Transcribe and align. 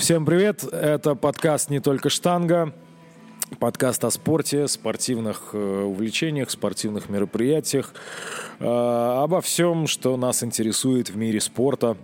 Всем 0.00 0.24
привет! 0.24 0.64
Это 0.64 1.14
подкаст 1.14 1.68
«Не 1.68 1.78
только 1.78 2.08
штанга». 2.08 2.72
Подкаст 3.58 4.02
о 4.02 4.10
спорте, 4.10 4.66
спортивных 4.66 5.50
э, 5.52 5.58
увлечениях, 5.58 6.48
спортивных 6.48 7.10
мероприятиях, 7.10 7.92
э, 8.60 8.64
обо 8.64 9.42
всем, 9.42 9.86
что 9.86 10.16
нас 10.16 10.42
интересует 10.42 11.10
в 11.10 11.18
мире 11.18 11.38
спорта. 11.38 11.98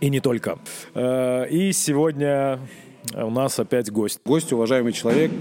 И 0.00 0.10
не 0.10 0.20
только. 0.20 0.60
Э, 0.94 1.48
и 1.50 1.72
сегодня 1.72 2.60
у 3.14 3.30
нас 3.30 3.58
опять 3.58 3.90
гость. 3.90 4.20
Гость, 4.24 4.52
уважаемый 4.52 4.92
человек, 4.92 5.32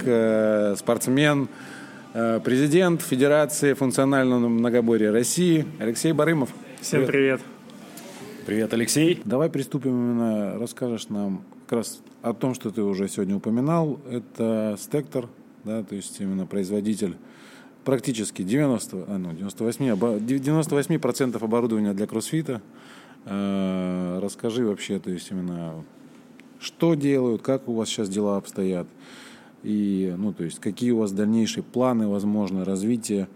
спортсмен, 0.79 1.47
президент 2.11 3.03
Федерации 3.03 3.73
функционального 3.73 4.47
многоборья 4.47 5.11
России 5.11 5.67
Алексей 5.77 6.11
Барымов. 6.11 6.49
Всем 6.81 7.05
привет. 7.05 7.41
Привет, 7.41 7.58
Алексей. 8.73 9.21
Давай 9.25 9.47
приступим 9.47 9.91
именно, 9.91 10.57
расскажешь 10.57 11.09
нам 11.09 11.43
как 11.67 11.77
раз 11.77 12.01
о 12.23 12.33
том, 12.33 12.55
что 12.55 12.71
ты 12.71 12.81
уже 12.81 13.07
сегодня 13.07 13.35
упоминал. 13.35 13.99
Это 14.09 14.75
Стектор, 14.79 15.29
да, 15.63 15.83
то 15.83 15.95
есть 15.95 16.19
именно 16.19 16.47
производитель 16.47 17.15
практически 17.85 18.41
90, 18.41 19.05
а, 19.07 19.17
ну, 19.19 19.33
98, 19.33 19.93
98% 19.93 21.43
оборудования 21.43 21.93
для 21.93 22.07
кроссфита. 22.07 22.61
Э, 23.25 24.19
расскажи 24.19 24.65
вообще, 24.65 24.97
то 24.97 25.11
есть 25.11 25.29
именно 25.29 25.85
что 26.59 26.95
делают, 26.95 27.43
как 27.43 27.67
у 27.67 27.73
вас 27.73 27.87
сейчас 27.87 28.09
дела 28.09 28.37
обстоят, 28.37 28.87
и, 29.61 30.13
ну, 30.17 30.33
то 30.33 30.43
есть 30.43 30.59
какие 30.59 30.89
у 30.91 30.97
вас 30.97 31.11
дальнейшие 31.11 31.63
планы, 31.63 32.07
возможно, 32.07 32.65
развития 32.65 33.29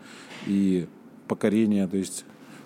и 0.47 0.87
покорения, 1.27 1.87
то 1.87 1.97
есть 1.97 2.25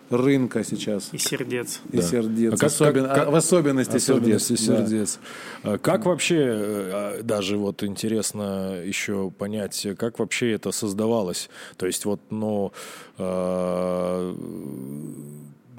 рынка 0.09 0.63
сейчас. 0.63 1.09
И 1.13 1.17
сердец. 1.17 1.81
И 1.91 1.97
да. 1.97 2.03
сердец. 2.03 2.53
А 2.53 2.57
как, 2.57 2.67
Особен... 2.67 3.05
как, 3.05 3.15
как, 3.15 3.31
в 3.31 3.35
особенности, 3.35 3.97
особенности 3.97 4.55
сердец. 4.55 4.89
сердец. 4.89 5.19
Да. 5.63 5.77
Как 5.77 6.05
вообще, 6.05 6.37
э, 6.39 7.21
даже 7.23 7.57
вот 7.57 7.83
интересно 7.83 8.81
еще 8.83 9.31
понять, 9.31 9.87
как 9.97 10.19
вообще 10.19 10.51
это 10.51 10.71
создавалось? 10.71 11.49
То 11.77 11.85
есть 11.85 12.05
вот, 12.05 12.21
ну, 12.29 12.71
э, 13.17 14.33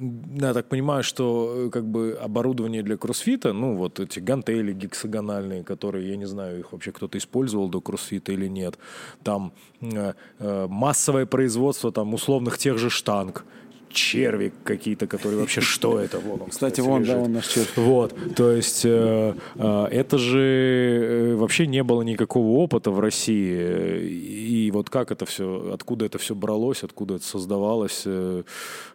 я 0.01 0.55
так 0.55 0.69
понимаю, 0.69 1.03
что 1.03 1.53
э, 1.57 1.71
как 1.71 1.85
бы 1.85 2.19
оборудование 2.21 2.83
для 2.83 2.97
кроссфита, 2.97 3.53
ну 3.53 3.77
вот 3.77 4.01
эти 4.01 4.21
гантели 4.21 4.73
гексагональные, 4.73 5.65
которые, 5.65 6.09
я 6.09 6.17
не 6.17 6.27
знаю, 6.27 6.61
их 6.61 6.73
вообще 6.73 6.93
кто-то 6.93 7.19
использовал 7.19 7.69
до 7.69 7.81
кроссфита 7.81 8.33
или 8.33 8.47
нет, 8.47 8.79
там 9.25 9.53
э, 9.81 10.15
э, 10.39 10.67
массовое 10.69 11.27
производство 11.27 11.91
там 11.91 12.15
условных 12.15 12.59
тех 12.59 12.79
же 12.79 12.91
штанг, 12.91 13.45
черви 13.89 14.53
какие-то, 14.65 15.07
которые 15.07 15.41
вообще 15.41 15.61
что 15.61 15.99
это? 15.99 16.19
Вон 16.19 16.43
он, 16.43 16.51
кстати, 16.51 16.81
вон, 16.81 17.03
лежит. 17.03 17.15
да, 17.15 17.23
он 17.23 17.33
наш 17.33 17.47
червь. 17.47 17.77
Вот, 17.77 18.15
то 18.37 18.53
есть 18.53 18.85
э, 18.85 19.35
э, 19.55 19.85
это 19.91 20.19
же 20.19 20.41
э, 20.41 21.35
вообще 21.37 21.67
не 21.67 21.83
было 21.83 22.03
никакого 22.03 22.59
опыта 22.59 22.91
в 22.91 23.01
России. 23.01 24.09
И 24.09 24.71
вот 24.71 24.91
как 24.91 25.11
это 25.11 25.27
все, 25.27 25.71
откуда 25.73 26.07
это 26.07 26.19
все 26.19 26.35
бралось, 26.35 26.85
откуда 26.85 27.17
это 27.17 27.25
создавалось, 27.25 28.03
э, 28.07 28.43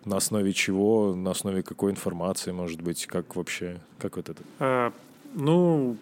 на 0.06 0.18
основе 0.18 0.54
чего, 0.54 1.16
на 1.16 1.32
основе 1.32 1.64
какой 1.64 1.92
информации, 1.92 2.52
может 2.52 2.82
быть, 2.82 3.06
как 3.06 3.36
вообще, 3.36 3.80
как 4.00 4.18
вот 4.18 4.30
это? 4.30 4.42
А, 4.60 4.94
ну, 5.34 5.98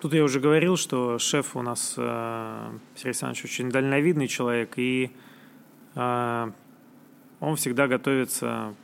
тут 0.00 0.14
я 0.14 0.24
уже 0.24 0.40
говорил, 0.40 0.76
что 0.76 1.18
шеф 1.18 1.56
у 1.56 1.62
нас 1.62 1.94
э, 1.96 2.70
Сергей 2.94 3.10
Александрович 3.10 3.44
очень 3.44 3.70
дальновидный 3.70 4.28
человек, 4.28 4.72
и 4.76 5.10
э, 5.94 6.50
он 7.40 7.56
всегда 7.56 7.86
готовится 7.86 8.74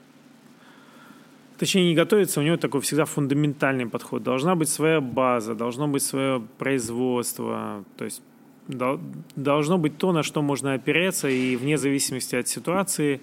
Точнее, 1.59 1.89
не 1.89 1.95
готовится, 1.95 2.41
у 2.41 2.43
него 2.43 2.59
такой 2.59 2.83
всегда 2.83 3.07
фундаментальный 3.07 3.87
подход. 3.87 4.23
Должна 4.23 4.55
быть 4.57 4.69
своя 4.69 5.01
база, 5.01 5.55
должно 5.55 5.89
быть 5.89 6.03
свое 6.03 6.43
производство, 6.59 7.83
то 7.97 8.05
есть 8.05 8.21
должно 8.69 9.79
быть 9.79 9.97
то, 9.97 10.13
на 10.13 10.23
что 10.23 10.43
можно 10.43 10.75
опереться, 10.75 11.29
и 11.29 11.57
вне 11.57 11.79
зависимости 11.79 12.37
от 12.37 12.49
ситуации 12.49 13.21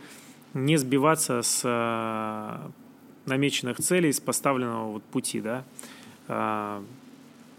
не 0.54 0.78
сбиваться 0.78 1.42
с 1.42 1.62
э, 1.64 2.70
намеченных 3.26 3.78
целей, 3.78 4.12
с 4.12 4.20
поставленного 4.20 4.94
вот 4.94 5.04
пути, 5.04 5.42
да. 5.42 5.64
А, 6.28 6.84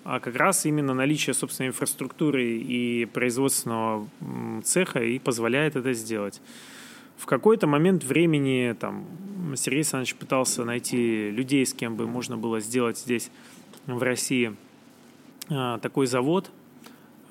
а 0.05 0.21
как 0.21 0.35
раз 0.37 0.65
именно 0.65 0.95
наличие 0.95 1.35
собственной 1.35 1.69
инфраструктуры 1.69 2.45
и 2.45 3.05
производственного 3.05 4.09
цеха 4.65 5.03
и 5.03 5.19
позволяет 5.19 5.77
это 5.77 5.93
сделать. 5.93 6.41
В 7.17 7.27
какой-то 7.27 7.67
момент 7.67 8.05
времени 8.05 8.75
там, 8.79 9.07
Сергей 9.57 9.79
Александрович 9.79 10.15
пытался 10.17 10.65
найти 10.65 11.31
людей, 11.31 11.65
с 11.65 11.73
кем 11.75 11.97
бы 11.97 12.07
можно 12.07 12.37
было 12.37 12.61
сделать 12.61 12.99
здесь, 12.99 13.31
в 13.87 14.03
России, 14.03 14.55
а, 15.51 15.79
такой 15.79 16.07
завод. 16.07 16.51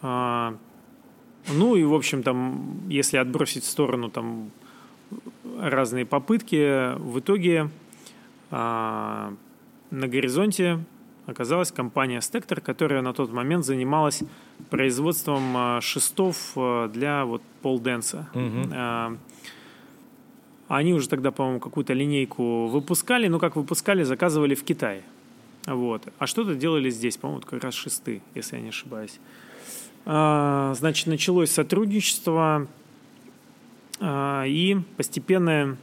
А, 0.01 0.55
ну 1.51 1.75
и, 1.75 1.83
в 1.83 1.93
общем, 1.93 2.23
там, 2.23 2.81
если 2.87 3.17
отбросить 3.17 3.63
в 3.63 3.69
сторону 3.69 4.09
там, 4.09 4.51
разные 5.59 6.05
попытки, 6.05 6.95
в 6.97 7.19
итоге 7.19 7.69
а, 8.51 9.33
на 9.91 10.07
горизонте 10.07 10.79
оказалась 11.25 11.71
компания 11.71 12.19
Stector, 12.19 12.59
которая 12.59 13.01
на 13.01 13.13
тот 13.13 13.31
момент 13.31 13.65
занималась 13.65 14.23
производством 14.69 15.79
шестов 15.81 16.53
для 16.91 17.23
вот 17.25 17.41
полденса. 17.61 18.27
Угу. 18.33 19.17
Они 20.67 20.93
уже 20.93 21.09
тогда, 21.09 21.31
по-моему, 21.31 21.59
какую-то 21.59 21.93
линейку 21.93 22.67
выпускали, 22.67 23.27
но 23.27 23.39
как 23.39 23.55
выпускали, 23.55 24.03
заказывали 24.03 24.55
в 24.55 24.63
Китае. 24.63 25.03
Вот. 25.65 26.03
А 26.19 26.27
что-то 26.27 26.55
делали 26.55 26.89
здесь, 26.89 27.17
по-моему, 27.17 27.41
как 27.41 27.63
раз 27.63 27.73
шесты, 27.73 28.21
если 28.33 28.55
я 28.55 28.61
не 28.61 28.69
ошибаюсь. 28.69 29.19
А, 30.05 30.73
значит, 30.75 31.07
началось 31.07 31.51
сотрудничество 31.51 32.67
а, 33.99 34.43
и 34.45 34.77
постепенное 34.97 35.77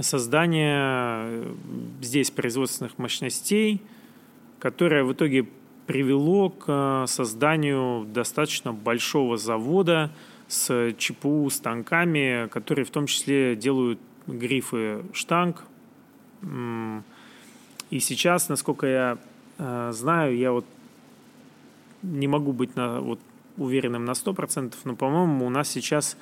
создание 0.00 0.78
э, 0.78 1.54
здесь 2.00 2.30
производственных 2.30 2.96
мощностей, 2.96 3.82
которое 4.58 5.04
в 5.04 5.12
итоге 5.12 5.46
привело 5.86 6.48
к 6.48 6.64
э, 6.66 7.04
созданию 7.08 8.06
достаточно 8.06 8.72
большого 8.72 9.36
завода– 9.36 10.10
с 10.52 10.92
ЧПУ 10.98 11.48
станками, 11.48 12.46
которые 12.48 12.84
в 12.84 12.90
том 12.90 13.06
числе 13.06 13.56
делают 13.56 13.98
грифы 14.26 15.02
штанг. 15.14 15.64
И 16.42 18.00
сейчас, 18.00 18.50
насколько 18.50 18.86
я 18.86 19.18
э, 19.58 19.90
знаю, 19.92 20.36
я 20.36 20.52
вот 20.52 20.66
не 22.02 22.28
могу 22.28 22.52
быть 22.52 22.76
на, 22.76 23.00
вот, 23.00 23.18
уверенным 23.56 24.04
на 24.04 24.10
100%, 24.10 24.74
но, 24.84 24.94
по-моему, 24.94 25.46
у 25.46 25.50
нас 25.50 25.68
сейчас 25.68 26.16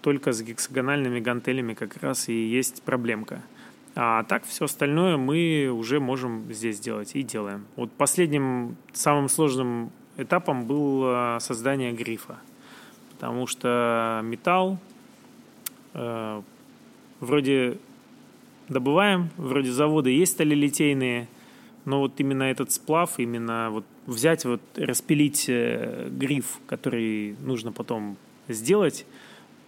только 0.00 0.32
с 0.32 0.42
гексагональными 0.42 1.20
гантелями 1.20 1.74
как 1.74 1.96
раз 2.02 2.28
и 2.28 2.34
есть 2.34 2.82
проблемка. 2.82 3.42
А 3.94 4.22
так 4.24 4.44
все 4.44 4.66
остальное 4.66 5.16
мы 5.16 5.70
уже 5.72 6.00
можем 6.00 6.52
здесь 6.52 6.78
делать 6.78 7.14
и 7.14 7.22
делаем. 7.22 7.66
Вот 7.76 7.90
последним, 7.92 8.76
самым 8.92 9.28
сложным 9.28 9.90
этапом 10.16 10.66
было 10.66 11.38
создание 11.40 11.92
грифа 11.92 12.38
потому 13.22 13.46
что 13.46 14.20
металл 14.24 14.78
э, 15.94 16.42
вроде 17.20 17.78
добываем, 18.68 19.30
вроде 19.36 19.70
заводы 19.70 20.10
есть 20.10 20.32
сталелитейные, 20.32 21.28
но 21.84 22.00
вот 22.00 22.14
именно 22.18 22.42
этот 22.42 22.72
сплав, 22.72 23.20
именно 23.20 23.68
вот 23.70 23.84
взять, 24.06 24.44
вот 24.44 24.60
распилить 24.74 25.44
э, 25.48 26.08
гриф, 26.10 26.58
который 26.66 27.36
нужно 27.42 27.70
потом 27.70 28.16
сделать, 28.48 29.06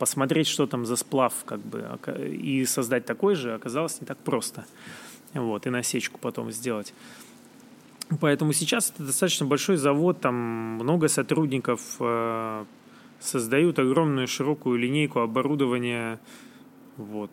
посмотреть, 0.01 0.49
что 0.49 0.67
там 0.67 0.85
за 0.85 0.97
сплав, 0.97 1.33
как 1.45 1.61
бы, 1.61 1.87
и 2.19 2.65
создать 2.65 3.07
такой 3.07 3.37
же, 3.37 3.55
оказалось 3.55 4.01
не 4.01 4.07
так 4.09 4.19
просто. 4.19 4.65
Вот, 5.33 5.65
и 5.69 5.71
насечку 5.71 6.19
потом 6.19 6.51
сделать. 6.51 6.93
Поэтому 8.21 8.53
сейчас 8.53 8.91
это 8.91 9.05
достаточно 9.05 9.47
большой 9.47 9.77
завод, 9.77 10.21
там 10.21 10.35
много 10.35 11.07
сотрудников, 11.07 11.81
э, 12.01 12.65
создают 13.25 13.79
огромную 13.79 14.27
широкую 14.29 14.79
линейку 14.79 15.21
оборудования. 15.21 16.21
Вот. 16.97 17.31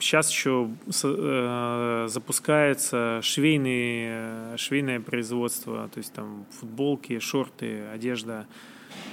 Сейчас 0.00 0.30
еще 0.30 0.68
э, 1.02 2.06
запускается 2.08 3.20
швейные, 3.22 4.56
швейное 4.58 5.00
производство, 5.00 5.88
то 5.88 5.98
есть 5.98 6.12
там 6.12 6.44
футболки, 6.58 7.18
шорты, 7.18 7.86
одежда. 7.94 8.46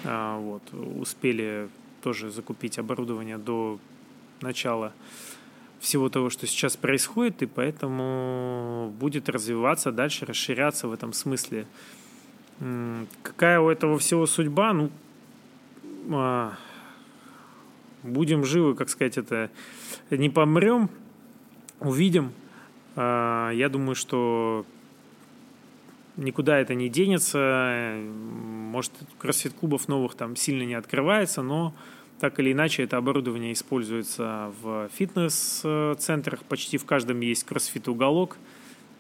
Э, 0.03 0.37
вот. 0.39 0.63
Успели 0.73 1.69
тоже 2.01 2.31
закупить 2.31 2.77
оборудование 2.77 3.37
до 3.37 3.79
начала 4.41 4.91
всего 5.79 6.09
того, 6.09 6.29
что 6.29 6.47
сейчас 6.47 6.75
происходит, 6.75 7.43
и 7.43 7.45
поэтому 7.45 8.93
будет 8.99 9.29
развиваться 9.29 9.91
дальше, 9.91 10.25
расширяться 10.25 10.87
в 10.87 10.93
этом 10.93 11.13
смысле. 11.13 11.65
Какая 13.21 13.59
у 13.59 13.69
этого 13.69 13.97
всего 13.99 14.25
судьба? 14.25 14.73
Ну, 14.73 14.85
а, 14.85 15.04
будем 18.03 18.45
живы, 18.45 18.75
как 18.75 18.89
сказать, 18.89 19.17
это 19.17 19.49
не 20.09 20.29
помрем, 20.29 20.89
увидим. 21.79 22.31
э, 22.95 23.51
я 23.53 23.69
думаю, 23.69 23.95
что 23.95 24.65
никуда 26.17 26.59
это 26.59 26.75
не 26.75 26.89
денется. 26.89 27.95
Может, 27.97 28.93
кроссфит-клубов 29.17 29.87
новых 29.87 30.15
там 30.15 30.35
сильно 30.35 30.63
не 30.63 30.75
открывается, 30.75 31.41
но 31.41 31.73
так 32.19 32.39
или 32.39 32.53
иначе 32.53 32.83
это 32.83 32.97
оборудование 32.97 33.53
используется 33.53 34.53
в 34.61 34.89
фитнес-центрах. 34.93 36.43
Почти 36.43 36.77
в 36.77 36.85
каждом 36.85 37.19
есть 37.19 37.43
кроссфит-уголок. 37.43 38.37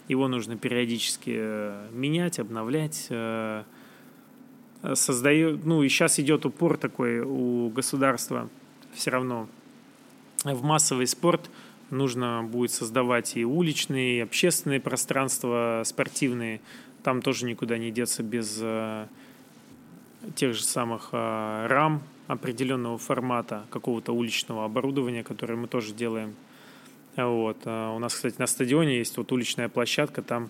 Его 0.07 0.27
нужно 0.27 0.57
периодически 0.57 1.33
э, 1.35 1.87
менять, 1.91 2.39
обновлять. 2.39 3.07
Э, 4.85 4.95
создает, 4.95 5.65
ну 5.65 5.83
и 5.83 5.89
сейчас 5.89 6.19
идет 6.19 6.45
упор 6.45 6.77
такой 6.77 7.19
у 7.19 7.69
государства 7.69 8.49
все 8.93 9.11
равно 9.11 9.47
в 10.43 10.63
массовый 10.63 11.07
спорт 11.07 11.49
нужно 11.89 12.43
будет 12.43 12.71
создавать 12.71 13.35
и 13.35 13.43
уличные, 13.43 14.17
и 14.17 14.21
общественные 14.21 14.79
пространства 14.79 15.81
спортивные. 15.85 16.61
Там 17.03 17.21
тоже 17.21 17.45
никуда 17.45 17.77
не 17.77 17.91
деться 17.91 18.23
без 18.23 18.59
э, 18.61 19.07
тех 20.35 20.53
же 20.53 20.63
самых 20.63 21.09
э, 21.11 21.67
рам 21.67 22.03
определенного 22.27 22.97
формата, 22.97 23.65
какого-то 23.69 24.13
уличного 24.13 24.65
оборудования, 24.65 25.23
которое 25.23 25.55
мы 25.55 25.67
тоже 25.67 25.93
делаем. 25.93 26.35
Вот. 27.15 27.65
У 27.65 27.99
нас, 27.99 28.13
кстати, 28.13 28.35
на 28.39 28.47
стадионе 28.47 28.97
есть 28.97 29.15
вот 29.17 29.31
уличная 29.31 29.69
площадка, 29.69 30.21
там 30.21 30.49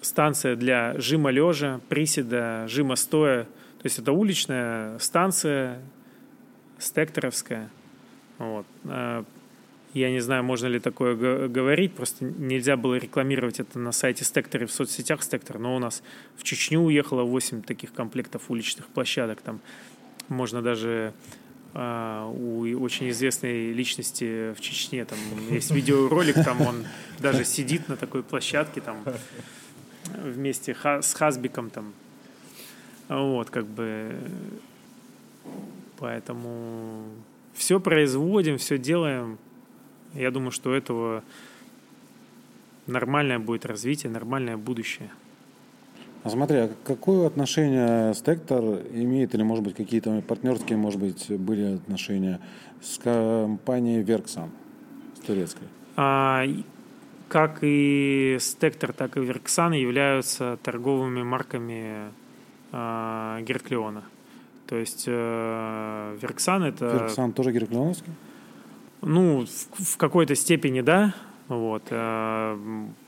станция 0.00 0.56
для 0.56 0.94
жима 0.98 1.30
лежа, 1.30 1.80
приседа, 1.88 2.66
жима 2.68 2.96
стоя. 2.96 3.44
То 3.44 3.84
есть 3.84 3.98
это 3.98 4.12
уличная 4.12 4.98
станция, 4.98 5.80
стекторовская. 6.78 7.70
Вот. 8.38 8.66
Э, 8.84 9.24
я 9.94 10.10
не 10.10 10.20
знаю, 10.20 10.44
можно 10.44 10.66
ли 10.66 10.80
такое 10.80 11.48
говорить, 11.48 11.94
просто 11.94 12.24
нельзя 12.24 12.76
было 12.76 12.96
рекламировать 12.96 13.58
это 13.58 13.78
на 13.78 13.92
сайте 13.92 14.24
Стектора 14.24 14.66
в 14.66 14.72
соцсетях 14.72 15.22
Стектор, 15.22 15.58
но 15.58 15.74
у 15.74 15.78
нас 15.78 16.02
в 16.36 16.44
Чечню 16.44 16.80
уехало 16.80 17.22
8 17.22 17.62
таких 17.62 17.92
комплектов 17.92 18.50
уличных 18.50 18.86
площадок. 18.86 19.40
Там 19.40 19.60
можно 20.28 20.62
даже 20.62 21.12
Uh, 21.74 22.32
у 22.34 22.82
очень 22.82 23.10
известной 23.10 23.72
личности 23.72 24.54
в 24.54 24.60
Чечне. 24.60 25.04
Там 25.04 25.18
есть 25.50 25.70
видеоролик, 25.70 26.34
там 26.42 26.62
он 26.62 26.86
даже 27.18 27.44
сидит 27.44 27.88
на 27.88 27.96
такой 27.96 28.22
площадке, 28.22 28.80
там 28.80 29.04
вместе 30.22 30.74
с 30.74 31.14
Хасбиком 31.14 31.70
там. 31.70 31.92
Вот, 33.08 33.50
как 33.50 33.66
бы. 33.66 34.14
Поэтому 35.98 37.04
все 37.54 37.80
производим, 37.80 38.58
все 38.58 38.78
делаем. 38.78 39.38
Я 40.14 40.30
думаю, 40.30 40.50
что 40.50 40.74
этого 40.74 41.22
нормальное 42.86 43.38
будет 43.38 43.66
развитие, 43.66 44.10
нормальное 44.10 44.56
будущее. 44.56 45.10
А 46.24 46.30
смотри, 46.30 46.58
а 46.58 46.70
какое 46.84 47.26
отношение 47.26 48.12
Стектор 48.14 48.62
имеет, 48.92 49.34
или, 49.34 49.42
может 49.42 49.64
быть, 49.64 49.76
какие-то 49.76 50.22
партнерские, 50.26 50.76
может 50.76 51.00
быть, 51.00 51.30
были 51.30 51.76
отношения 51.76 52.40
с 52.82 52.98
компанией 52.98 54.02
Верксан, 54.02 54.50
с 55.16 55.20
турецкой? 55.20 55.68
А, 55.96 56.44
как 57.28 57.58
и 57.62 58.36
Стектор, 58.40 58.92
так 58.92 59.16
и 59.16 59.20
Верксан 59.20 59.72
являются 59.72 60.58
торговыми 60.62 61.22
марками 61.22 62.12
а, 62.72 63.40
Герклеона. 63.42 64.04
То 64.66 64.76
есть 64.76 65.04
э, 65.06 66.18
Верксан 66.20 66.62
это... 66.62 66.84
Верксан 66.84 67.32
тоже 67.32 67.52
Герклеоновский? 67.52 68.12
Ну, 69.00 69.46
в, 69.46 69.94
в 69.94 69.96
какой-то 69.96 70.34
степени, 70.34 70.82
да. 70.82 71.14
Вот. 71.48 71.84
Э, 71.88 72.54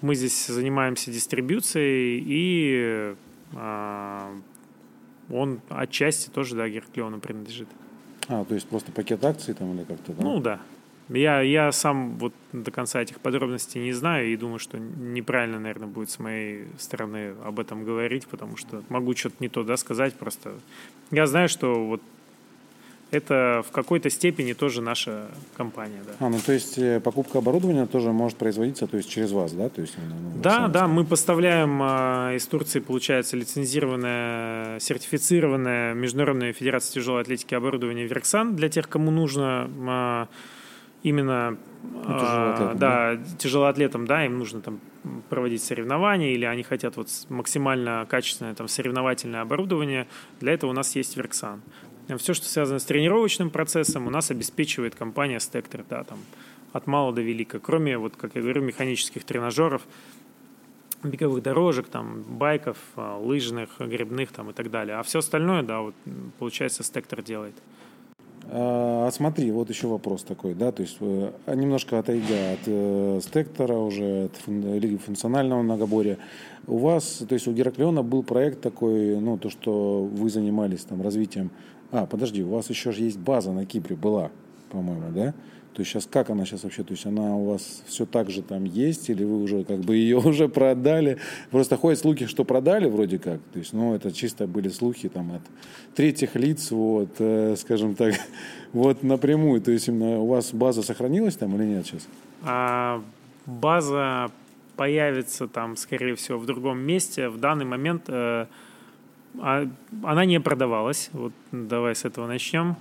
мы 0.01 0.15
здесь 0.15 0.47
занимаемся 0.47 1.11
дистрибьюцией, 1.11 2.25
и 2.27 3.15
э, 3.53 4.41
он 5.31 5.61
отчасти 5.69 6.31
тоже, 6.31 6.57
да, 6.57 6.67
Герклеону 6.67 7.21
принадлежит. 7.21 7.69
А, 8.29 8.45
то 8.47 8.55
есть 8.55 8.67
просто 8.67 8.91
пакет 8.91 9.23
акций 9.23 9.53
там 9.53 9.75
или 9.75 9.85
как-то, 9.85 10.13
да? 10.13 10.23
Ну, 10.23 10.41
да. 10.41 10.61
Я, 11.13 11.41
я 11.41 11.73
сам 11.73 12.17
вот 12.19 12.33
до 12.53 12.71
конца 12.71 13.03
этих 13.03 13.21
подробностей 13.21 13.83
не 13.83 13.93
знаю 13.93 14.29
и 14.29 14.37
думаю, 14.37 14.59
что 14.59 14.79
неправильно, 14.79 15.59
наверное, 15.59 15.89
будет 15.89 16.11
с 16.11 16.19
моей 16.19 16.67
стороны 16.79 17.35
об 17.45 17.59
этом 17.59 17.85
говорить, 17.85 18.27
потому 18.27 18.57
что 18.57 18.83
могу 18.89 19.15
что-то 19.17 19.37
не 19.41 19.49
то 19.49 19.65
да, 19.65 19.77
сказать. 19.77 20.15
Просто 20.15 20.53
я 21.11 21.27
знаю, 21.27 21.49
что 21.49 21.85
вот 21.85 22.01
это 23.11 23.65
в 23.69 23.73
какой-то 23.73 24.09
степени 24.09 24.53
тоже 24.53 24.81
наша 24.83 25.27
компания. 25.57 26.01
Да. 26.07 26.27
А, 26.27 26.29
ну 26.29 26.39
то 26.45 26.53
есть 26.53 26.79
э, 26.79 27.01
покупка 27.01 27.39
оборудования 27.39 27.87
тоже 27.87 28.13
может 28.13 28.39
производиться 28.39 28.87
то 28.87 28.97
есть 28.97 29.11
через 29.11 29.33
вас, 29.33 29.53
да? 29.53 29.69
То 29.69 29.81
есть, 29.81 29.97
ну, 29.99 30.41
да, 30.41 30.69
да, 30.69 30.87
мы 30.87 31.05
поставляем 31.05 31.81
а, 31.83 32.35
из 32.35 32.47
Турции, 32.47 32.79
получается, 32.79 33.37
лицензированное, 33.37 34.79
сертифицированное 34.79 35.95
Международная 35.95 36.53
Федерация 36.53 36.95
тяжелой 36.95 37.23
атлетики 37.23 37.55
оборудование 37.55 38.07
Верксан 38.07 38.55
для 38.55 38.69
тех, 38.69 38.89
кому 38.89 39.11
нужно 39.11 39.69
а, 39.89 40.29
именно 41.03 41.57
ну, 41.83 42.03
тяжелоатлетам, 42.03 42.79
да, 42.79 43.15
да, 43.15 43.25
тяжелоатлетам, 43.39 44.07
да, 44.07 44.27
им 44.27 44.39
нужно 44.39 44.61
там 44.61 44.81
проводить 45.29 45.63
соревнования, 45.63 46.33
или 46.33 46.45
они 46.45 46.63
хотят 46.63 46.97
вот 46.97 47.09
максимально 47.29 48.07
качественное 48.09 48.55
там 48.55 48.69
соревновательное 48.69 49.41
оборудование, 49.41 50.07
для 50.41 50.53
этого 50.53 50.71
у 50.71 50.75
нас 50.75 50.95
есть 50.97 51.17
Верксан. 51.17 51.63
Все, 52.19 52.35
что 52.35 52.47
связано 52.47 52.81
с 52.81 52.85
тренировочным 52.85 53.51
процессом, 53.51 54.07
у 54.07 54.11
нас 54.11 54.31
обеспечивает 54.31 54.95
компания 54.95 55.37
Stector, 55.37 55.85
да, 55.89 56.05
там 56.05 56.19
от 56.73 56.87
мала 56.87 57.13
до 57.13 57.21
велика. 57.21 57.59
Кроме, 57.59 57.99
вот, 57.99 58.17
как 58.17 58.35
я 58.35 58.43
говорю, 58.43 58.63
механических 58.63 59.25
тренажеров, 59.25 59.83
беговых 61.03 61.43
дорожек, 61.43 61.89
там, 61.89 62.23
байков, 62.23 62.77
а, 62.97 63.17
лыжных, 63.17 63.71
грибных 63.79 64.33
там, 64.33 64.51
и 64.51 64.53
так 64.53 64.71
далее. 64.71 64.97
А 64.97 65.03
все 65.03 65.21
остальное, 65.21 65.63
да, 65.63 65.81
вот, 65.81 65.95
получается, 66.39 66.83
Stector 66.83 67.23
делает. 67.23 67.55
А, 68.49 69.07
а 69.07 69.11
смотри, 69.13 69.51
вот 69.51 69.69
еще 69.71 69.87
вопрос 69.87 70.23
такой, 70.23 70.55
да, 70.55 70.73
то 70.73 70.83
есть 70.83 70.97
э, 71.01 71.33
немножко 71.55 71.99
отойдя 71.99 72.53
от 72.53 72.61
э, 72.67 73.21
стектора 73.23 73.75
уже, 73.75 74.25
от 74.25 74.37
фун, 74.37 74.99
функционального 74.99 75.63
многоборья, 75.63 76.19
у 76.67 76.79
вас, 76.79 77.23
то 77.29 77.35
есть 77.35 77.47
у 77.47 77.53
Гераклеона 77.53 78.03
был 78.03 78.23
проект 78.23 78.61
такой, 78.61 79.19
ну, 79.21 79.39
то, 79.39 79.51
что 79.51 80.03
вы 80.05 80.31
занимались 80.31 80.85
там 80.85 81.03
развитием, 81.03 81.51
а, 81.93 82.07
подожди, 82.07 82.43
у 82.43 82.51
вас 82.51 82.71
еще 82.71 82.93
же 82.93 83.03
есть 83.03 83.19
база 83.19 83.53
на 83.53 83.67
Кипре 83.67 83.97
была, 83.97 84.31
по-моему, 84.71 85.11
да? 85.15 85.35
То 85.81 85.83
есть 85.83 85.93
сейчас 85.93 86.07
как 86.07 86.29
она 86.29 86.45
сейчас 86.45 86.65
вообще? 86.65 86.83
То 86.83 86.93
есть 86.93 87.07
она 87.07 87.35
у 87.37 87.53
вас 87.53 87.83
все 87.87 88.05
так 88.05 88.29
же 88.29 88.43
там 88.43 88.65
есть, 88.65 89.09
или 89.09 89.25
вы 89.25 89.43
уже 89.43 89.65
как 89.65 89.79
бы 89.79 89.97
ее 89.97 90.19
уже 90.27 90.47
продали? 90.47 91.17
Просто 91.51 91.79
ходят 91.79 91.99
слухи, 91.99 92.27
что 92.27 92.45
продали 92.45 92.87
вроде 92.87 93.19
как. 93.19 93.41
То 93.55 93.59
есть, 93.59 93.73
ну, 93.73 93.95
это 93.95 94.13
чисто 94.13 94.47
были 94.47 94.69
слухи 94.69 95.09
там 95.09 95.33
от 95.33 95.41
третьих 95.95 96.37
лиц, 96.37 96.71
вот, 96.71 97.09
э, 97.19 97.55
скажем 97.57 97.95
так, 97.95 98.15
вот 98.75 99.03
напрямую. 99.03 99.63
То 99.63 99.71
есть 99.71 99.89
именно 99.89 100.19
у 100.19 100.27
вас 100.27 100.53
база 100.53 100.83
сохранилась 100.83 101.37
там 101.37 101.57
или 101.57 101.65
нет 101.65 101.87
сейчас? 101.87 102.07
А, 102.43 103.03
база 103.47 104.31
появится 104.77 105.49
там, 105.49 105.79
скорее 105.79 106.15
всего, 106.15 106.37
в 106.37 106.45
другом 106.45 106.79
месте. 106.79 107.31
В 107.31 107.39
данный 107.39 107.65
момент 107.65 108.03
э, 108.09 108.45
а, 109.39 109.67
она 110.03 110.27
не 110.27 110.41
продавалась. 110.41 111.09
Вот 111.15 111.33
давай 111.53 111.95
с 111.95 112.05
этого 112.05 112.27
начнем. 112.27 112.77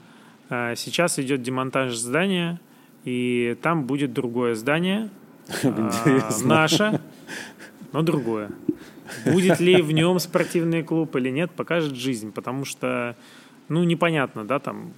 А, 0.49 0.75
сейчас 0.75 1.17
идет 1.17 1.41
демонтаж 1.41 1.95
здания 1.95 2.59
и 3.05 3.57
там 3.61 3.85
будет 3.85 4.13
другое 4.13 4.55
здание, 4.55 5.09
а, 5.63 6.29
наше, 6.43 7.01
но 7.91 8.01
другое. 8.01 8.51
Будет 9.25 9.59
ли 9.59 9.81
в 9.81 9.91
нем 9.91 10.19
спортивный 10.19 10.83
клуб 10.83 11.15
или 11.15 11.29
нет, 11.29 11.51
покажет 11.51 11.95
жизнь, 11.95 12.31
потому 12.31 12.65
что, 12.65 13.15
ну, 13.67 13.83
непонятно, 13.83 14.45
да, 14.45 14.59
там, 14.59 14.93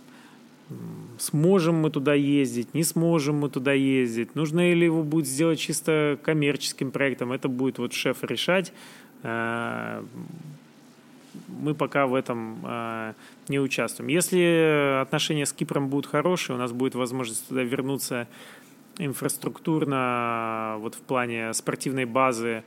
сможем 1.18 1.76
мы 1.76 1.90
туда 1.90 2.14
ездить, 2.14 2.74
не 2.74 2.84
сможем 2.84 3.38
мы 3.38 3.50
туда 3.50 3.74
ездить, 3.74 4.36
нужно 4.36 4.74
ли 4.74 4.86
его 4.86 5.04
будет 5.04 5.28
сделать 5.28 5.60
чисто 5.60 6.18
коммерческим 6.24 6.92
проектом, 6.92 7.32
это 7.32 7.48
будет 7.48 7.78
вот 7.78 7.94
шеф 7.94 8.24
решать. 8.24 8.74
Мы 11.62 11.76
пока 11.76 12.08
в 12.08 12.16
этом 12.16 12.60
а, 12.64 13.14
не 13.48 13.60
участвуем. 13.60 14.10
Если 14.10 15.00
отношения 15.02 15.46
с 15.46 15.54
Кипром 15.54 15.90
будут 15.90 16.08
хорошие, 16.08 16.56
у 16.56 16.60
нас 16.60 16.72
будет 16.72 16.96
возможность 16.96 17.48
туда 17.48 17.62
вернуться 17.62 18.28
инфраструктурно, 18.98 20.76
вот 20.80 20.96
в 20.96 21.02
плане 21.02 21.54
спортивной 21.54 22.06
базы, 22.06 22.64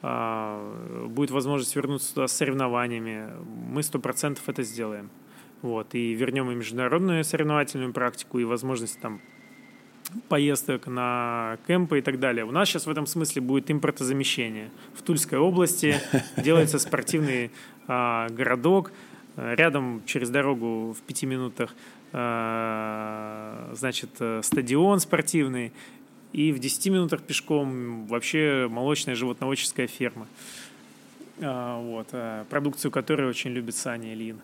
а, 0.00 1.06
будет 1.06 1.30
возможность 1.30 1.76
вернуться 1.76 2.14
туда 2.14 2.26
с 2.26 2.32
соревнованиями, 2.32 3.28
мы 3.70 3.82
сто 3.82 3.98
процентов 3.98 4.48
это 4.48 4.62
сделаем. 4.62 5.10
Вот, 5.60 5.94
и 5.94 6.14
вернем 6.14 6.50
и 6.50 6.54
международную 6.54 7.24
соревновательную 7.24 7.92
практику, 7.92 8.38
и 8.38 8.44
возможность 8.44 9.00
там 9.00 9.20
поездок 10.28 10.86
на 10.86 11.58
кемпы 11.66 11.98
и 11.98 12.02
так 12.02 12.18
далее. 12.18 12.44
У 12.44 12.50
нас 12.50 12.68
сейчас 12.68 12.86
в 12.86 12.90
этом 12.90 13.06
смысле 13.06 13.42
будет 13.42 13.70
импортозамещение. 13.70 14.70
В 14.94 15.02
Тульской 15.02 15.38
области 15.38 15.96
делается 16.36 16.78
спортивный 16.78 17.50
а, 17.86 18.28
городок, 18.30 18.92
рядом 19.36 20.02
через 20.04 20.30
дорогу 20.30 20.92
в 20.98 21.00
пяти 21.02 21.24
минутах 21.24 21.72
э, 22.12 23.72
значит, 23.74 24.10
э, 24.18 24.40
стадион 24.42 24.98
спортивный, 24.98 25.72
и 26.32 26.50
в 26.50 26.58
10 26.58 26.86
минутах 26.86 27.22
пешком 27.22 28.06
вообще 28.06 28.66
молочная 28.68 29.14
животноводческая 29.14 29.86
ферма. 29.86 30.26
А, 31.40 31.80
вот, 31.80 32.08
продукцию 32.48 32.90
которой 32.90 33.28
очень 33.28 33.52
любит 33.52 33.76
Саня 33.76 34.12
Ильин. 34.12 34.40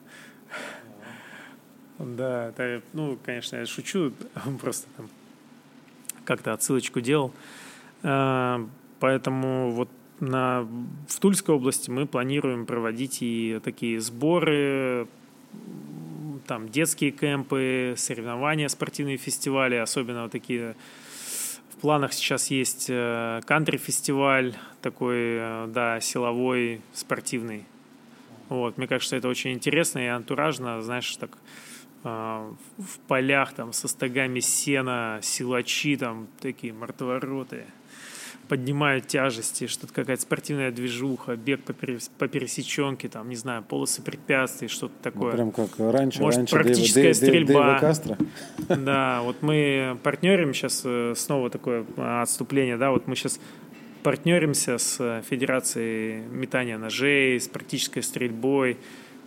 Да, 1.99 2.49
это, 2.49 2.83
ну, 2.93 3.19
конечно, 3.25 3.57
я 3.57 3.67
шучу, 3.67 4.13
просто 4.61 4.87
там 4.97 5.09
как-то 6.25 6.53
отсылочку 6.53 7.01
делал. 7.01 7.33
Поэтому 8.03 9.71
вот 9.71 9.89
на, 10.21 10.67
в 11.09 11.21
Тульской 11.21 11.55
области 11.55 11.91
мы 11.91 12.07
планируем 12.07 12.67
проводить 12.67 13.19
и 13.21 13.61
такие 13.63 14.01
сборы, 14.01 15.09
там 16.47 16.69
детские 16.69 17.11
кемпы, 17.11 17.95
соревнования, 17.97 18.69
спортивные 18.69 19.17
фестивали, 19.17 19.77
особенно 19.77 20.25
вот 20.25 20.33
такие 20.33 20.77
в 21.71 21.81
планах 21.81 22.13
сейчас 22.13 22.51
есть 22.51 22.87
э, 22.89 23.41
кантри-фестиваль, 23.47 24.55
такой, 24.81 25.17
э, 25.17 25.67
да, 25.69 26.01
силовой, 26.01 26.81
спортивный. 26.93 27.65
Вот, 28.49 28.79
мне 28.79 28.87
кажется, 28.87 29.17
это 29.17 29.29
очень 29.29 29.53
интересно 29.53 29.99
и 29.99 30.07
антуражно, 30.07 30.81
знаешь, 30.83 31.17
так 31.17 31.31
в 32.05 32.99
полях 33.09 33.55
там 33.55 33.73
со 33.73 33.89
стогами 33.89 34.41
сена, 34.41 35.21
силачи 35.23 35.97
там 35.97 36.29
такие 36.41 36.73
мордовороты 36.73 37.65
поднимают 38.49 39.07
тяжести, 39.07 39.67
что-то 39.67 39.93
какая-то 39.93 40.23
спортивная 40.23 40.71
движуха, 40.71 41.37
бег 41.37 41.63
по, 41.63 41.73
перес, 41.73 42.11
по 42.19 42.29
пересеченке, 42.29 43.09
там, 43.09 43.29
не 43.29 43.37
знаю, 43.37 43.63
полосы 43.63 44.03
препятствий, 44.03 44.69
что-то 44.69 44.95
такое. 45.03 45.33
Ну, 45.33 45.37
прям 45.37 45.53
как 45.53 45.71
раньше, 45.79 46.21
Может, 46.21 46.39
раньше 46.39 46.55
практическая 46.55 47.03
Дэйва, 47.03 47.15
стрельба. 47.15 47.53
Дэйва 47.53 47.79
Кастро. 47.81 48.19
Да, 48.69 49.23
вот 49.23 49.43
мы 49.43 49.99
партнерим 50.03 50.53
сейчас, 50.55 50.83
э, 50.85 51.15
снова 51.17 51.51
такое 51.51 51.85
а, 51.97 52.23
отступление, 52.23 52.77
да, 52.77 52.91
вот 52.91 53.07
мы 53.07 53.17
сейчас 53.17 53.41
партнеримся 54.03 54.79
с 54.79 54.97
э, 55.01 55.23
Федерацией 55.29 56.23
метания 56.31 56.77
ножей, 56.77 57.41
с 57.41 57.49
практической 57.49 58.03
стрельбой. 58.03 58.77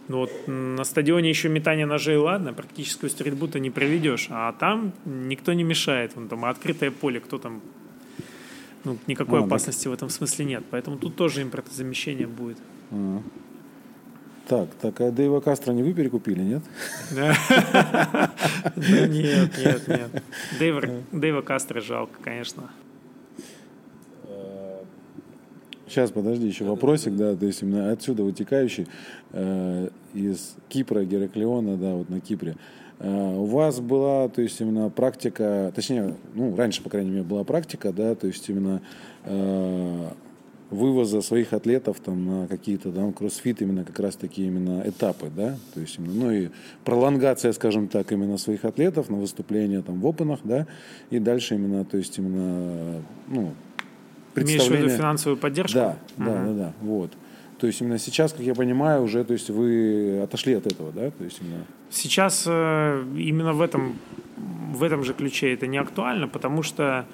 Ну 0.08 0.20
вот 0.20 0.32
на 0.48 0.84
стадионе 0.84 1.30
еще 1.30 1.50
метание 1.50 1.86
ножей, 1.86 2.18
ладно, 2.18 2.54
практическую 2.54 3.10
стрельбу-то 3.10 3.60
не 3.60 3.70
проведешь, 3.70 4.28
а 4.30 4.54
там 4.54 4.94
никто 5.06 5.54
не 5.54 5.64
мешает. 5.64 6.16
Вон 6.16 6.30
там 6.30 6.46
открытое 6.46 6.92
поле, 6.92 7.20
кто 7.20 7.38
там 7.38 7.62
ну, 8.86 8.98
никакой 9.08 9.42
а, 9.42 9.44
опасности 9.44 9.84
так. 9.84 9.92
в 9.92 9.94
этом 9.96 10.10
смысле 10.10 10.46
нет. 10.46 10.64
Поэтому 10.72 10.98
тут 10.98 11.16
тоже 11.16 11.42
импортозамещение 11.42 12.28
будет. 12.28 12.58
А. 12.92 13.22
Так, 14.48 14.70
так, 14.76 15.02
а 15.02 15.12
Дэйва 15.12 15.42
Кастро 15.42 15.74
не 15.74 15.84
вы 15.84 15.94
перекупили, 15.94 16.42
нет? 16.42 16.64
Нет, 18.78 19.58
нет, 19.58 19.88
нет. 19.88 20.24
Дэйва 21.12 21.42
Кастро 21.42 21.82
жалко, 21.82 22.18
конечно. 22.24 22.70
Сейчас, 25.88 26.12
подожди, 26.12 26.48
еще 26.48 26.65
вопросик, 26.65 27.15
да, 27.15 27.36
то 27.36 27.46
есть 27.46 27.62
именно 27.62 27.91
отсюда 27.91 28.24
вытекающий 28.24 28.88
э, 29.32 29.89
из 30.13 30.56
Кипра, 30.67 31.06
Гераклеона, 31.06 31.77
да, 31.77 31.94
вот 31.94 32.10
на 32.10 32.20
Кипре. 32.20 32.56
Э, 33.00 33.36
у 33.36 33.46
вас 33.46 33.79
была, 33.79 34.27
то 34.27 34.41
есть 34.41 34.60
именно 34.60 34.89
практика, 34.89 35.72
точнее, 35.74 36.15
ну, 36.34 36.56
раньше, 36.56 36.84
по 36.84 36.89
крайней 36.89 37.12
мере, 37.12 37.24
была 37.24 37.46
практика, 37.46 37.94
да, 37.94 38.15
то 38.15 38.27
есть 38.27 38.50
именно 38.50 38.82
э, 39.24 40.10
вывоза 40.72 41.22
своих 41.22 41.53
атлетов 41.53 42.00
там 42.01 42.25
на 42.25 42.48
какие-то 42.48 42.91
там 42.91 43.13
кроссфит 43.13 43.62
именно 43.62 43.86
как 43.86 44.00
раз 44.00 44.15
такие 44.15 44.48
именно 44.48 44.84
этапы, 44.86 45.32
да, 45.34 45.56
то 45.74 45.79
есть 45.79 45.98
именно, 46.00 46.13
ну 46.13 46.32
и 46.32 46.50
пролонгация, 46.84 47.53
скажем 47.53 47.88
так, 47.88 48.12
именно 48.12 48.38
своих 48.38 48.65
атлетов 48.65 49.10
на 49.10 49.17
выступления 49.17 49.82
там 49.82 50.01
в 50.01 50.08
опенах, 50.08 50.39
да, 50.44 50.67
и 51.10 51.20
дальше 51.20 51.56
именно, 51.56 51.86
то 51.86 51.98
есть 51.98 52.17
именно, 52.17 53.01
ну, 53.27 53.53
представление. 54.46 54.70
Имеешь 54.70 54.84
в 54.84 54.94
виду 54.94 54.98
финансовую 54.98 55.38
поддержку? 55.38 55.74
Да, 55.74 55.98
да, 56.17 56.32
угу. 56.32 56.48
да, 56.48 56.53
да, 56.53 56.74
вот. 56.82 57.12
То 57.60 57.65
есть 57.65 57.82
именно 57.82 57.98
сейчас, 57.98 58.34
как 58.34 58.41
я 58.41 58.53
понимаю, 58.53 59.03
уже, 59.03 59.24
то 59.24 59.34
есть 59.34 59.50
вы 59.50 60.22
отошли 60.24 60.53
от 60.53 60.67
этого, 60.67 60.91
да? 60.91 61.10
То 61.10 61.24
есть 61.24 61.41
именно... 61.41 61.65
Сейчас 61.89 62.44
э, 62.48 63.03
именно 63.17 63.53
в 63.53 63.62
этом, 63.62 63.98
в 64.74 64.84
этом 64.84 65.03
же 65.03 65.13
ключе 65.13 65.53
это 65.53 65.65
не 65.65 65.77
актуально, 65.77 66.27
потому 66.27 66.62
что, 66.62 67.06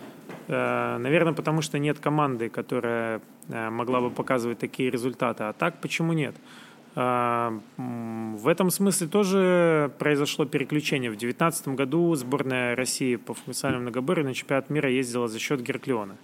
э, 0.49 0.97
наверное, 0.97 1.33
потому 1.33 1.61
что 1.61 1.79
нет 1.79 1.99
команды, 1.99 2.49
которая 2.49 3.21
э, 3.47 3.69
могла 3.69 4.01
бы 4.01 4.09
показывать 4.09 4.59
такие 4.59 4.89
результаты. 4.89 5.45
А 5.45 5.53
так 5.53 5.79
почему 5.79 6.13
нет? 6.13 6.35
В 6.95 8.47
этом 8.47 8.69
смысле 8.69 9.07
тоже 9.07 9.91
произошло 9.97 10.45
переключение. 10.45 11.09
В 11.09 11.17
2019 11.17 11.69
году 11.69 12.13
сборная 12.13 12.75
России 12.75 13.15
по 13.15 13.33
функциональному 13.33 13.85
многоборью 13.85 14.25
на 14.25 14.35
чемпионат 14.35 14.69
мира 14.69 14.91
ездила 14.91 15.27
за 15.27 15.39
счет 15.39 15.63
Герклеона. 15.63 16.17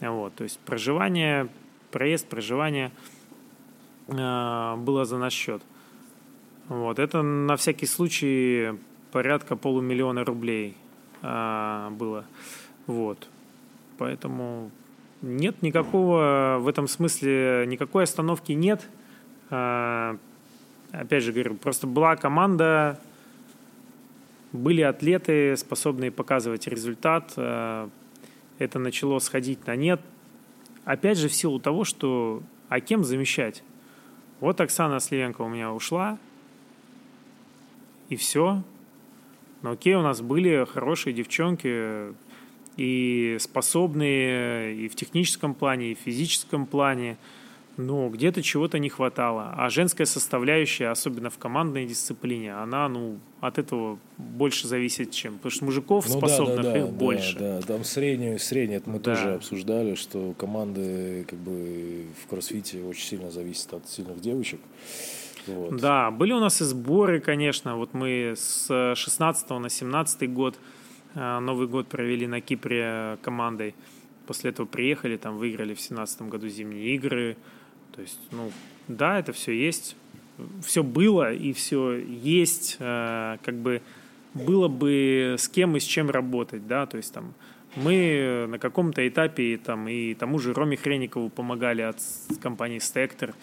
Вот, 0.00 0.34
то 0.34 0.44
есть 0.44 0.58
проживание, 0.60 1.48
проезд, 1.90 2.28
проживание– 2.28 2.92
Э, 4.08 4.76
было 4.76 5.04
за 5.04 5.18
наш 5.18 5.32
счет. 5.32 5.62
Вот. 6.68 6.98
Это 6.98 7.22
на 7.22 7.56
всякий 7.56 7.86
случай 7.86 8.74
порядка 9.12 9.56
полумиллиона 9.56 10.24
рублей 10.24 10.76
а, 11.22 11.90
было. 11.90 12.24
Вот. 12.86 13.28
Поэтому 13.96 14.70
нет 15.22 15.62
никакого, 15.62 16.58
в 16.60 16.68
этом 16.68 16.86
смысле 16.86 17.64
никакой 17.66 18.04
остановки 18.04 18.52
нет. 18.52 18.86
А, 19.50 20.16
опять 20.92 21.22
же 21.22 21.32
говорю, 21.32 21.54
просто 21.54 21.86
была 21.86 22.16
команда, 22.16 23.00
были 24.52 24.82
атлеты, 24.82 25.56
способные 25.56 26.10
показывать 26.10 26.66
результат. 26.66 27.32
Это 28.58 28.78
начало 28.78 29.18
сходить 29.18 29.66
на 29.66 29.76
нет. 29.76 30.00
Опять 30.84 31.18
же, 31.18 31.28
в 31.28 31.34
силу 31.34 31.60
того, 31.60 31.84
что 31.84 32.42
а 32.68 32.80
кем 32.80 33.04
замещать? 33.04 33.62
Вот 34.40 34.60
Оксана 34.60 35.00
Сливенко 35.00 35.42
у 35.42 35.48
меня 35.48 35.72
ушла, 35.72 36.18
и 38.08 38.16
все. 38.16 38.62
Но 39.62 39.72
окей, 39.72 39.94
у 39.94 40.02
нас 40.02 40.20
были 40.20 40.64
хорошие 40.64 41.12
девчонки, 41.12 42.14
и 42.76 43.36
способные 43.40 44.76
и 44.76 44.88
в 44.88 44.94
техническом 44.94 45.54
плане, 45.54 45.92
и 45.92 45.94
в 45.94 45.98
физическом 45.98 46.66
плане– 46.66 47.16
но 47.78 48.08
где-то 48.08 48.42
чего-то 48.42 48.80
не 48.80 48.88
хватало. 48.88 49.54
А 49.56 49.70
женская 49.70 50.04
составляющая, 50.04 50.88
особенно 50.88 51.30
в 51.30 51.38
командной 51.38 51.86
дисциплине, 51.86 52.54
она, 52.56 52.88
ну, 52.88 53.20
от 53.40 53.58
этого 53.58 54.00
больше 54.16 54.66
зависит, 54.66 55.12
чем... 55.12 55.34
Потому 55.34 55.52
что 55.52 55.64
мужиков 55.64 56.08
ну, 56.08 56.18
способных 56.18 56.56
да, 56.56 56.72
да, 56.72 56.78
их 56.78 56.84
да, 56.86 56.90
больше. 56.90 57.38
Да, 57.38 57.60
да, 57.60 57.66
там 57.66 57.84
среднюю, 57.84 58.40
среднее, 58.40 58.78
это 58.78 58.90
мы 58.90 58.98
да. 58.98 59.14
тоже 59.14 59.34
обсуждали, 59.34 59.94
что 59.94 60.34
команды 60.36 61.24
как 61.28 61.38
бы 61.38 62.06
в 62.20 62.28
кроссфите 62.28 62.82
очень 62.82 63.06
сильно 63.06 63.30
зависят 63.30 63.72
от 63.72 63.88
сильных 63.88 64.20
девочек. 64.20 64.58
Вот. 65.46 65.80
Да, 65.80 66.10
были 66.10 66.32
у 66.32 66.40
нас 66.40 66.60
и 66.60 66.64
сборы, 66.64 67.20
конечно. 67.20 67.76
Вот 67.76 67.94
мы 67.94 68.34
с 68.36 68.94
16 68.96 69.50
на 69.50 69.68
17 69.68 70.32
год 70.32 70.58
э, 71.14 71.38
Новый 71.38 71.68
год 71.68 71.86
провели 71.86 72.26
на 72.26 72.40
Кипре 72.40 73.18
командой. 73.22 73.76
После 74.26 74.50
этого 74.50 74.66
приехали, 74.66 75.16
там 75.16 75.38
выиграли 75.38 75.74
в 75.74 75.80
17 75.80 76.22
году 76.22 76.48
зимние 76.48 76.96
игры. 76.96 77.36
То 77.98 78.02
есть, 78.02 78.20
ну, 78.30 78.52
да, 78.86 79.18
это 79.18 79.32
все 79.32 79.50
есть, 79.50 79.96
все 80.62 80.84
было 80.84 81.32
и 81.32 81.52
все 81.52 81.98
есть, 81.98 82.76
э, 82.78 83.38
как 83.42 83.56
бы 83.56 83.82
было 84.34 84.68
бы 84.68 85.34
с 85.36 85.48
кем 85.48 85.76
и 85.76 85.80
с 85.80 85.82
чем 85.82 86.08
работать, 86.08 86.68
да, 86.68 86.86
то 86.86 86.96
есть 86.96 87.12
там 87.12 87.34
мы 87.74 88.46
на 88.48 88.60
каком-то 88.60 89.06
этапе 89.08 89.56
там 89.58 89.88
и 89.88 90.14
тому 90.14 90.38
же 90.38 90.54
Роме 90.54 90.76
Хреникову 90.76 91.28
помогали 91.28 91.82
от 91.82 91.96
компании 92.40 92.78
Stector, 92.78 93.34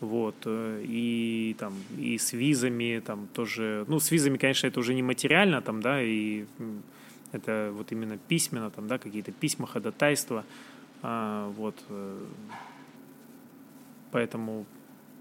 вот, 0.00 0.34
э, 0.44 0.82
и 0.84 1.54
там, 1.60 1.74
и 1.96 2.18
с 2.18 2.32
визами, 2.32 3.00
там 3.06 3.28
тоже, 3.32 3.84
ну, 3.86 4.00
с 4.00 4.10
визами, 4.10 4.38
конечно, 4.38 4.66
это 4.66 4.80
уже 4.80 4.92
не 4.92 5.04
материально, 5.04 5.62
там, 5.62 5.80
да, 5.80 6.02
и 6.02 6.46
это 7.30 7.70
вот 7.72 7.92
именно 7.92 8.18
письменно, 8.18 8.72
там, 8.72 8.88
да, 8.88 8.98
какие-то 8.98 9.30
письма, 9.30 9.68
ходатайства, 9.68 10.44
а, 11.00 11.48
вот, 11.56 11.76
э, 11.90 12.18
Поэтому 14.10 14.66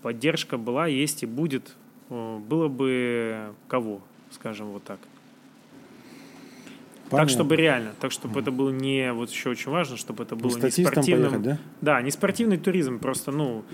поддержка 0.01 0.57
была, 0.57 0.87
есть 0.87 1.23
и 1.23 1.25
будет. 1.25 1.75
Было 2.09 2.67
бы 2.67 3.53
кого, 3.67 4.01
скажем 4.31 4.67
вот 4.67 4.83
так. 4.83 4.99
Понятно. 7.09 7.27
Так, 7.27 7.29
чтобы 7.29 7.55
реально, 7.55 7.91
так, 7.99 8.11
чтобы 8.11 8.39
mm. 8.39 8.41
это 8.43 8.51
было 8.51 8.69
не, 8.69 9.13
вот 9.13 9.31
еще 9.31 9.49
очень 9.49 9.71
важно, 9.71 9.97
чтобы 9.97 10.23
это 10.23 10.35
было 10.35 10.55
не, 10.55 10.61
не 10.61 10.69
спортивным. 10.69 11.29
Поехать, 11.31 11.41
да? 11.41 11.57
да, 11.81 12.01
не 12.03 12.11
спортивный 12.11 12.57
туризм, 12.57 12.99
просто, 12.99 13.31
ну, 13.31 13.65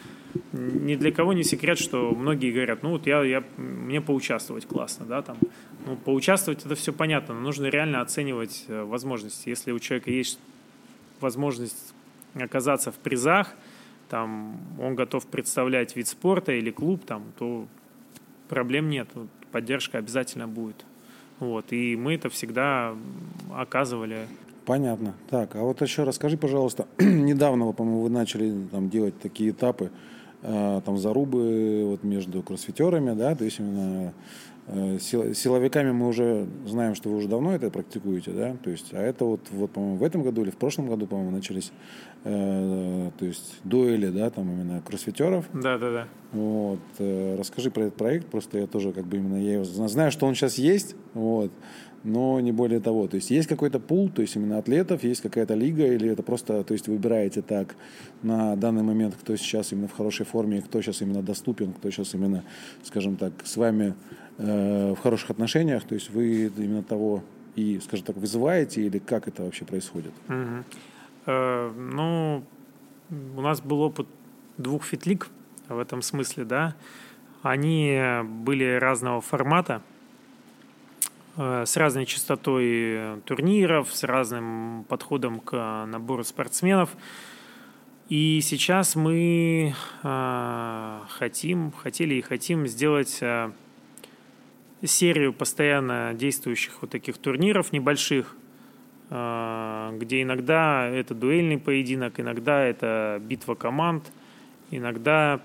ни 0.53 0.95
для 0.95 1.12
кого 1.12 1.34
не 1.34 1.43
секрет, 1.43 1.77
что 1.77 2.12
многие 2.12 2.51
говорят, 2.51 2.81
ну, 2.81 2.91
вот 2.91 3.07
я, 3.07 3.22
я, 3.24 3.43
мне 3.57 4.00
поучаствовать 4.00 4.65
классно, 4.65 5.05
да, 5.05 5.22
там. 5.22 5.38
Ну, 5.86 5.98
поучаствовать 5.98 6.65
это 6.65 6.75
все 6.75 6.93
понятно, 6.93 7.34
но 7.34 7.41
нужно 7.41 7.65
реально 7.65 8.00
оценивать 8.00 8.65
э, 8.69 8.84
возможности. 8.84 9.50
Если 9.50 9.72
у 9.72 9.79
человека 9.79 10.12
есть 10.12 10.39
возможность 11.19 11.93
оказаться 12.36 12.91
в 12.91 12.95
призах, 12.95 13.53
там 14.09 14.57
он 14.79 14.95
готов 14.95 15.25
представлять 15.27 15.95
вид 15.95 16.07
спорта 16.07 16.51
или 16.51 16.71
клуб, 16.71 17.05
там, 17.05 17.24
то 17.38 17.65
проблем 18.47 18.89
нет. 18.89 19.07
Поддержка 19.51 19.97
обязательно 19.97 20.47
будет. 20.47 20.85
Вот, 21.39 21.71
и 21.71 21.95
мы 21.95 22.15
это 22.15 22.29
всегда 22.29 22.95
оказывали. 23.53 24.27
Понятно. 24.65 25.13
Так, 25.29 25.55
а 25.55 25.62
вот 25.62 25.81
еще 25.81 26.03
расскажи, 26.03 26.38
пожалуйста, 26.38 26.88
недавно, 27.00 27.71
по-моему, 27.71 28.01
вы 28.01 28.09
начали 28.09 28.53
там 28.71 28.89
делать 28.89 29.19
такие 29.19 29.51
этапы, 29.51 29.91
э, 30.41 30.81
там 30.83 30.97
зарубы 30.97 31.83
вот 31.85 32.03
между 32.03 32.41
кроссфитерами, 32.41 33.13
да, 33.13 33.35
то 33.35 33.43
есть 33.43 33.59
именно 33.59 34.13
силовиками 35.00 35.91
мы 35.91 36.07
уже 36.07 36.48
знаем, 36.65 36.95
что 36.95 37.10
вы 37.10 37.17
уже 37.17 37.27
давно 37.27 37.53
это 37.53 37.69
практикуете, 37.69 38.31
да, 38.31 38.55
то 38.63 38.72
есть, 38.72 38.93
а 38.93 39.00
это 39.00 39.24
вот, 39.24 39.41
вот 39.51 39.72
по-моему, 39.72 39.98
в 39.98 40.03
этом 40.03 40.24
году 40.24 40.41
или 40.41 40.50
в 40.50 40.57
прошлом 40.57 40.88
году, 40.88 41.05
по-моему, 41.05 41.29
начались, 41.29 41.72
э, 42.24 43.12
то 43.17 43.25
есть 43.25 43.60
дуэли, 43.63 44.10
да, 44.10 44.31
там 44.31 44.51
именно 44.51 44.81
кроссфитеров. 44.81 45.45
Да, 45.53 45.77
да, 45.77 45.91
да. 45.91 46.07
Вот, 46.31 46.79
э, 46.98 47.36
расскажи 47.38 47.69
про 47.69 47.84
этот 47.84 47.95
проект, 47.95 48.27
просто 48.27 48.57
я 48.57 48.65
тоже 48.65 48.91
как 48.91 49.05
бы 49.05 49.17
именно 49.17 49.36
я 49.36 49.53
его 49.53 49.63
знаю, 49.63 50.12
что 50.12 50.25
он 50.25 50.34
сейчас 50.34 50.55
есть, 50.55 50.95
вот, 51.13 51.51
но 52.05 52.39
не 52.39 52.51
более 52.51 52.79
того. 52.79 53.07
То 53.07 53.15
есть 53.15 53.31
есть 53.31 53.50
какой-то 53.50 53.79
пул, 53.79 54.09
то 54.09 54.21
есть 54.21 54.35
именно 54.35 54.59
атлетов, 54.59 55.03
есть 55.03 55.21
какая-то 55.21 55.55
лига, 55.55 55.85
или 55.85 56.09
это 56.09 56.21
просто, 56.21 56.63
то 56.63 56.74
есть 56.74 56.88
выбираете 56.88 57.41
так 57.41 57.75
на 58.21 58.55
данный 58.55 58.83
момент, 58.83 59.15
кто 59.15 59.35
сейчас 59.35 59.71
именно 59.74 59.88
в 59.88 59.93
хорошей 59.93 60.25
форме, 60.25 60.62
кто 60.62 60.81
сейчас 60.81 61.01
именно 61.01 61.24
доступен, 61.24 61.74
кто 61.74 61.89
сейчас 61.89 62.13
именно, 62.13 62.43
скажем 62.83 63.17
так, 63.17 63.33
с 63.43 63.57
вами 63.57 63.95
э, 64.38 64.93
в 64.93 65.01
хороших 65.01 65.31
отношениях, 65.31 65.83
то 65.83 65.95
есть 65.95 66.12
вы 66.12 66.51
именно 66.57 66.83
того 66.83 67.24
и, 67.55 67.79
скажем 67.79 68.05
так, 68.05 68.17
вызываете, 68.17 68.81
или 68.81 69.00
как 69.00 69.27
это 69.27 69.43
вообще 69.43 69.65
происходит? 69.65 70.13
Угу. 70.29 70.63
Э, 71.25 71.71
ну, 71.75 72.43
у 73.35 73.41
нас 73.41 73.62
был 73.62 73.81
опыт 73.81 74.07
двух 74.57 74.83
фитлик 74.83 75.29
в 75.67 75.79
этом 75.79 76.03
смысле, 76.03 76.45
да. 76.45 76.75
Они 77.41 78.00
были 78.24 78.77
разного 78.77 79.21
формата, 79.21 79.81
с 81.38 81.77
разной 81.77 82.06
частотой 82.06 83.22
турниров, 83.25 83.94
с 83.94 84.04
разным 84.04 84.86
подходом 84.88 85.39
к 85.39 85.86
набору 85.86 86.24
спортсменов. 86.24 86.96
И 88.08 88.39
сейчас 88.42 88.96
мы 88.96 89.74
э, 90.04 91.00
хотим, 91.10 91.72
хотели 91.72 92.15
и 92.15 92.22
хотим 92.22 92.68
сделать 92.68 93.18
э, 93.22 93.51
серию 94.84 95.34
постоянно 95.34 96.13
действующих 96.13 96.77
вот 96.82 96.92
таких 96.92 97.18
турниров 97.18 97.74
небольших, 97.74 98.36
где 99.08 100.22
иногда 100.24 100.88
это 100.88 101.13
дуэльный 101.13 101.60
поединок, 101.60 102.20
иногда 102.20 102.63
это 102.63 103.22
битва 103.24 103.54
команд, 103.54 104.12
иногда 104.72 105.42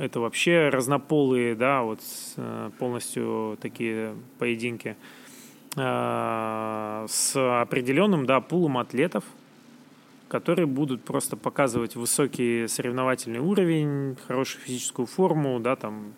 это 0.00 0.18
вообще 0.20 0.70
разнополые, 0.70 1.54
да, 1.54 1.82
вот 1.82 2.00
э, 2.36 2.70
полностью 2.78 3.58
такие 3.60 4.14
поединки 4.38 4.96
э, 5.76 7.06
с 7.06 7.60
определенным, 7.60 8.24
да, 8.24 8.40
пулом 8.40 8.78
атлетов, 8.78 9.24
которые 10.28 10.66
будут 10.66 11.04
просто 11.04 11.36
показывать 11.36 11.96
высокий 11.96 12.66
соревновательный 12.66 13.40
уровень, 13.40 14.16
хорошую 14.26 14.62
физическую 14.62 15.04
форму, 15.04 15.60
да, 15.60 15.76
там, 15.76 16.14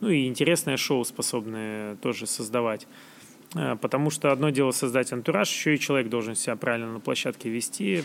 ну 0.00 0.08
и 0.08 0.26
интересное 0.26 0.78
шоу 0.78 1.04
способные 1.04 1.96
тоже 1.96 2.26
создавать. 2.26 2.86
Э, 3.54 3.76
потому 3.76 4.08
что 4.08 4.32
одно 4.32 4.48
дело 4.48 4.70
создать 4.70 5.12
антураж, 5.12 5.50
еще 5.50 5.74
и 5.74 5.78
человек 5.78 6.08
должен 6.08 6.34
себя 6.34 6.56
правильно 6.56 6.94
на 6.94 7.00
площадке 7.00 7.50
вести, 7.50 8.04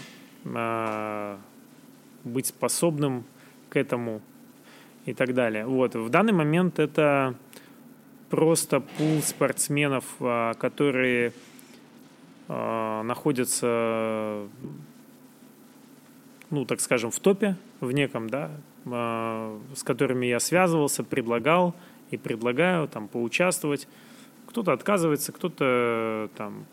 быть 2.25 2.47
способным 2.47 3.23
к 3.69 3.77
этому 3.77 4.21
и 5.05 5.13
так 5.13 5.33
далее. 5.33 5.65
Вот. 5.65 5.95
В 5.95 6.09
данный 6.09 6.33
момент 6.33 6.79
это 6.79 7.35
просто 8.29 8.79
пул 8.79 9.21
спортсменов, 9.21 10.05
а, 10.19 10.53
которые 10.55 11.33
а, 12.47 13.03
находятся, 13.03 14.47
ну, 16.49 16.65
так 16.65 16.79
скажем, 16.81 17.11
в 17.11 17.19
топе, 17.19 17.55
в 17.79 17.91
неком, 17.91 18.29
да, 18.29 18.51
а, 18.85 19.59
с 19.75 19.83
которыми 19.83 20.25
я 20.25 20.39
связывался, 20.39 21.03
предлагал 21.03 21.75
и 22.11 22.17
предлагаю 22.17 22.87
там 22.87 23.07
поучаствовать. 23.07 23.87
Кто-то 24.47 24.71
отказывается, 24.71 25.31
кто-то 25.31 26.29
там 26.37 26.65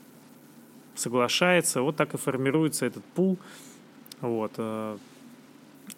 соглашается. 0.94 1.82
Вот 1.82 1.96
так 1.96 2.14
и 2.14 2.18
формируется 2.18 2.86
этот 2.86 3.04
пул. 3.04 3.38
Вот. 4.20 4.52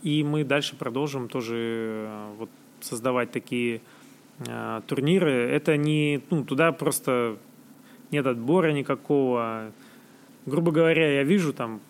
И 0.03 0.25
мы 0.25 0.45
дальше 0.45 0.77
продолжим 0.77 1.29
тоже 1.29 1.55
э, 1.57 2.35
вот 2.39 2.51
создавать 2.81 3.31
такие 3.31 3.81
э, 4.47 4.81
турниры. 4.87 5.33
Это 5.33 5.77
не, 5.77 6.23
ну, 6.31 6.45
туда 6.45 6.73
просто 6.73 7.39
нет 8.11 8.27
отбора 8.27 8.73
никакого. 8.73 9.73
Грубо 10.47 10.73
говоря, 10.73 11.13
я 11.13 11.23
вижу 11.23 11.53
там 11.53 11.81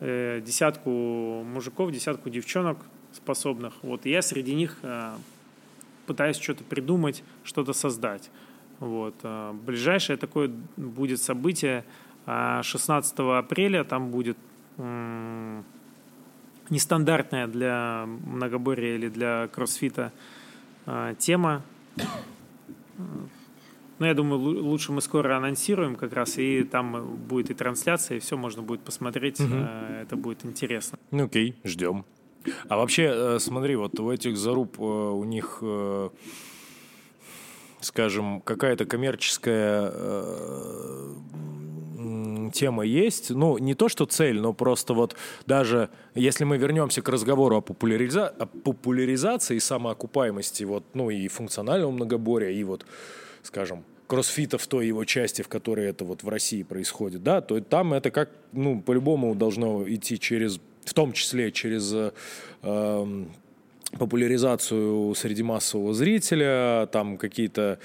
э, 0.00 0.40
десятку 0.44 0.90
мужиков, 0.90 1.92
десятку 1.92 2.30
девчонок 2.30 2.78
способных. 3.12 3.74
Вот, 3.82 4.06
и 4.06 4.10
я 4.10 4.22
среди 4.22 4.54
них 4.54 4.78
э, 4.82 5.14
пытаюсь 6.06 6.38
что-то 6.38 6.64
придумать, 6.64 7.22
что-то 7.44 7.72
создать. 7.72 8.30
Вот. 8.80 9.14
Э, 9.22 9.52
ближайшее 9.52 10.16
такое 10.16 10.50
будет 10.76 11.20
событие 11.20 11.84
16 12.26 13.18
э, 13.18 13.38
апреля. 13.38 13.84
Там 13.84 14.10
будет 14.10 14.36
нестандартная 16.70 17.46
для 17.46 18.06
многоборья 18.06 18.94
или 18.94 19.08
для 19.08 19.48
кроссфита 19.48 20.12
э, 20.86 21.14
тема. 21.18 21.62
Но 23.98 24.06
я 24.06 24.14
думаю, 24.14 24.40
лучше 24.40 24.92
мы 24.92 25.02
скоро 25.02 25.36
анонсируем 25.36 25.94
как 25.94 26.14
раз, 26.14 26.38
и 26.38 26.62
там 26.62 27.16
будет 27.16 27.50
и 27.50 27.54
трансляция, 27.54 28.16
и 28.16 28.20
все 28.20 28.36
можно 28.38 28.62
будет 28.62 28.80
посмотреть. 28.80 29.40
Угу. 29.40 29.54
Это 29.54 30.16
будет 30.16 30.46
интересно. 30.46 30.98
Ну 31.10 31.24
окей, 31.24 31.54
ждем. 31.64 32.06
А 32.68 32.78
вообще, 32.78 33.10
э, 33.12 33.38
смотри, 33.38 33.76
вот 33.76 34.00
у 34.00 34.10
этих 34.10 34.38
заруб 34.38 34.76
э, 34.78 34.82
у 34.82 35.24
них, 35.24 35.62
скажем, 37.80 38.40
какая-то 38.40 38.86
коммерческая 38.86 39.92
тема 42.52 42.84
есть. 42.84 43.30
Ну, 43.30 43.58
не 43.58 43.74
то, 43.74 43.88
что 43.88 44.06
цель, 44.06 44.40
но 44.40 44.52
просто 44.52 44.94
вот 44.94 45.16
даже 45.46 45.90
если 46.14 46.44
мы 46.44 46.56
вернемся 46.58 47.02
к 47.02 47.08
разговору 47.08 47.56
о, 47.56 47.60
популяриза... 47.60 48.28
о 48.28 48.46
популяризации 48.46 49.56
и 49.56 49.60
самоокупаемости, 49.60 50.64
вот, 50.64 50.84
ну, 50.94 51.10
и 51.10 51.28
функционального 51.28 51.90
многоборья, 51.90 52.50
и 52.50 52.64
вот, 52.64 52.86
скажем, 53.42 53.84
кроссфита 54.06 54.58
в 54.58 54.66
той 54.66 54.88
его 54.88 55.04
части, 55.04 55.42
в 55.42 55.48
которой 55.48 55.86
это 55.86 56.04
вот 56.04 56.24
в 56.24 56.28
России 56.28 56.64
происходит, 56.64 57.22
да, 57.22 57.40
то 57.40 57.60
там 57.60 57.94
это 57.94 58.10
как, 58.10 58.30
ну, 58.52 58.80
по-любому 58.80 59.34
должно 59.34 59.88
идти 59.88 60.18
через, 60.18 60.58
в 60.84 60.94
том 60.94 61.12
числе 61.12 61.52
через 61.52 61.92
э, 61.94 63.24
популяризацию 63.98 65.14
среди 65.14 65.42
массового 65.42 65.94
зрителя, 65.94 66.86
там 66.92 67.18
какие-то 67.18 67.78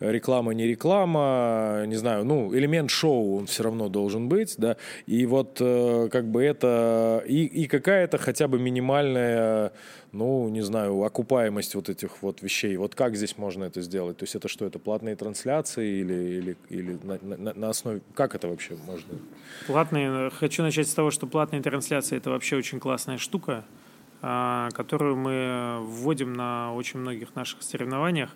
реклама, 0.00 0.52
не 0.52 0.66
реклама, 0.66 1.84
не 1.86 1.96
знаю, 1.96 2.24
ну, 2.24 2.54
элемент 2.54 2.90
шоу 2.90 3.36
он 3.38 3.46
все 3.46 3.64
равно 3.64 3.88
должен 3.88 4.28
быть, 4.28 4.54
да, 4.56 4.76
и 5.06 5.26
вот 5.26 5.58
э, 5.60 6.08
как 6.10 6.26
бы 6.30 6.42
это, 6.42 7.22
и, 7.26 7.44
и 7.44 7.66
какая-то 7.66 8.16
хотя 8.18 8.48
бы 8.48 8.58
минимальная, 8.58 9.72
ну, 10.12 10.48
не 10.48 10.62
знаю, 10.62 11.02
окупаемость 11.02 11.74
вот 11.74 11.90
этих 11.90 12.22
вот 12.22 12.42
вещей, 12.42 12.76
вот 12.76 12.94
как 12.94 13.14
здесь 13.14 13.36
можно 13.36 13.64
это 13.64 13.82
сделать, 13.82 14.16
то 14.16 14.22
есть 14.22 14.34
это 14.34 14.48
что, 14.48 14.64
это 14.64 14.78
платные 14.78 15.16
трансляции 15.16 16.00
или, 16.00 16.14
или, 16.14 16.56
или 16.70 16.98
на, 17.02 17.18
на, 17.36 17.54
на 17.54 17.68
основе, 17.68 18.00
как 18.14 18.34
это 18.34 18.48
вообще 18.48 18.76
можно? 18.86 19.18
Платные, 19.66 20.30
хочу 20.30 20.62
начать 20.62 20.88
с 20.88 20.94
того, 20.94 21.10
что 21.10 21.26
платные 21.26 21.60
трансляции 21.60 22.16
это 22.16 22.30
вообще 22.30 22.56
очень 22.56 22.80
классная 22.80 23.18
штука, 23.18 23.64
которую 24.20 25.16
мы 25.16 25.78
вводим 25.82 26.34
на 26.34 26.74
очень 26.74 27.00
многих 27.00 27.34
наших 27.34 27.62
соревнованиях. 27.62 28.30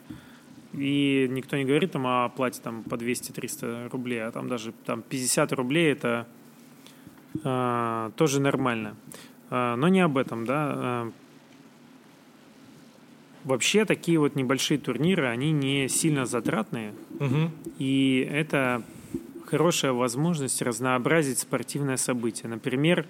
И 0.76 1.28
никто 1.30 1.56
не 1.56 1.64
говорит 1.64 1.92
там 1.92 2.06
о 2.06 2.28
плате 2.28 2.60
там, 2.62 2.82
по 2.82 2.96
200-300 2.96 3.90
рублей, 3.90 4.24
а 4.24 4.32
там 4.32 4.48
даже 4.48 4.72
там, 4.84 5.02
50 5.02 5.52
рублей 5.52 5.92
это 5.92 6.26
э, 7.44 8.10
тоже 8.16 8.40
нормально. 8.40 8.96
Э, 9.50 9.76
но 9.76 9.86
не 9.88 10.00
об 10.00 10.18
этом, 10.18 10.44
да. 10.44 10.72
Э, 10.76 11.10
вообще 13.44 13.84
такие 13.84 14.18
вот 14.18 14.34
небольшие 14.34 14.78
турниры, 14.78 15.26
они 15.26 15.52
не 15.52 15.88
сильно 15.88 16.26
затратные. 16.26 16.92
Угу. 17.20 17.50
И 17.78 18.28
это 18.28 18.82
хорошая 19.46 19.92
возможность 19.92 20.60
разнообразить 20.60 21.38
спортивное 21.38 21.98
событие. 21.98 22.48
Например, 22.48 23.06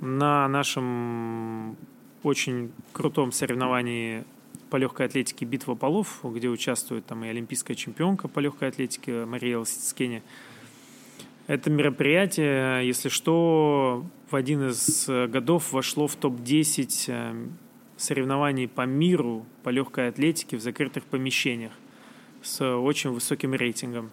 на 0.00 0.48
нашем 0.48 1.76
очень 2.22 2.72
крутом 2.92 3.32
соревновании 3.32 4.24
по 4.70 4.76
легкой 4.76 5.06
атлетике 5.06 5.44
«Битва 5.44 5.74
полов», 5.74 6.20
где 6.22 6.48
участвует 6.48 7.06
там 7.06 7.24
и 7.24 7.28
олимпийская 7.28 7.76
чемпионка 7.76 8.28
по 8.28 8.38
легкой 8.38 8.68
атлетике 8.68 9.24
Мария 9.24 9.62
Скене. 9.64 10.22
Это 11.46 11.70
мероприятие, 11.70 12.86
если 12.86 13.08
что, 13.08 14.04
в 14.30 14.36
один 14.36 14.68
из 14.68 15.08
годов 15.08 15.72
вошло 15.72 16.06
в 16.06 16.14
топ-10 16.14 17.04
э, 17.08 17.46
соревнований 17.96 18.68
по 18.68 18.82
миру 18.82 19.44
по 19.64 19.70
легкой 19.70 20.08
атлетике 20.08 20.56
в 20.56 20.60
закрытых 20.60 21.04
помещениях. 21.04 21.72
с 22.42 22.64
очень 22.64 23.10
высоким 23.10 23.54
рейтингом 23.54 24.10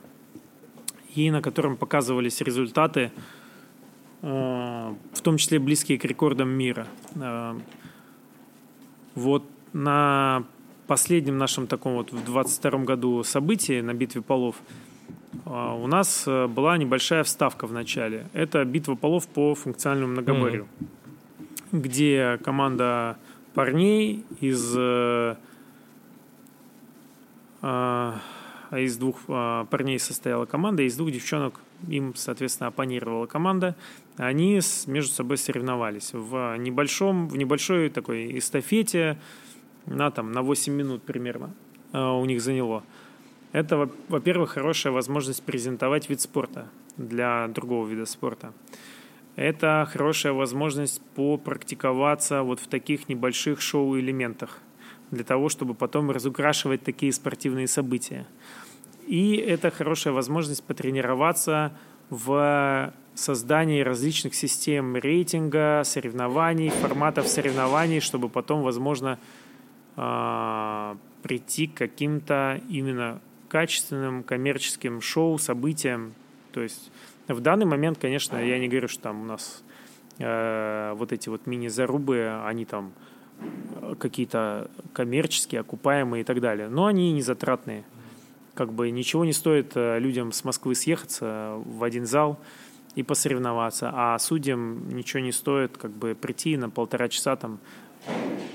и 1.15 1.31
на 1.31 1.41
котором 1.41 1.77
показывались 1.77 2.41
результаты, 2.41 2.99
э, 2.99 3.09
в 4.21 5.21
том 5.21 5.37
числе 5.37 5.59
близкие 5.59 5.99
к 5.99 6.05
рекордам 6.05 6.49
мира. 6.49 6.87
Э, 7.15 7.55
вот 9.15 9.43
на 9.73 10.43
последнем 10.87 11.37
нашем 11.37 11.67
таком 11.67 11.93
вот 11.95 12.11
в 12.11 12.23
22 12.23 12.79
году 12.79 13.23
событии 13.23 13.81
на 13.81 13.93
битве 13.93 14.21
полов 14.21 14.55
э, 15.45 15.49
у 15.49 15.87
нас 15.87 16.25
была 16.25 16.77
небольшая 16.77 17.23
вставка 17.23 17.67
в 17.67 17.71
начале. 17.71 18.27
Это 18.33 18.63
битва 18.65 18.95
полов 18.95 19.27
по 19.27 19.53
функциональному 19.53 20.13
многоборью, 20.13 20.67
mm-hmm. 21.71 21.79
где 21.79 22.39
команда 22.43 23.17
парней 23.53 24.25
из 24.39 24.75
а 27.59 28.19
из 28.71 28.97
двух 28.97 29.21
парней 29.25 29.97
состояла 29.97 30.45
команда, 30.45 30.83
из 30.83 30.95
двух 30.95 31.11
девчонок 31.11 31.61
им, 31.87 32.15
соответственно, 32.15 32.67
оппонировала 32.67 33.25
команда. 33.25 33.75
Они 34.17 34.59
между 34.87 35.11
собой 35.13 35.37
соревновались 35.37 36.11
в 36.13 36.57
небольшом, 36.57 37.27
в 37.27 37.37
небольшой 37.37 37.89
такой 37.89 38.37
эстафете 38.37 39.17
на, 39.85 40.11
там, 40.11 40.31
на 40.31 40.41
8 40.41 40.73
минут 40.73 41.03
примерно 41.03 41.53
а, 41.93 42.13
у 42.13 42.25
них 42.25 42.41
заняло. 42.41 42.83
Это, 43.53 43.89
во-первых, 44.09 44.51
хорошая 44.51 44.91
возможность 44.91 45.43
презентовать 45.43 46.09
вид 46.09 46.21
спорта 46.21 46.67
для 46.97 47.47
другого 47.47 47.87
вида 47.87 48.05
спорта. 48.05 48.53
Это 49.35 49.87
хорошая 49.91 50.33
возможность 50.33 51.01
попрактиковаться 51.15 52.41
вот 52.41 52.59
в 52.59 52.67
таких 52.67 53.07
небольших 53.07 53.61
шоу-элементах 53.61 54.59
для 55.11 55.23
того, 55.23 55.47
чтобы 55.49 55.73
потом 55.73 56.11
разукрашивать 56.11 56.83
такие 56.83 57.13
спортивные 57.13 57.67
события. 57.67 58.25
И 59.07 59.37
это 59.37 59.71
хорошая 59.71 60.13
возможность 60.13 60.63
потренироваться 60.63 61.71
в 62.09 62.93
создании 63.15 63.81
различных 63.81 64.35
систем 64.35 64.95
рейтинга, 64.95 65.81
соревнований, 65.85 66.69
форматов 66.69 67.27
соревнований, 67.27 68.01
чтобы 68.01 68.29
потом, 68.29 68.61
возможно, 68.61 69.17
а, 69.95 70.97
прийти 71.23 71.67
к 71.67 71.73
каким-то 71.75 72.61
именно 72.69 73.19
качественным 73.49 74.23
коммерческим 74.23 75.01
шоу, 75.01 75.37
событиям. 75.37 76.13
То 76.51 76.61
есть 76.61 76.91
в 77.27 77.39
данный 77.39 77.65
момент, 77.65 77.97
конечно, 77.97 78.37
я 78.37 78.59
не 78.59 78.67
говорю, 78.67 78.87
что 78.87 79.03
там 79.03 79.21
у 79.21 79.25
нас 79.25 79.63
э, 80.19 80.93
вот 80.95 81.11
эти 81.11 81.29
вот 81.29 81.47
мини-зарубы, 81.47 82.41
они 82.45 82.65
там 82.65 82.93
какие-то 83.99 84.69
коммерческие, 84.93 85.61
окупаемые 85.61 86.21
и 86.21 86.23
так 86.23 86.41
далее. 86.41 86.67
Но 86.69 86.85
они 86.85 87.11
не 87.11 87.21
затратные. 87.21 87.83
Как 88.57 88.73
бы 88.73 88.89
ничего 88.89 89.23
не 89.23 89.33
стоит 89.33 89.73
э, 89.75 89.99
людям 89.99 90.31
с 90.31 90.43
Москвы 90.43 90.73
съехаться 90.73 91.61
в 91.63 91.83
один 91.83 92.07
зал 92.07 92.39
и 92.95 93.03
посоревноваться, 93.03 93.91
а 93.93 94.17
судьям 94.17 94.89
ничего 94.89 95.19
не 95.19 95.31
стоит 95.31 95.77
как 95.77 95.91
бы 95.91 96.17
прийти 96.19 96.57
на 96.57 96.71
полтора 96.71 97.07
часа 97.07 97.35
там 97.35 97.59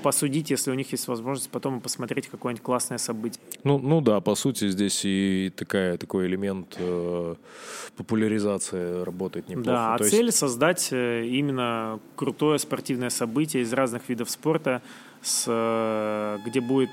посудить, 0.03 0.49
если 0.49 0.71
у 0.71 0.73
них 0.73 0.91
есть 0.91 1.07
возможность 1.07 1.49
потом 1.49 1.79
посмотреть 1.79 2.27
какое-нибудь 2.27 2.61
классное 2.61 2.97
событие. 2.97 3.41
Ну, 3.63 3.79
ну 3.79 4.01
да, 4.01 4.19
по 4.19 4.35
сути 4.35 4.67
здесь 4.67 5.05
и 5.05 5.53
такая, 5.55 5.97
такой 5.97 6.27
элемент 6.27 6.75
э, 6.77 7.35
популяризации 7.95 9.03
работает 9.03 9.47
неплохо. 9.47 9.69
Да, 9.69 9.93
а 9.93 9.97
То 9.97 10.03
цель 10.03 10.25
есть... 10.25 10.37
создать 10.37 10.89
э, 10.91 11.25
именно 11.25 12.01
крутое 12.17 12.59
спортивное 12.59 13.09
событие 13.09 13.63
из 13.63 13.71
разных 13.71 14.09
видов 14.09 14.29
спорта, 14.29 14.81
с, 15.21 15.45
э, 15.47 16.39
где 16.45 16.59
будет 16.59 16.89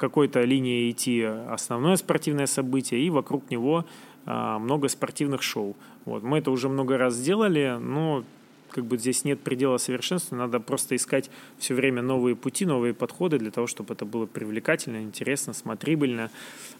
какой-то 0.00 0.42
линии 0.42 0.90
идти 0.90 1.22
основное 1.22 1.96
спортивное 1.96 2.46
событие, 2.46 3.00
и 3.00 3.10
вокруг 3.10 3.50
него 3.50 3.84
э, 4.26 4.58
много 4.58 4.88
спортивных 4.88 5.42
шоу. 5.42 5.76
Вот. 6.06 6.22
Мы 6.22 6.38
это 6.38 6.50
уже 6.50 6.68
много 6.68 6.96
раз 6.96 7.14
сделали, 7.14 7.76
но 7.78 8.24
как 8.70 8.84
бы 8.84 8.96
здесь 8.96 9.24
нет 9.24 9.40
предела 9.40 9.76
совершенства, 9.78 10.36
надо 10.36 10.60
просто 10.60 10.96
искать 10.96 11.30
все 11.58 11.74
время 11.74 12.02
новые 12.02 12.34
пути, 12.36 12.64
новые 12.64 12.94
подходы 12.94 13.38
для 13.38 13.50
того, 13.50 13.66
чтобы 13.66 13.94
это 13.94 14.04
было 14.04 14.26
привлекательно, 14.26 15.02
интересно, 15.02 15.52
смотрибельно. 15.52 16.30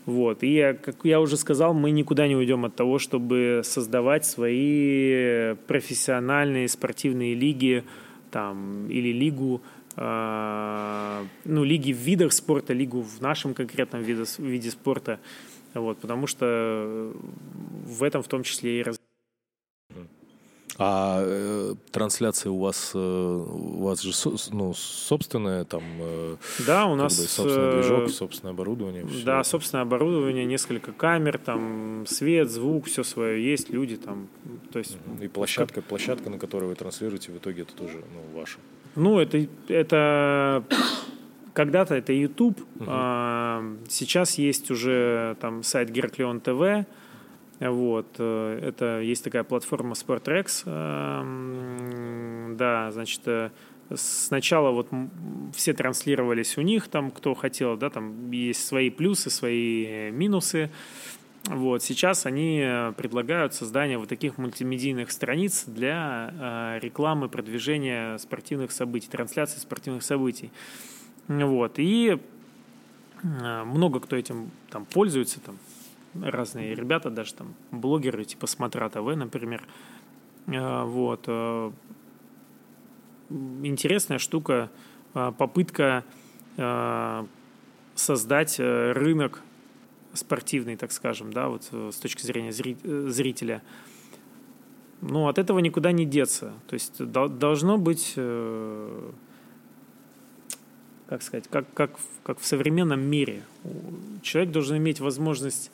Вот. 0.07 0.39
И, 0.43 0.77
как 0.83 0.97
я 1.05 1.21
уже 1.21 1.37
сказал, 1.37 1.75
мы 1.75 1.91
никуда 1.91 2.27
не 2.27 2.37
уйдем 2.37 2.65
от 2.65 2.75
того, 2.75 2.99
чтобы 2.99 3.61
создавать 3.65 4.25
свои 4.25 5.55
профессиональные 5.67 6.69
спортивные 6.69 7.35
лиги 7.35 7.85
там, 8.31 8.89
или 8.89 9.13
лигу, 9.13 9.61
ну, 10.01 11.65
лиги 11.65 11.93
в 11.93 11.99
видах 11.99 12.33
спорта, 12.33 12.73
лигу 12.73 13.03
в 13.03 13.21
нашем 13.21 13.53
конкретном 13.53 14.03
виде, 14.03 14.25
виде 14.39 14.71
спорта, 14.71 15.21
вот, 15.75 15.99
потому 15.99 16.27
что 16.27 17.13
в 17.85 18.03
этом 18.03 18.23
в 18.23 18.29
том 18.29 18.43
числе 18.43 18.81
и 18.81 18.83
раз 18.83 18.97
а 20.83 21.23
э, 21.23 21.75
трансляция 21.91 22.51
у 22.51 22.59
вас, 22.59 22.93
э, 22.95 22.99
у 22.99 23.83
вас 23.83 24.01
же 24.01 24.13
ну, 24.51 24.73
собственная 24.73 25.67
там... 25.67 25.83
Э, 25.99 26.37
да, 26.67 26.87
у 26.87 26.95
нас... 26.95 27.19
Бы, 27.19 27.25
собственный 27.25 27.73
движок, 27.73 28.09
собственное 28.09 28.55
оборудование. 28.55 29.07
Все. 29.07 29.23
Да, 29.23 29.45
собственное 29.45 29.83
оборудование, 29.83 30.47
несколько 30.47 30.93
камер, 30.93 31.37
там 31.37 32.07
свет, 32.07 32.51
звук, 32.51 32.87
все 32.87 33.05
свое 33.05 33.45
есть, 33.45 33.69
люди 33.69 33.99
там, 33.99 34.29
то 34.73 34.79
есть... 34.79 34.97
И 35.21 35.29
площадка, 35.29 35.83
как... 35.83 35.85
площадка, 35.85 36.31
на 36.31 36.39
которой 36.39 36.65
вы 36.65 36.75
транслируете, 36.77 37.31
в 37.31 37.37
итоге 37.37 37.63
это 37.63 37.75
тоже 37.75 38.03
ну, 38.15 38.41
ваша. 38.41 38.57
Ну, 38.97 39.19
это, 39.19 39.47
это 39.69 40.65
когда-то 41.53 41.95
это 41.95 42.13
YouTube, 42.13 42.61
угу. 42.61 42.85
а, 42.87 43.65
сейчас 43.89 44.39
есть 44.39 44.71
уже 44.71 45.37
там 45.41 45.63
сайт 45.63 45.91
Гераклеон 45.91 46.41
ТВ, 46.41 46.87
вот, 47.69 48.17
э, 48.19 48.59
это 48.63 49.01
есть 49.01 49.23
такая 49.23 49.45
платформа 49.45 49.93
SportRex. 49.93 50.63
Эм, 50.65 52.57
да, 52.57 52.91
значит, 52.91 53.21
э, 53.27 53.51
сначала 53.95 54.71
вот 54.71 54.89
все 55.55 55.75
транслировались 55.75 56.57
у 56.57 56.63
них, 56.63 56.89
там 56.89 57.11
кто 57.11 57.35
хотел, 57.35 57.77
да, 57.77 57.91
там 57.91 58.31
есть 58.31 58.67
свои 58.67 58.89
плюсы, 58.89 59.29
свои 59.29 60.11
минусы. 60.11 60.71
Вот, 61.45 61.83
сейчас 61.83 62.27
они 62.27 62.63
предлагают 62.97 63.55
создание 63.55 63.99
вот 63.99 64.09
таких 64.09 64.37
мультимедийных 64.37 65.11
страниц 65.11 65.65
для 65.67 66.35
э, 66.39 66.79
рекламы, 66.81 67.29
продвижения 67.29 68.19
спортивных 68.19 68.73
событий, 68.73 69.09
трансляции 69.09 69.59
спортивных 69.59 70.03
событий. 70.03 70.51
Вот, 71.29 71.79
и 71.79 72.21
много 73.23 74.01
кто 74.01 74.17
этим 74.17 74.51
там 74.71 74.85
пользуется, 74.85 75.41
там 75.41 75.59
разные 76.15 76.75
ребята, 76.75 77.11
даже 77.11 77.35
там 77.35 77.55
блогеры 77.71 78.25
типа 78.25 78.47
Смотра 78.47 78.89
ТВ, 78.89 79.15
например. 79.17 79.63
Вот. 80.47 81.25
Э, 81.27 81.71
интересная 83.63 84.19
штука, 84.19 84.71
попытка 85.13 86.05
создать 88.01 88.57
э, 88.59 88.93
рынок 88.93 89.43
спортивный, 90.15 90.77
так 90.77 90.93
скажем, 90.93 91.33
да, 91.33 91.49
вот 91.49 91.69
э, 91.73 91.91
с 91.93 91.97
точки 91.97 92.23
зрения 92.23 92.53
зрителя. 92.53 93.63
Ну, 95.01 95.29
от 95.29 95.39
этого 95.39 95.59
никуда 95.61 95.93
не 95.93 96.05
деться. 96.05 96.53
То 96.67 96.75
есть 96.75 97.03
должно 97.03 97.79
быть, 97.79 98.13
как 101.07 101.23
сказать, 101.23 101.49
как, 101.49 101.73
как, 101.73 101.93
как 102.23 102.39
в 102.39 102.45
современном 102.45 103.01
мире. 103.01 103.43
Человек 104.23 104.53
должен 104.53 104.77
иметь 104.77 105.01
возможность 105.01 105.71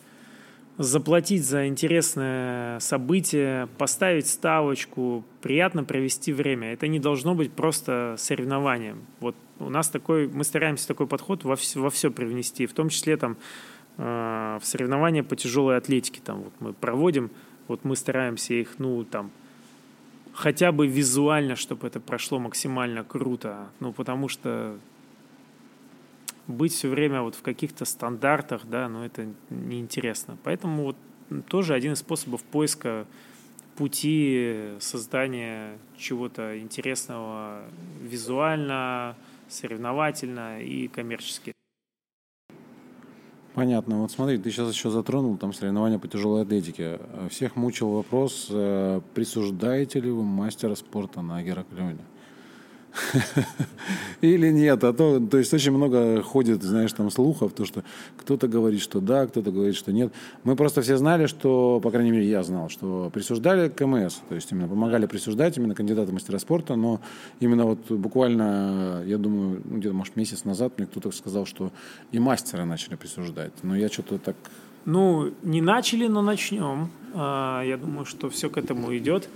заплатить 0.79 1.45
за 1.45 1.69
интересное 1.69 2.79
событие, 2.81 3.69
поставить 3.79 4.27
ставочку, 4.27 5.25
приятно 5.41 5.85
провести 5.85 6.33
время. 6.33 6.73
Это 6.73 6.87
не 6.87 7.01
должно 7.01 7.35
быть 7.35 7.53
просто 7.53 8.17
соревнованием. 8.19 9.07
Вот 9.21 9.35
у 9.59 9.71
нас 9.71 9.89
такой, 9.89 10.29
мы 10.29 10.45
стараемся 10.45 10.87
такой 10.87 11.07
подход 11.07 11.45
во 11.45 11.57
все, 11.57 11.81
во 11.81 11.91
все 11.91 12.11
привнести, 12.11 12.67
в 12.67 12.75
том 12.75 12.91
числе 12.91 13.17
там 13.17 13.33
э, 13.33 13.37
в 13.97 14.61
соревнования 14.63 15.23
по 15.23 15.37
тяжелой 15.37 15.77
атлетике. 15.77 16.21
Там 16.25 16.43
вот 16.43 16.53
мы 16.61 16.73
проводим, 16.73 17.31
вот 17.69 17.85
мы 17.85 17.97
стараемся 17.97 18.55
их, 18.55 18.79
ну 18.79 19.05
там 19.05 19.31
хотя 20.33 20.71
бы 20.71 20.87
визуально, 20.87 21.57
чтобы 21.57 21.87
это 21.87 21.99
прошло 21.99 22.39
максимально 22.39 23.05
круто, 23.05 23.69
ну 23.81 23.93
потому 23.93 24.29
что 24.29 24.79
быть 26.47 26.73
все 26.73 26.89
время 26.89 27.23
вот 27.23 27.35
в 27.35 27.43
каких-то 27.43 27.85
стандартах, 27.85 28.67
да, 28.67 28.89
но 28.89 29.05
это 29.05 29.27
неинтересно. 29.51 30.37
Поэтому 30.45 30.85
вот 30.85 30.97
тоже 31.49 31.75
один 31.75 31.95
из 31.95 32.01
способов 32.01 32.45
поиска 32.45 33.07
пути 33.77 34.75
создания 34.79 35.79
чего-то 35.99 36.59
интересного 36.61 37.63
визуально, 38.01 39.17
соревновательно 39.49 40.63
и 40.63 40.89
коммерчески. 40.89 41.56
Понятно. 43.57 44.03
Вот 44.03 44.11
смотри, 44.11 44.37
ты 44.37 44.51
сейчас 44.51 44.71
еще 44.71 44.91
затронул 44.91 45.39
там 45.39 45.55
соревнования 45.55 45.99
по 45.99 46.07
тяжелой 46.07 46.43
атлетике. 46.43 47.01
Всех 47.31 47.57
мучил 47.57 47.89
вопрос, 47.89 48.49
э, 48.51 49.01
присуждаете 49.15 49.99
ли 49.99 50.11
вы 50.11 50.25
мастера 50.25 50.75
спорта 50.75 51.23
на 51.23 51.43
Гераклеоне? 51.43 52.05
или 54.21 54.51
нет. 54.51 54.83
А 54.85 54.93
то, 54.93 55.21
то 55.21 55.39
есть 55.39 55.53
очень 55.53 55.73
много 55.73 56.23
ходит, 56.23 56.63
знаешь, 56.63 56.93
там 56.93 57.11
слухов, 57.11 57.53
то, 57.53 57.65
что 57.65 57.83
кто-то 58.17 58.49
говорит, 58.49 58.81
что 58.81 59.01
да, 59.01 59.27
кто-то 59.27 59.51
говорит, 59.51 59.77
что 59.77 59.93
нет. 59.93 60.13
Мы 60.45 60.57
просто 60.57 60.83
все 60.83 60.97
знали, 60.97 61.27
что, 61.27 61.81
по 61.83 61.91
крайней 61.91 62.11
мере, 62.11 62.29
я 62.29 62.43
знал, 62.43 62.69
что 62.69 63.11
присуждали 63.13 63.69
КМС, 63.69 64.17
то 64.29 64.35
есть 64.35 64.51
именно 64.53 64.69
помогали 64.69 65.07
присуждать 65.07 65.57
именно 65.57 65.75
кандидаты 65.75 66.13
мастера 66.13 66.39
спорта, 66.39 66.77
но 66.77 67.01
именно 67.41 67.65
вот 67.65 67.91
буквально, 67.91 69.03
я 69.07 69.19
думаю, 69.19 69.63
ну, 69.65 69.79
где-то, 69.79 69.95
может, 69.95 70.17
месяц 70.17 70.45
назад 70.45 70.75
мне 70.79 70.87
кто-то 70.87 71.11
сказал, 71.13 71.47
что 71.47 71.71
и 72.13 72.19
мастера 72.19 72.65
начали 72.65 72.95
присуждать. 72.95 73.53
Но 73.63 73.77
я 73.77 73.89
что-то 73.89 74.19
так... 74.19 74.37
Ну, 74.85 75.33
не 75.43 75.61
начали, 75.61 76.07
но 76.07 76.23
начнем. 76.23 76.91
А, 77.13 77.63
я 77.63 77.77
думаю, 77.77 78.05
что 78.05 78.31
все 78.31 78.49
к 78.49 78.57
этому 78.57 78.97
идет 78.97 79.29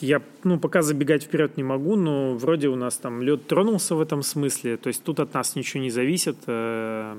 я, 0.00 0.22
ну, 0.44 0.58
пока 0.58 0.82
забегать 0.82 1.24
вперед 1.24 1.56
не 1.56 1.62
могу, 1.62 1.96
но 1.96 2.34
вроде 2.34 2.68
у 2.68 2.76
нас 2.76 2.96
там 2.96 3.22
лед 3.22 3.46
тронулся 3.46 3.94
в 3.94 4.00
этом 4.00 4.22
смысле, 4.22 4.76
то 4.76 4.88
есть 4.88 5.02
тут 5.02 5.20
от 5.20 5.34
нас 5.34 5.56
ничего 5.56 5.82
не 5.82 5.90
зависит. 5.90 6.36
Э, 6.46 7.18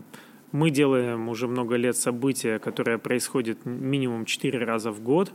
мы 0.52 0.70
делаем 0.70 1.28
уже 1.30 1.48
много 1.48 1.76
лет 1.76 1.98
события, 1.98 2.60
которое 2.60 2.98
происходит 2.98 3.66
минимум 3.66 4.26
4 4.26 4.58
раза 4.64 4.92
в 4.92 5.02
год. 5.02 5.32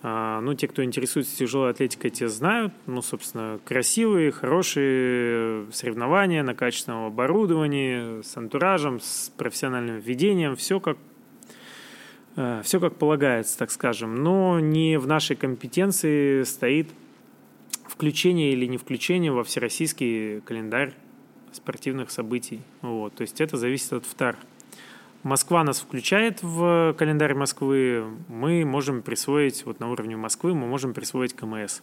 А, 0.00 0.40
ну, 0.40 0.54
те, 0.54 0.68
кто 0.68 0.84
интересуется 0.84 1.36
тяжелой 1.36 1.70
атлетикой, 1.70 2.10
те 2.10 2.28
знают. 2.28 2.72
Ну, 2.86 3.02
собственно, 3.02 3.58
красивые, 3.64 4.30
хорошие 4.30 5.66
соревнования 5.72 6.42
на 6.42 6.54
качественном 6.54 7.06
оборудовании, 7.06 8.22
с 8.22 8.36
антуражем, 8.36 9.00
с 9.00 9.32
профессиональным 9.36 9.98
ведением. 9.98 10.54
Все 10.54 10.78
как 10.78 10.98
все 12.62 12.78
как 12.80 12.96
полагается, 12.96 13.58
так 13.58 13.70
скажем, 13.70 14.14
но 14.14 14.60
не 14.60 14.98
в 14.98 15.06
нашей 15.06 15.34
компетенции 15.34 16.44
стоит 16.44 16.88
включение 17.86 18.52
или 18.52 18.66
не 18.66 18.76
включение 18.76 19.32
во 19.32 19.42
всероссийский 19.42 20.40
календарь 20.42 20.94
спортивных 21.52 22.10
событий. 22.10 22.60
Вот. 22.80 23.14
То 23.14 23.22
есть 23.22 23.40
это 23.40 23.56
зависит 23.56 23.92
от 23.92 24.06
ВТАР. 24.06 24.36
Москва 25.24 25.64
нас 25.64 25.80
включает 25.80 26.40
в 26.42 26.94
календарь 26.96 27.34
Москвы, 27.34 28.04
мы 28.28 28.64
можем 28.64 29.02
присвоить, 29.02 29.66
вот 29.66 29.80
на 29.80 29.90
уровне 29.90 30.16
Москвы 30.16 30.54
мы 30.54 30.68
можем 30.68 30.94
присвоить 30.94 31.34
КМС. 31.34 31.80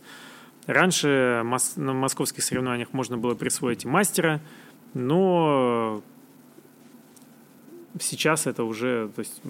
Раньше 0.67 1.43
на 1.75 1.93
московских 1.93 2.43
соревнованиях 2.43 2.93
можно 2.93 3.17
было 3.17 3.35
присвоить 3.35 3.83
и 3.83 3.87
мастера, 3.89 4.39
но 4.93 6.01
сейчас 7.99 8.47
это 8.47 8.63
уже, 8.63 9.09
то 9.09 9.19
есть 9.19 9.41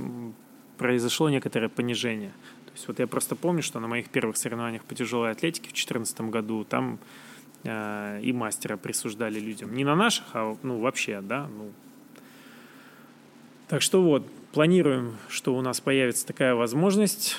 произошло 0.77 1.29
некоторое 1.29 1.69
понижение. 1.69 2.31
То 2.65 2.71
есть 2.73 2.87
вот 2.87 2.99
я 2.99 3.07
просто 3.07 3.35
помню, 3.35 3.61
что 3.61 3.79
на 3.79 3.87
моих 3.87 4.09
первых 4.09 4.37
соревнованиях 4.37 4.83
по 4.83 4.95
тяжелой 4.95 5.31
атлетике 5.31 5.69
в 5.69 5.73
2014 5.73 6.21
году 6.21 6.63
там 6.63 6.99
э, 7.63 8.19
и 8.21 8.33
мастера 8.33 8.77
присуждали 8.77 9.39
людям. 9.39 9.73
Не 9.73 9.83
на 9.83 9.95
наших, 9.95 10.25
а 10.33 10.57
ну, 10.63 10.79
вообще, 10.79 11.21
да. 11.21 11.47
Ну. 11.47 11.71
Так 13.67 13.81
что 13.81 14.01
вот, 14.01 14.27
планируем, 14.51 15.15
что 15.27 15.55
у 15.55 15.61
нас 15.61 15.81
появится 15.81 16.25
такая 16.25 16.53
возможность. 16.55 17.37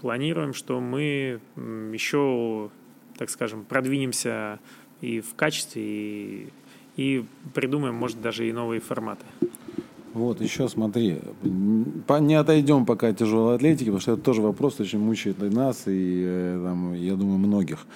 Планируем, 0.00 0.52
что 0.52 0.80
мы 0.80 1.40
еще, 1.56 2.70
так 3.16 3.30
скажем, 3.30 3.64
продвинемся 3.64 4.58
и 5.00 5.20
в 5.20 5.34
качестве, 5.34 5.82
и, 5.82 6.48
и 6.96 7.24
придумаем, 7.54 7.94
может, 7.94 8.20
даже 8.20 8.48
и 8.48 8.52
новые 8.52 8.80
форматы. 8.80 9.24
Вот, 10.14 10.42
еще 10.42 10.68
смотри, 10.68 11.20
не 11.42 12.34
отойдем 12.34 12.84
пока 12.84 13.08
от 13.08 13.18
тяжелой 13.18 13.56
атлетики, 13.56 13.86
потому 13.86 14.00
что 14.00 14.12
это 14.12 14.22
тоже 14.22 14.42
вопрос 14.42 14.78
очень 14.78 14.98
мучает 14.98 15.42
и 15.42 15.48
нас, 15.48 15.84
и, 15.86 16.22
э, 16.24 16.60
там, 16.62 16.92
я 16.92 17.14
думаю, 17.14 17.38
многих. 17.38 17.86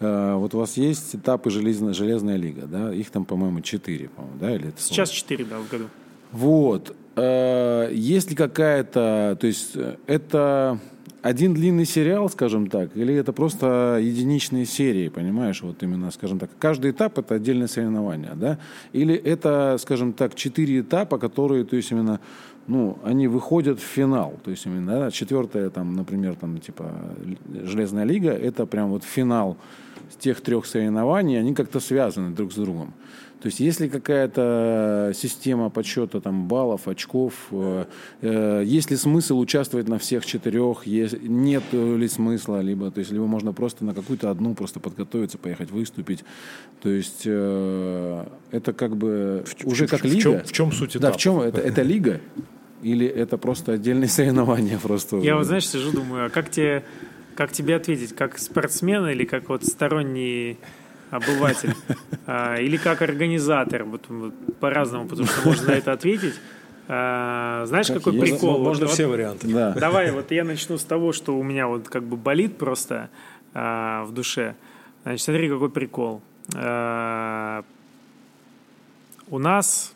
Э, 0.00 0.34
вот 0.34 0.54
у 0.54 0.58
вас 0.58 0.76
есть 0.76 1.14
этапы 1.14 1.48
железная, 1.50 1.94
железная 1.94 2.36
лига, 2.36 2.66
да? 2.66 2.92
Их 2.92 3.10
там, 3.10 3.24
по-моему, 3.24 3.62
четыре, 3.62 4.10
по-моему, 4.10 4.38
да? 4.38 4.54
Или 4.54 4.68
это 4.68 4.82
Сейчас 4.82 5.08
четыре, 5.08 5.46
да, 5.46 5.58
в 5.58 5.68
году. 5.68 5.84
Вот. 6.30 6.94
Э, 7.16 7.90
есть 7.92 8.28
ли 8.28 8.36
какая-то, 8.36 9.38
то 9.40 9.46
есть 9.46 9.76
это 10.06 10.78
один 11.22 11.54
длинный 11.54 11.86
сериал, 11.86 12.28
скажем 12.28 12.66
так, 12.66 12.96
или 12.96 13.14
это 13.14 13.32
просто 13.32 13.98
единичные 14.02 14.66
серии, 14.66 15.08
понимаешь, 15.08 15.62
вот 15.62 15.82
именно, 15.82 16.10
скажем 16.10 16.38
так, 16.38 16.50
каждый 16.58 16.90
этап 16.90 17.16
это 17.16 17.36
отдельное 17.36 17.68
соревнование, 17.68 18.32
да, 18.34 18.58
или 18.92 19.14
это, 19.14 19.76
скажем 19.80 20.12
так, 20.12 20.34
четыре 20.34 20.80
этапа, 20.80 21.18
которые, 21.18 21.64
то 21.64 21.76
есть 21.76 21.92
именно, 21.92 22.18
ну, 22.66 22.98
они 23.04 23.28
выходят 23.28 23.78
в 23.78 23.84
финал, 23.84 24.34
то 24.44 24.50
есть 24.50 24.66
именно, 24.66 24.98
да, 24.98 25.10
четвертая, 25.12 25.70
там, 25.70 25.94
например, 25.94 26.34
там, 26.34 26.58
типа, 26.58 26.92
Железная 27.62 28.04
лига, 28.04 28.32
это 28.32 28.66
прям 28.66 28.90
вот 28.90 29.04
финал 29.04 29.56
тех 30.18 30.40
трех 30.40 30.66
соревнований, 30.66 31.38
они 31.38 31.54
как-то 31.54 31.80
связаны 31.80 32.30
друг 32.30 32.52
с 32.52 32.56
другом. 32.56 32.94
То 33.42 33.48
есть 33.48 33.58
есть 33.58 33.80
ли 33.80 33.88
какая-то 33.88 35.10
система 35.16 35.68
подсчета 35.68 36.20
там, 36.20 36.46
баллов, 36.46 36.86
очков? 36.86 37.34
Э, 37.50 37.86
э, 38.20 38.62
есть 38.64 38.92
ли 38.92 38.96
смысл 38.96 39.40
участвовать 39.40 39.88
на 39.88 39.98
всех 39.98 40.24
четырех? 40.24 40.86
Есть, 40.86 41.20
нет 41.20 41.64
ли 41.72 42.06
смысла? 42.06 42.60
Либо, 42.60 42.92
то 42.92 43.00
есть, 43.00 43.10
либо 43.10 43.26
можно 43.26 43.52
просто 43.52 43.84
на 43.84 43.94
какую-то 43.94 44.30
одну 44.30 44.54
просто 44.54 44.78
подготовиться, 44.78 45.38
поехать 45.38 45.72
выступить. 45.72 46.22
То 46.82 46.88
есть 46.88 47.22
э, 47.24 48.26
это 48.52 48.72
как 48.72 48.96
бы 48.96 49.42
в, 49.44 49.66
уже 49.66 49.88
в, 49.88 49.90
как 49.90 50.02
в, 50.02 50.04
лига. 50.04 50.18
В 50.18 50.22
чем, 50.22 50.44
в 50.44 50.52
чем 50.52 50.72
суть 50.72 50.90
этапа? 50.90 51.06
Да, 51.06 51.12
в 51.12 51.16
чем 51.16 51.40
это? 51.40 51.60
Это 51.60 51.82
лига? 51.82 52.20
Или 52.84 53.08
это 53.08 53.38
просто 53.38 53.72
отдельные 53.72 54.08
соревнования 54.18 54.78
просто? 54.78 55.16
Я 55.16 55.34
вот, 55.34 55.46
знаешь, 55.46 55.66
сижу, 55.66 55.90
думаю, 55.90 56.26
а 56.26 56.28
как 56.28 56.48
тебе, 56.48 56.84
как 57.34 57.50
тебе 57.50 57.74
ответить? 57.74 58.14
Как 58.14 58.38
спортсмен 58.38 59.04
или 59.08 59.24
как 59.24 59.48
вот 59.48 59.64
сторонний 59.64 60.58
обыватель, 61.12 61.74
а, 62.26 62.56
или 62.56 62.76
как 62.78 63.02
организатор, 63.02 63.84
вот, 63.84 64.06
вот 64.08 64.34
по-разному, 64.58 65.06
потому 65.06 65.28
что 65.28 65.46
можно 65.46 65.68
на 65.68 65.72
это 65.72 65.92
ответить. 65.92 66.34
А, 66.88 67.64
знаешь, 67.66 67.88
как 67.88 67.98
какой 67.98 68.14
есть? 68.14 68.32
прикол? 68.32 68.58
Можно 68.58 68.86
вот, 68.86 68.94
все 68.94 69.06
вот, 69.06 69.12
варианты. 69.12 69.46
Да. 69.48 69.72
Давай, 69.72 70.10
вот 70.10 70.30
я 70.30 70.42
начну 70.42 70.78
с 70.78 70.84
того, 70.84 71.12
что 71.12 71.38
у 71.38 71.42
меня 71.42 71.68
вот 71.68 71.88
как 71.88 72.02
бы 72.02 72.16
болит 72.16 72.56
просто 72.56 73.10
а, 73.52 74.04
в 74.04 74.12
душе. 74.12 74.56
Значит, 75.02 75.22
смотри, 75.22 75.48
какой 75.48 75.70
прикол. 75.70 76.22
А, 76.56 77.62
у 79.28 79.38
нас, 79.38 79.94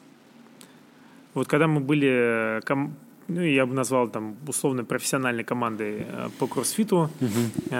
вот 1.33 1.48
когда 1.48 1.66
мы 1.66 1.81
были, 1.81 2.61
ком, 2.66 2.94
ну, 3.29 3.40
я 3.40 3.64
бы 3.64 3.74
назвал 3.74 4.09
там 4.09 4.37
условно 4.46 4.85
профессиональной 4.85 5.44
командой 5.44 6.07
э, 6.09 6.29
по 6.38 6.46
кроссфиту, 6.46 7.11
угу. 7.20 7.70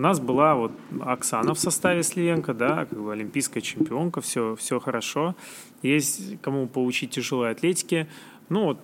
У 0.00 0.02
нас 0.02 0.18
была 0.18 0.54
вот 0.54 0.72
Оксана 1.02 1.52
в 1.52 1.58
составе 1.58 2.02
Сливенко, 2.02 2.54
да, 2.54 2.86
как 2.86 2.98
бы 2.98 3.12
олимпийская 3.12 3.60
чемпионка, 3.62 4.22
все, 4.22 4.56
все 4.56 4.80
хорошо. 4.80 5.36
Есть 5.82 6.40
кому 6.40 6.66
поучить 6.68 7.10
тяжелой 7.10 7.50
атлетике. 7.50 8.08
Ну, 8.48 8.64
вот, 8.64 8.78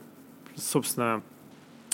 собственно, 0.56 1.22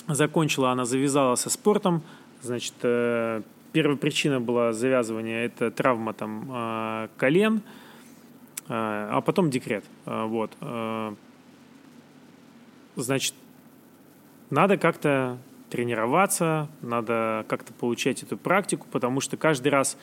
закончила 0.09 0.71
она, 0.71 0.83
завязала 0.83 1.35
со 1.35 1.49
спортом. 1.49 2.03
Значит, 2.41 2.73
э, 2.81 3.43
первая 3.71 3.95
причина 3.95 4.41
была 4.41 4.73
завязывания, 4.73 5.45
это 5.45 5.71
травма 5.71 6.13
там 6.13 6.49
э, 6.51 7.07
колен, 7.15 7.61
э, 8.67 8.73
а 8.73 9.21
потом 9.21 9.49
декрет. 9.49 9.85
Вот. 10.05 10.51
Значит, 12.97 13.35
надо 14.49 14.75
как-то 14.75 15.37
тренироваться, 15.73 16.69
надо 16.83 17.45
как-то 17.49 17.73
получать 17.73 18.21
эту 18.21 18.37
практику, 18.37 18.85
потому 18.91 19.21
что 19.21 19.37
каждый 19.37 19.69
раз, 19.69 19.97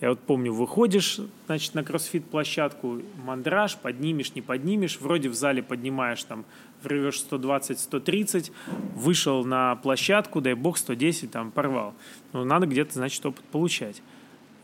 я 0.00 0.10
вот 0.10 0.18
помню, 0.18 0.52
выходишь, 0.52 1.20
значит, 1.46 1.74
на 1.74 1.84
кроссфит-площадку, 1.84 3.02
мандраж, 3.24 3.76
поднимешь, 3.76 4.34
не 4.34 4.42
поднимешь, 4.42 4.98
вроде 5.00 5.28
в 5.28 5.34
зале 5.34 5.62
поднимаешь 5.62 6.24
там, 6.24 6.44
врывешь 6.82 7.24
120-130, 7.30 8.50
вышел 8.96 9.44
на 9.44 9.76
площадку, 9.76 10.40
дай 10.40 10.54
бог, 10.54 10.76
110 10.76 11.30
там 11.30 11.52
порвал. 11.52 11.94
Но 12.32 12.44
надо 12.44 12.66
где-то, 12.66 12.94
значит, 12.94 13.24
опыт 13.24 13.44
получать. 13.44 14.02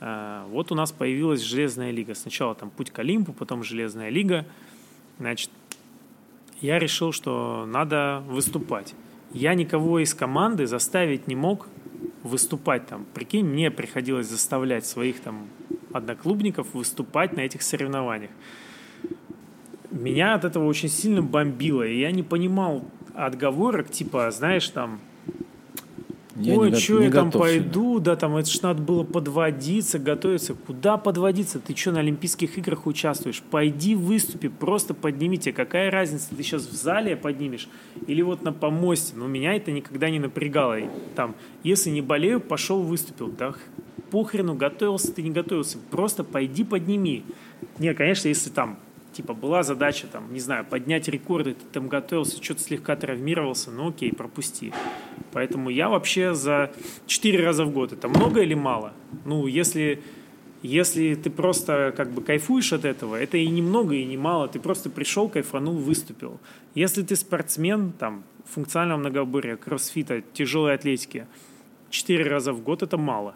А, 0.01 0.45
вот 0.49 0.73
у 0.73 0.75
нас 0.75 0.91
появилась 0.91 1.41
Железная 1.41 1.93
лига. 1.93 2.17
Сначала 2.17 2.57
там 2.57 2.69
путь 2.71 2.91
к 2.91 2.99
Олимпу, 2.99 3.33
потом 3.33 3.63
Железная 3.63 4.09
лига. 4.09 4.45
Значит, 5.21 5.51
я 6.61 6.81
решил, 6.81 7.13
что 7.13 7.65
надо 7.65 8.25
выступать 8.27 8.97
я 9.35 9.55
никого 9.55 9.99
из 9.99 10.15
команды 10.15 10.67
заставить 10.67 11.27
не 11.27 11.37
мог 11.37 11.69
выступать 12.23 12.87
там. 12.87 13.07
Прикинь, 13.15 13.47
мне 13.47 13.71
приходилось 13.71 14.29
заставлять 14.29 14.87
своих 14.87 15.21
там 15.21 15.49
одноклубников 15.93 16.75
выступать 16.75 17.37
на 17.37 17.41
этих 17.41 17.63
соревнованиях. 17.63 18.31
Меня 19.91 20.35
от 20.35 20.45
этого 20.45 20.67
очень 20.67 20.89
сильно 20.89 21.23
бомбило, 21.23 21.83
и 21.83 22.01
я 22.01 22.11
не 22.13 22.23
понимал 22.23 22.85
отговорок, 23.15 23.91
типа, 23.91 24.31
знаешь, 24.31 24.69
там, 24.69 25.01
я 26.37 26.59
Ой, 26.59 26.75
что 26.75 27.03
я 27.03 27.11
там 27.11 27.31
пойду, 27.31 27.99
да, 27.99 28.17
там 28.17 28.37
это 28.37 28.51
ж 28.51 28.63
надо 28.63 28.83
было 28.83 29.05
подводиться, 29.05 29.99
готовиться. 29.99 30.55
Куда 30.55 30.97
подводиться? 30.97 31.61
Ты 31.61 31.77
что, 31.77 31.93
на 31.93 32.01
Олимпийских 32.01 32.57
играх 32.59 32.87
участвуешь? 32.87 33.43
Пойди 33.43 33.95
выступи, 33.95 34.49
просто 34.49 34.95
поднимите. 34.95 35.53
Какая 35.53 35.91
разница, 35.91 36.35
ты 36.35 36.43
сейчас 36.43 36.67
в 36.67 36.73
зале 36.73 37.17
поднимешь 37.17 37.69
или 38.07 38.23
вот 38.23 38.43
на 38.43 38.53
помосте? 38.53 39.15
Но 39.17 39.27
меня 39.27 39.55
это 39.55 39.73
никогда 39.73 40.09
не 40.11 40.19
напрягало. 40.19 40.79
Там, 41.15 41.35
если 41.63 41.91
не 41.91 42.01
болею, 42.01 42.41
пошел 42.41 42.83
выступил. 42.83 43.29
Да 43.29 43.55
похрену, 44.13 44.55
готовился 44.55 45.13
ты, 45.13 45.23
не 45.23 45.31
готовился. 45.31 45.79
Просто 45.91 46.23
пойди 46.23 46.65
подними. 46.65 47.25
Не, 47.79 47.95
конечно, 47.95 48.29
если 48.29 48.51
там 48.51 48.79
типа 49.13 49.35
была 49.35 49.63
задача, 49.63 50.07
там, 50.07 50.33
не 50.33 50.41
знаю, 50.41 50.65
поднять 50.65 51.09
рекорды, 51.09 51.55
ты 51.55 51.65
там 51.73 51.89
готовился, 51.89 52.43
что-то 52.43 52.63
слегка 52.63 52.97
травмировался, 52.97 53.71
ну 53.71 53.89
окей, 53.89 54.13
пропусти. 54.13 54.73
Поэтому 55.33 55.71
я 55.71 55.89
вообще 55.89 56.35
за 56.35 56.73
4 57.07 57.45
раза 57.45 57.65
в 57.65 57.73
год, 57.73 57.93
это 57.93 58.09
много 58.09 58.43
или 58.43 58.55
мало? 58.55 58.93
Ну, 59.25 59.47
если, 59.47 60.03
если 60.63 61.15
ты 61.15 61.31
просто 61.31 61.95
как 61.97 62.11
бы 62.11 62.23
кайфуешь 62.23 62.73
от 62.73 62.85
этого, 62.85 63.17
это 63.17 63.37
и 63.37 63.49
немного, 63.49 63.95
и 63.95 64.05
не 64.05 64.17
мало, 64.17 64.49
ты 64.49 64.59
просто 64.61 64.91
пришел, 64.91 65.29
кайфанул, 65.29 65.75
выступил. 65.75 66.41
Если 66.75 67.03
ты 67.03 67.17
спортсмен, 67.17 67.93
там, 67.93 68.25
функционального 68.47 68.99
многоборья, 68.99 69.57
кроссфита, 69.57 70.23
тяжелой 70.33 70.75
атлетики, 70.75 71.27
4 71.91 72.25
раза 72.25 72.53
в 72.53 72.63
год 72.63 72.83
это 72.83 72.97
мало, 72.97 73.35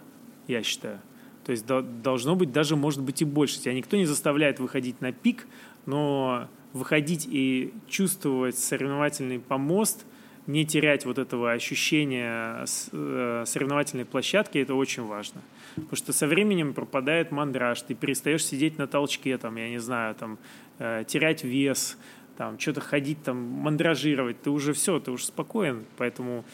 я 0.48 0.62
считаю. 0.62 1.00
То 1.46 1.52
есть 1.52 1.64
должно 1.64 2.34
быть 2.34 2.50
даже, 2.50 2.74
может 2.74 3.00
быть, 3.00 3.22
и 3.22 3.24
больше. 3.24 3.60
Тебя 3.60 3.72
никто 3.72 3.96
не 3.96 4.04
заставляет 4.04 4.58
выходить 4.58 5.00
на 5.00 5.12
пик, 5.12 5.46
но 5.86 6.48
выходить 6.72 7.28
и 7.30 7.72
чувствовать 7.86 8.58
соревновательный 8.58 9.38
помост, 9.38 10.04
не 10.48 10.66
терять 10.66 11.06
вот 11.06 11.18
этого 11.18 11.52
ощущения 11.52 12.66
э, 12.92 13.44
соревновательной 13.46 14.04
площадки, 14.04 14.58
это 14.58 14.74
очень 14.74 15.04
важно. 15.04 15.40
Потому 15.76 15.94
что 15.94 16.12
со 16.12 16.26
временем 16.26 16.74
пропадает 16.74 17.30
мандраж, 17.30 17.80
ты 17.82 17.94
перестаешь 17.94 18.44
сидеть 18.44 18.76
на 18.76 18.88
толчке, 18.88 19.38
там, 19.38 19.54
я 19.54 19.68
не 19.68 19.78
знаю, 19.78 20.16
там, 20.16 20.38
э, 20.80 21.04
терять 21.06 21.44
вес, 21.44 21.96
там, 22.36 22.58
что-то 22.58 22.80
ходить, 22.80 23.22
там, 23.22 23.36
мандражировать, 23.36 24.42
ты 24.42 24.50
уже 24.50 24.72
все, 24.72 24.98
ты 24.98 25.12
уже 25.12 25.26
спокоен, 25.26 25.84
поэтому 25.96 26.44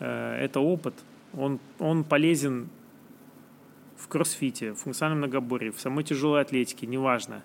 э, 0.00 0.38
это 0.40 0.58
опыт, 0.58 0.94
он, 1.32 1.60
он 1.78 2.02
полезен 2.02 2.68
в 4.04 4.08
кроссфите, 4.08 4.72
в 4.72 4.76
функциональном 4.76 5.18
многоборье, 5.18 5.72
в 5.72 5.80
самой 5.80 6.04
тяжелой 6.04 6.42
атлетике, 6.42 6.86
неважно. 6.86 7.42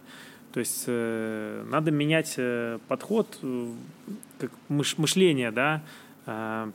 То 0.51 0.59
есть 0.59 0.83
э, 0.87 1.65
надо 1.69 1.91
менять 1.91 2.33
э, 2.37 2.79
подход, 2.89 3.39
э, 3.41 3.71
как 4.39 4.51
мыш, 4.67 4.97
мышление, 4.97 5.51
да. 5.51 5.81
Э, 6.25 6.69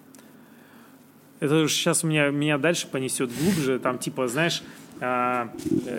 это 1.40 1.68
сейчас 1.68 2.02
у 2.02 2.06
меня, 2.06 2.30
меня 2.30 2.56
дальше 2.56 2.86
понесет 2.86 3.30
глубже, 3.36 3.78
там 3.78 3.98
типа, 3.98 4.26
знаешь, 4.28 4.62
э, 5.00 5.48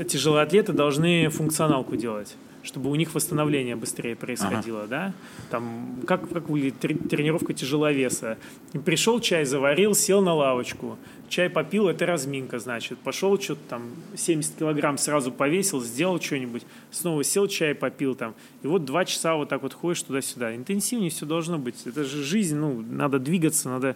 тяжелые 0.07 0.43
атлеты 0.43 0.73
должны 0.73 1.29
функционалку 1.29 1.95
делать 1.95 2.35
чтобы 2.65 2.89
у 2.89 2.95
них 2.95 3.13
восстановление 3.13 3.75
быстрее 3.75 4.15
происходило, 4.15 4.81
ага. 4.81 4.87
да? 4.87 5.13
Там, 5.51 5.99
как, 6.07 6.27
как 6.29 6.49
выглядит 6.49 6.79
тренировка 6.79 7.53
тяжеловеса? 7.53 8.37
Пришел 8.83 9.19
чай, 9.19 9.45
заварил, 9.45 9.93
сел 9.93 10.21
на 10.21 10.33
лавочку, 10.33 10.97
чай 11.29 11.49
попил, 11.49 11.87
это 11.87 12.05
разминка, 12.05 12.59
значит. 12.59 12.97
Пошел 12.99 13.39
что-то 13.39 13.61
там 13.69 13.83
70 14.15 14.55
килограмм 14.57 14.97
сразу 14.97 15.31
повесил, 15.31 15.81
сделал 15.81 16.19
что-нибудь, 16.19 16.63
снова 16.91 17.23
сел, 17.23 17.47
чай 17.47 17.75
попил 17.75 18.15
там. 18.15 18.33
И 18.63 18.67
вот 18.67 18.83
два 18.83 19.05
часа 19.05 19.35
вот 19.35 19.49
так 19.49 19.61
вот 19.61 19.73
ходишь 19.73 20.01
туда-сюда. 20.01 20.55
Интенсивнее 20.55 21.11
все 21.11 21.25
должно 21.25 21.59
быть. 21.59 21.85
Это 21.85 22.03
же 22.03 22.23
жизнь, 22.23 22.57
ну, 22.57 22.81
надо 22.81 23.19
двигаться, 23.19 23.69
надо 23.69 23.95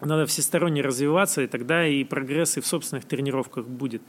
надо 0.00 0.26
всесторонне 0.26 0.82
развиваться, 0.82 1.42
и 1.42 1.46
тогда 1.46 1.86
и 1.86 2.04
прогресс 2.04 2.56
и 2.56 2.60
в 2.60 2.66
собственных 2.66 3.04
тренировках 3.04 3.66
будет. 3.66 4.02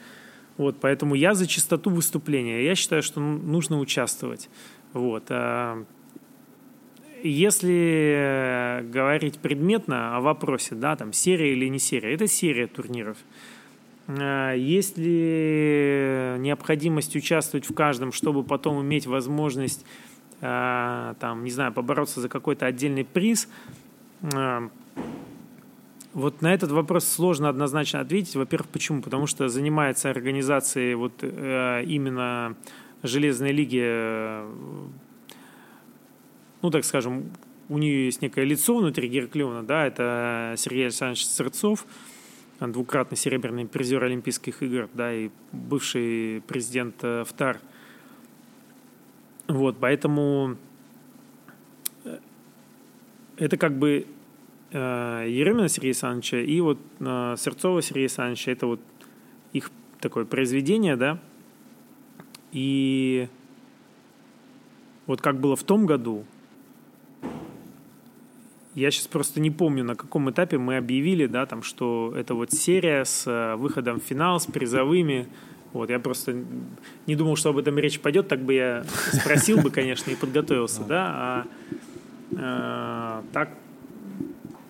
Вот, 0.57 0.77
поэтому 0.79 1.15
я 1.15 1.33
за 1.33 1.47
чистоту 1.47 1.89
выступления. 1.89 2.63
Я 2.65 2.75
считаю, 2.75 3.01
что 3.01 3.19
нужно 3.19 3.79
участвовать. 3.79 4.49
Вот. 4.93 5.25
А 5.29 5.83
если 7.23 8.83
говорить 8.91 9.39
предметно 9.39 10.17
о 10.17 10.21
вопросе, 10.21 10.75
да, 10.75 10.95
там 10.95 11.13
серия 11.13 11.53
или 11.53 11.67
не 11.67 11.79
серия, 11.79 12.13
это 12.13 12.27
серия 12.27 12.67
турниров. 12.67 13.17
А 14.07 14.53
есть 14.53 14.97
ли 14.97 16.35
необходимость 16.39 17.15
участвовать 17.15 17.69
в 17.69 17.73
каждом, 17.73 18.11
чтобы 18.11 18.43
потом 18.43 18.81
иметь 18.81 19.05
возможность, 19.05 19.85
а, 20.41 21.15
там, 21.19 21.43
не 21.43 21.51
знаю, 21.51 21.71
побороться 21.71 22.19
за 22.19 22.29
какой-то 22.29 22.65
отдельный 22.65 23.05
приз? 23.05 23.47
Вот 26.13 26.41
на 26.41 26.53
этот 26.53 26.71
вопрос 26.71 27.07
сложно 27.07 27.47
однозначно 27.47 28.01
ответить. 28.01 28.35
Во-первых, 28.35 28.67
почему? 28.67 29.01
Потому 29.01 29.27
что 29.27 29.47
занимается 29.47 30.09
организацией 30.09 30.95
вот 30.95 31.13
э, 31.21 31.83
именно 31.85 32.57
железной 33.01 33.53
лиги, 33.53 33.81
э, 33.81 34.49
ну 36.61 36.69
так 36.69 36.83
скажем, 36.83 37.31
у 37.69 37.77
нее 37.77 38.05
есть 38.05 38.21
некое 38.21 38.43
лицо 38.43 38.75
внутри 38.75 39.07
Герклеона, 39.07 39.63
да, 39.63 39.87
это 39.87 40.55
Сергей 40.57 40.85
Александрович 40.85 41.25
Сырцов, 41.25 41.85
двукратный 42.59 43.17
серебряный 43.17 43.65
призер 43.65 44.03
Олимпийских 44.03 44.61
игр, 44.61 44.89
да, 44.93 45.13
и 45.13 45.29
бывший 45.53 46.43
президент 46.45 46.95
э, 47.03 47.23
ВТАР. 47.25 47.61
Вот, 49.47 49.77
поэтому 49.79 50.57
это 53.37 53.57
как 53.57 53.77
бы 53.77 54.05
Еремина 54.77 55.67
Сергея 55.67 55.91
Александровича 55.91 56.37
и 56.37 56.61
вот 56.61 56.79
э, 56.99 57.35
Сердцова 57.37 57.81
Сергея 57.81 58.05
Александровича. 58.05 58.51
Это 58.51 58.67
вот 58.67 58.79
их 59.53 59.71
такое 59.99 60.25
произведение, 60.25 60.95
да. 60.95 61.19
И 62.51 63.27
вот 65.07 65.21
как 65.21 65.39
было 65.39 65.55
в 65.55 65.63
том 65.63 65.85
году, 65.85 66.25
я 68.73 68.91
сейчас 68.91 69.07
просто 69.07 69.41
не 69.41 69.51
помню, 69.51 69.83
на 69.83 69.95
каком 69.95 70.29
этапе 70.29 70.57
мы 70.57 70.77
объявили, 70.77 71.25
да, 71.25 71.45
там, 71.45 71.61
что 71.63 72.13
это 72.15 72.33
вот 72.35 72.53
серия 72.53 73.03
с 73.03 73.27
э, 73.27 73.55
выходом 73.57 73.99
в 73.99 74.03
финал, 74.03 74.39
с 74.39 74.45
призовыми. 74.45 75.27
Вот, 75.73 75.89
я 75.89 75.99
просто 75.99 76.43
не 77.07 77.15
думал, 77.15 77.35
что 77.35 77.49
об 77.49 77.57
этом 77.57 77.77
речь 77.77 77.99
пойдет, 77.99 78.27
так 78.27 78.41
бы 78.41 78.53
я 78.53 78.85
спросил 79.11 79.61
бы, 79.61 79.71
конечно, 79.71 80.11
и 80.11 80.15
подготовился, 80.15 80.83
да, 80.83 81.45
а 82.31 83.21
э, 83.21 83.23
так 83.33 83.49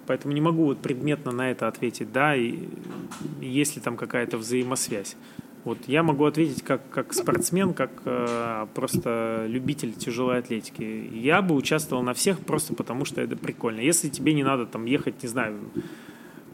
Поэтому 0.08 0.34
не 0.34 0.42
могу 0.42 0.66
вот 0.66 0.80
предметно 0.80 1.32
на 1.32 1.52
это 1.52 1.68
ответить, 1.68 2.12
да, 2.12 2.36
и 2.36 2.68
есть 3.40 3.76
ли 3.76 3.82
там 3.82 3.98
какая-то 3.98 4.38
взаимосвязь. 4.38 5.16
Вот 5.64 5.78
я 5.88 6.02
могу 6.02 6.26
ответить 6.26 6.64
как, 6.64 6.90
как 6.90 7.14
спортсмен, 7.14 7.74
как 7.74 7.92
э, 8.06 8.66
просто 8.74 9.46
любитель 9.48 9.94
тяжелой 9.94 10.40
атлетики. 10.40 11.10
Я 11.14 11.44
бы 11.44 11.54
участвовал 11.54 12.02
на 12.02 12.16
всех 12.16 12.40
просто 12.40 12.74
потому, 12.74 13.06
что 13.06 13.22
это 13.22 13.36
прикольно. 13.36 13.80
Если 13.80 14.10
тебе 14.10 14.34
не 14.34 14.44
надо 14.44 14.66
там 14.66 14.86
ехать, 14.86 15.22
не 15.22 15.30
знаю, 15.30 15.60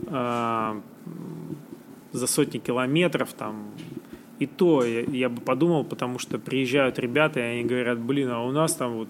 э, 0.08 0.82
за 2.12 2.28
сотни 2.28 2.58
километров, 2.58 3.32
там, 3.32 3.72
и 4.40 4.46
то 4.46 4.84
я, 4.84 5.02
я 5.02 5.30
бы 5.30 5.42
подумал, 5.42 5.86
потому 5.86 6.20
что 6.20 6.38
приезжают 6.38 7.00
ребята, 7.00 7.40
и 7.40 7.44
они 7.44 7.64
говорят, 7.64 8.00
блин, 8.00 8.30
а 8.30 8.44
у 8.44 8.52
нас 8.52 8.76
там 8.76 8.98
вот 8.98 9.08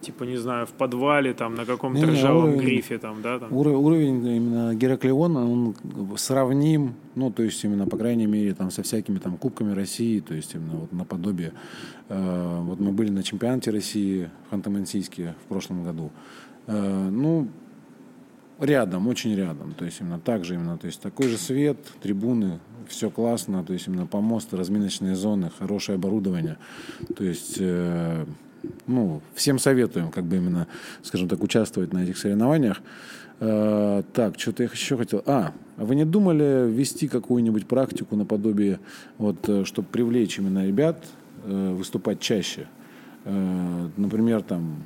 типа, 0.00 0.24
не 0.24 0.36
знаю, 0.36 0.66
в 0.66 0.70
подвале, 0.70 1.34
там, 1.34 1.54
на 1.54 1.64
каком-то 1.64 2.00
не, 2.00 2.06
ржавом 2.06 2.44
уровень, 2.44 2.60
грифе, 2.60 2.98
там, 2.98 3.22
да? 3.22 3.38
Там. 3.38 3.52
Уровень 3.52 4.26
именно 4.26 4.74
Гераклеона, 4.74 5.50
он 5.50 5.74
сравним, 6.16 6.94
ну, 7.14 7.30
то 7.30 7.42
есть 7.42 7.64
именно, 7.64 7.86
по 7.86 7.96
крайней 7.96 8.26
мере, 8.26 8.54
там, 8.54 8.70
со 8.70 8.82
всякими 8.82 9.18
там 9.18 9.36
кубками 9.36 9.72
России, 9.72 10.20
то 10.20 10.34
есть 10.34 10.54
именно 10.54 10.76
вот 10.76 10.92
наподобие. 10.92 11.52
Э, 12.08 12.60
вот 12.62 12.80
мы 12.80 12.92
были 12.92 13.10
на 13.10 13.22
чемпионате 13.22 13.70
России 13.70 14.30
в 14.48 14.54
Ханты-Мансийске 14.54 15.34
в 15.44 15.48
прошлом 15.48 15.84
году. 15.84 16.10
Э, 16.66 17.08
ну, 17.10 17.48
рядом, 18.60 19.08
очень 19.08 19.34
рядом, 19.34 19.72
то 19.74 19.84
есть 19.84 20.00
именно 20.00 20.20
так 20.20 20.44
же 20.44 20.54
именно, 20.54 20.76
то 20.76 20.86
есть 20.86 21.00
такой 21.00 21.28
же 21.28 21.38
свет, 21.38 21.78
трибуны, 22.02 22.60
все 22.88 23.10
классно, 23.10 23.64
то 23.64 23.72
есть 23.72 23.88
именно 23.88 24.06
помосты, 24.06 24.56
разминочные 24.56 25.14
зоны, 25.14 25.50
хорошее 25.50 25.96
оборудование, 25.96 26.58
то 27.16 27.24
есть 27.24 27.56
э, 27.58 28.26
ну, 28.86 29.22
всем 29.34 29.58
советуем, 29.58 30.10
как 30.10 30.24
бы 30.24 30.36
именно, 30.36 30.66
скажем 31.02 31.28
так, 31.28 31.42
участвовать 31.42 31.92
на 31.92 32.04
этих 32.04 32.18
соревнованиях. 32.18 32.80
Э, 33.40 34.02
так, 34.12 34.38
что-то 34.38 34.64
я 34.64 34.68
еще 34.70 34.96
хотел. 34.96 35.22
А, 35.26 35.52
а 35.76 35.84
вы 35.84 35.94
не 35.94 36.04
думали 36.04 36.70
ввести 36.70 37.08
какую-нибудь 37.08 37.66
практику 37.66 38.16
наподобие, 38.16 38.80
вот, 39.16 39.48
э, 39.48 39.64
чтобы 39.64 39.88
привлечь 39.88 40.38
именно 40.38 40.66
ребят 40.66 41.04
э, 41.44 41.74
выступать 41.74 42.20
чаще? 42.20 42.68
Например, 43.24 44.40
там, 44.40 44.82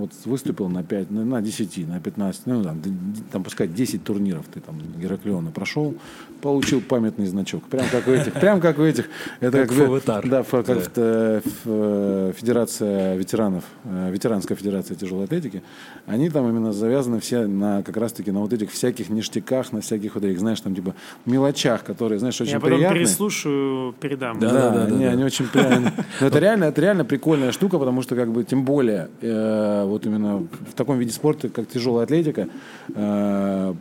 вот 0.00 0.12
выступил 0.24 0.68
на 0.68 0.82
5, 0.82 1.10
на, 1.10 1.24
на 1.24 1.42
10, 1.42 1.88
на 1.88 2.00
15, 2.00 2.42
ну, 2.46 2.62
там, 2.62 2.82
там, 3.30 3.44
пускай 3.44 3.68
10 3.68 4.04
турниров 4.04 4.46
ты 4.52 4.60
там 4.60 4.80
Гераклеона 4.98 5.50
прошел, 5.50 5.94
получил 6.40 6.80
памятный 6.80 7.26
значок. 7.26 7.64
Прям 7.64 7.86
как 7.90 8.06
у 8.08 8.12
этих, 8.12 8.32
прям 8.34 8.60
как 8.60 8.78
у 8.78 8.82
этих. 8.82 9.08
Это 9.40 9.66
как, 9.66 9.76
как 10.04 10.24
Да, 10.28 10.42
как 10.42 10.92
да. 10.94 11.40
В, 11.42 11.42
в 11.64 12.32
Федерация 12.32 13.16
ветеранов, 13.16 13.64
э, 13.84 14.10
ветеранская 14.10 14.56
федерация 14.56 14.96
тяжелой 14.96 15.24
атлетики, 15.24 15.62
они 16.06 16.30
там 16.30 16.48
именно 16.48 16.72
завязаны 16.72 17.20
все 17.20 17.46
на 17.46 17.82
как 17.82 17.96
раз-таки 17.96 18.30
на 18.30 18.40
вот 18.40 18.52
этих 18.52 18.70
всяких 18.70 19.08
ништяках, 19.10 19.72
на 19.72 19.80
всяких 19.80 20.14
вот 20.14 20.24
этих, 20.24 20.38
знаешь, 20.38 20.60
там 20.60 20.74
типа 20.74 20.94
мелочах, 21.26 21.84
которые, 21.84 22.18
знаешь, 22.18 22.40
очень 22.40 22.52
Я 22.52 22.60
приятные. 22.60 22.82
Я 22.82 22.88
потом 22.88 23.02
переслушаю, 23.02 23.94
передам. 24.00 24.38
Да, 24.38 24.52
да, 24.52 24.70
да, 24.70 24.84
они, 24.84 25.04
да, 25.04 25.10
они 25.10 25.24
очень 25.24 25.46
приятные. 25.48 25.92
Но 26.20 26.26
это 26.26 26.38
реально, 26.38 26.64
это 26.64 26.80
реально 26.80 27.04
прикольная 27.04 27.52
штука, 27.52 27.78
потому 27.78 28.02
что 28.02 28.16
как 28.16 28.30
бы 28.32 28.44
тем 28.44 28.64
более 28.64 29.08
э, 29.20 29.84
вот 29.88 30.06
именно 30.06 30.38
в 30.38 30.74
таком 30.74 30.98
виде 30.98 31.12
спорта, 31.12 31.48
как 31.48 31.68
тяжелая 31.68 32.04
атлетика, 32.04 32.48
э, 32.94 33.74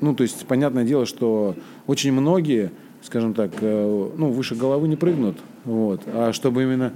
ну, 0.00 0.14
то 0.14 0.22
есть, 0.22 0.46
понятное 0.46 0.84
дело, 0.84 1.06
что 1.06 1.54
очень 1.86 2.12
многие, 2.12 2.72
скажем 3.02 3.34
так, 3.34 3.52
э, 3.60 4.10
ну, 4.16 4.30
выше 4.30 4.54
головы 4.54 4.88
не 4.88 4.96
прыгнут, 4.96 5.38
вот, 5.64 6.02
а 6.06 6.32
чтобы 6.32 6.62
именно 6.62 6.92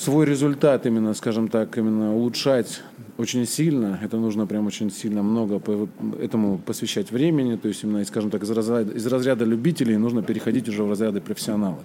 свой 0.00 0.24
результат 0.24 0.86
именно, 0.86 1.12
скажем 1.12 1.48
так, 1.48 1.76
именно 1.76 2.14
улучшать 2.14 2.82
очень 3.18 3.46
сильно, 3.46 3.98
это 4.02 4.16
нужно 4.16 4.46
прям 4.46 4.66
очень 4.66 4.90
сильно 4.90 5.22
много 5.22 5.58
по 5.58 5.88
этому 6.18 6.56
посвящать 6.58 7.10
времени, 7.12 7.56
то 7.56 7.68
есть 7.68 7.84
именно, 7.84 8.02
скажем 8.06 8.30
так, 8.30 8.42
из 8.42 8.50
разряда, 8.50 8.92
из 8.92 9.06
разряда 9.06 9.44
любителей 9.44 9.98
нужно 9.98 10.22
переходить 10.22 10.68
уже 10.70 10.84
в 10.84 10.88
разряды 10.88 11.20
профессионала. 11.20 11.84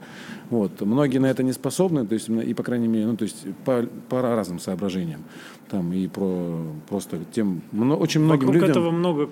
Вот. 0.50 0.80
Многие 0.80 1.18
на 1.18 1.26
это 1.26 1.44
не 1.44 1.52
способны, 1.52 2.08
то 2.08 2.14
есть 2.14 2.30
и 2.30 2.54
по 2.54 2.64
крайней 2.64 2.88
мере, 2.88 3.06
ну, 3.06 3.18
то 3.18 3.24
есть 3.24 3.46
по, 3.66 3.86
по 4.08 4.22
разным 4.22 4.60
соображениям. 4.60 5.26
Там 5.70 5.92
и 5.92 6.08
про 6.08 6.62
просто 6.88 7.20
тем, 7.34 7.64
очень 7.74 8.22
многим 8.22 8.48
Вокруг 8.48 8.54
людям... 8.54 8.70
этого 8.70 8.92
много 8.92 9.30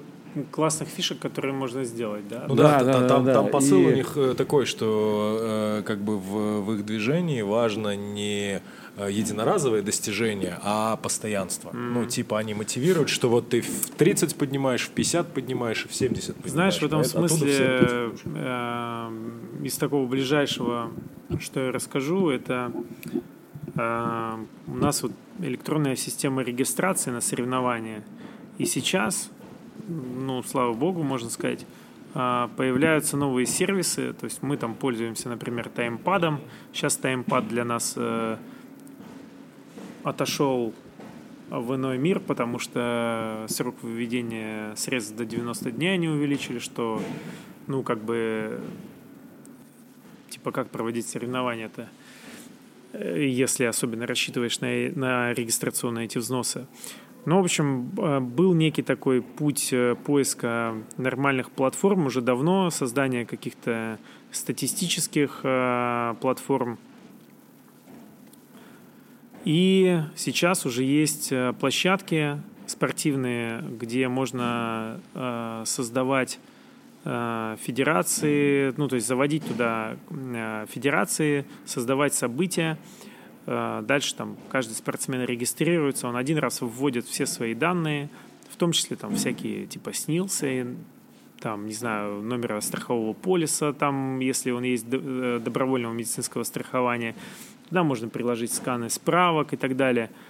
классных 0.52 0.90
фишек, 0.90 1.20
которые 1.20 1.54
можно 1.54 1.84
сделать, 1.84 2.28
да? 2.28 2.46
Ну 2.48 2.56
да, 2.56 2.80
да, 2.80 2.86
да, 2.86 3.00
да 3.00 3.08
там, 3.08 3.26
да. 3.26 3.34
там 3.34 3.48
посыл 3.50 3.82
и... 3.82 3.86
у 3.86 3.96
них 3.96 4.14
э, 4.16 4.34
такой, 4.36 4.66
что 4.66 5.40
э, 5.42 5.84
как 5.86 6.00
бы 6.00 6.18
в, 6.18 6.62
в 6.62 6.74
их 6.74 6.86
движении 6.86 7.42
важно 7.42 7.96
не 7.96 8.62
э, 8.98 9.10
единоразовое 9.12 9.82
достижение, 9.82 10.58
а 10.64 10.98
постоянство. 10.98 11.70
Mm. 11.70 11.92
Ну, 11.94 12.06
типа 12.06 12.40
они 12.40 12.54
мотивируют, 12.54 13.10
что 13.10 13.30
вот 13.30 13.50
ты 13.50 13.62
в 13.62 13.92
30 13.92 14.36
поднимаешь, 14.36 14.82
в 14.82 14.90
50 14.90 15.34
поднимаешь, 15.34 15.86
в 15.90 15.94
70 15.94 16.36
поднимаешь. 16.36 16.52
Знаешь, 16.52 16.80
в 16.80 16.84
этом 16.84 17.02
а 17.02 17.04
смысле 17.04 18.12
э, 18.36 19.12
из 19.64 19.78
такого 19.78 20.08
ближайшего, 20.08 20.92
что 21.40 21.60
я 21.60 21.72
расскажу, 21.72 22.30
это 22.30 22.72
э, 23.76 24.46
у 24.68 24.76
нас 24.76 25.04
вот 25.04 25.12
электронная 25.40 25.96
система 25.96 26.44
регистрации 26.44 27.12
на 27.12 27.22
соревнования. 27.22 28.04
И 28.58 28.66
сейчас 28.66 29.32
ну, 29.88 30.44
слава 30.44 30.74
богу, 30.74 31.04
можно 31.04 31.30
сказать, 31.30 31.66
а, 32.16 32.50
появляются 32.58 33.18
новые 33.18 33.48
сервисы, 33.48 34.14
то 34.14 34.26
есть 34.26 34.44
мы 34.44 34.58
там 34.58 34.76
пользуемся, 34.76 35.30
например, 35.30 35.70
таймпадом. 35.70 36.42
Сейчас 36.72 36.96
таймпад 36.96 37.48
для 37.48 37.66
нас 37.66 37.96
э, 37.98 38.38
отошел 40.04 40.74
в 41.50 41.76
иной 41.76 41.98
мир, 41.98 42.20
потому 42.20 42.60
что 42.60 43.46
срок 43.50 43.76
выведения 43.82 44.76
средств 44.76 45.16
до 45.16 45.26
90 45.26 45.72
дней 45.72 45.96
они 45.96 46.08
увеличили, 46.08 46.60
что, 46.60 47.02
ну, 47.66 47.82
как 47.82 48.00
бы, 48.04 48.60
типа, 50.30 50.52
как 50.52 50.70
проводить 50.70 51.08
соревнования-то, 51.08 51.90
э, 52.94 53.26
если 53.26 53.64
особенно 53.64 54.06
рассчитываешь 54.06 54.60
на, 54.60 54.68
на 54.96 55.34
регистрационные 55.34 56.06
эти 56.06 56.20
взносы. 56.20 56.68
Ну, 57.26 57.40
в 57.42 57.46
общем, 57.46 57.90
э, 57.98 58.20
был 58.20 58.54
некий 58.54 58.82
такой 58.82 59.22
путь 59.22 59.70
э, 59.72 59.96
поиска 59.96 60.76
нормальных 60.98 61.52
платформ 61.52 62.08
уже 62.08 62.20
давно, 62.22 62.70
создания 62.70 63.26
каких-то 63.26 63.98
статистических 64.32 65.40
э, 65.44 66.16
платформ. 66.20 66.78
И 69.46 70.02
сейчас 70.16 70.66
уже 70.66 70.84
есть 70.84 71.34
площадки 71.60 72.42
спортивные, 72.66 73.62
где 73.62 74.08
можно 74.08 75.02
создавать 75.66 76.40
федерации, 77.04 78.74
ну, 78.78 78.88
то 78.88 78.96
есть 78.96 79.06
заводить 79.06 79.46
туда 79.46 79.98
федерации, 80.70 81.46
создавать 81.66 82.14
события, 82.14 82.78
Э, 82.78 83.13
дальше 83.46 84.16
там 84.16 84.38
каждый 84.50 84.74
спортсмен 84.74 85.24
регистрируется, 85.24 86.08
он 86.08 86.16
один 86.16 86.38
раз 86.38 86.62
вводит 86.62 87.06
все 87.06 87.26
свои 87.26 87.54
данные, 87.54 88.10
в 88.50 88.56
том 88.56 88.72
числе 88.72 88.96
там 88.96 89.16
всякие 89.16 89.66
типа 89.66 89.94
снился, 89.94 90.68
там, 91.40 91.68
не 91.68 91.74
знаю, 91.74 92.22
номера 92.22 92.62
страхового 92.62 93.14
полиса, 93.14 93.74
там, 93.74 94.20
если 94.20 94.52
он 94.52 94.64
есть 94.64 94.86
э, 94.90 95.42
добровольного 95.44 95.92
медицинского 95.92 96.44
страхования. 96.44 97.16
Туда 97.68 97.84
можно 97.84 98.08
приложить 98.08 98.54
сканы 98.54 98.90
справок 98.90 99.54
и 99.54 99.58
так 99.58 99.76
далее– 99.76 100.10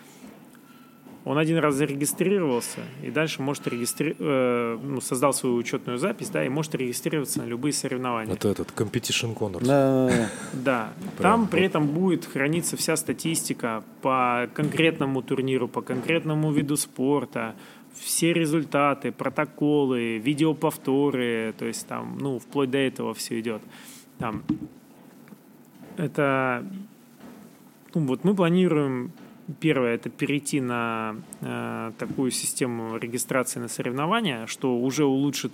он 1.25 1.37
один 1.37 1.57
раз 1.57 1.75
зарегистрировался 1.75 2.81
и 3.01 3.09
дальше 3.09 3.41
может 3.41 3.65
регистрировать, 3.67 4.17
э, 4.19 4.77
ну, 4.81 4.99
создал 4.99 5.33
свою 5.33 5.55
учетную 5.55 5.97
запись, 5.97 6.29
да, 6.29 6.45
и 6.45 6.49
может 6.49 6.75
регистрироваться 6.75 7.41
на 7.41 7.45
любые 7.45 7.71
соревнования. 7.71 8.33
Это 8.33 8.49
этот 8.49 8.71
Competition 8.71 9.35
Corners. 9.35 9.65
Да, 9.65 10.29
да. 10.53 10.93
Там 11.17 11.47
при 11.47 11.63
этом 11.63 11.87
будет 11.87 12.25
храниться 12.25 12.75
вся 12.75 12.97
статистика 12.97 13.83
по 14.01 14.49
конкретному 14.53 15.21
турниру, 15.21 15.67
по 15.67 15.81
конкретному 15.81 16.51
виду 16.51 16.75
спорта, 16.75 17.55
все 17.93 18.33
результаты, 18.33 19.11
протоколы, 19.11 20.17
видеоповторы, 20.17 21.53
то 21.57 21.65
есть 21.65 21.87
там, 21.87 22.17
ну, 22.19 22.39
вплоть 22.39 22.69
до 22.71 22.79
этого 22.79 23.13
все 23.13 23.39
идет. 23.39 23.61
Там 24.19 24.43
это, 25.95 26.65
ну, 27.93 28.07
вот 28.07 28.23
мы 28.23 28.35
планируем 28.35 29.11
Первое– 29.59 29.95
это 29.95 30.09
перейти 30.09 30.61
на 30.61 31.17
э, 31.41 31.91
такую 31.97 32.31
систему 32.31 32.97
регистрации 32.97 33.59
на 33.59 33.67
соревнования, 33.67 34.47
что 34.47 34.77
уже 34.77 35.03
улучшит 35.03 35.51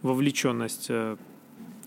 вовлеченность, 0.00 0.86
э, 0.88 1.16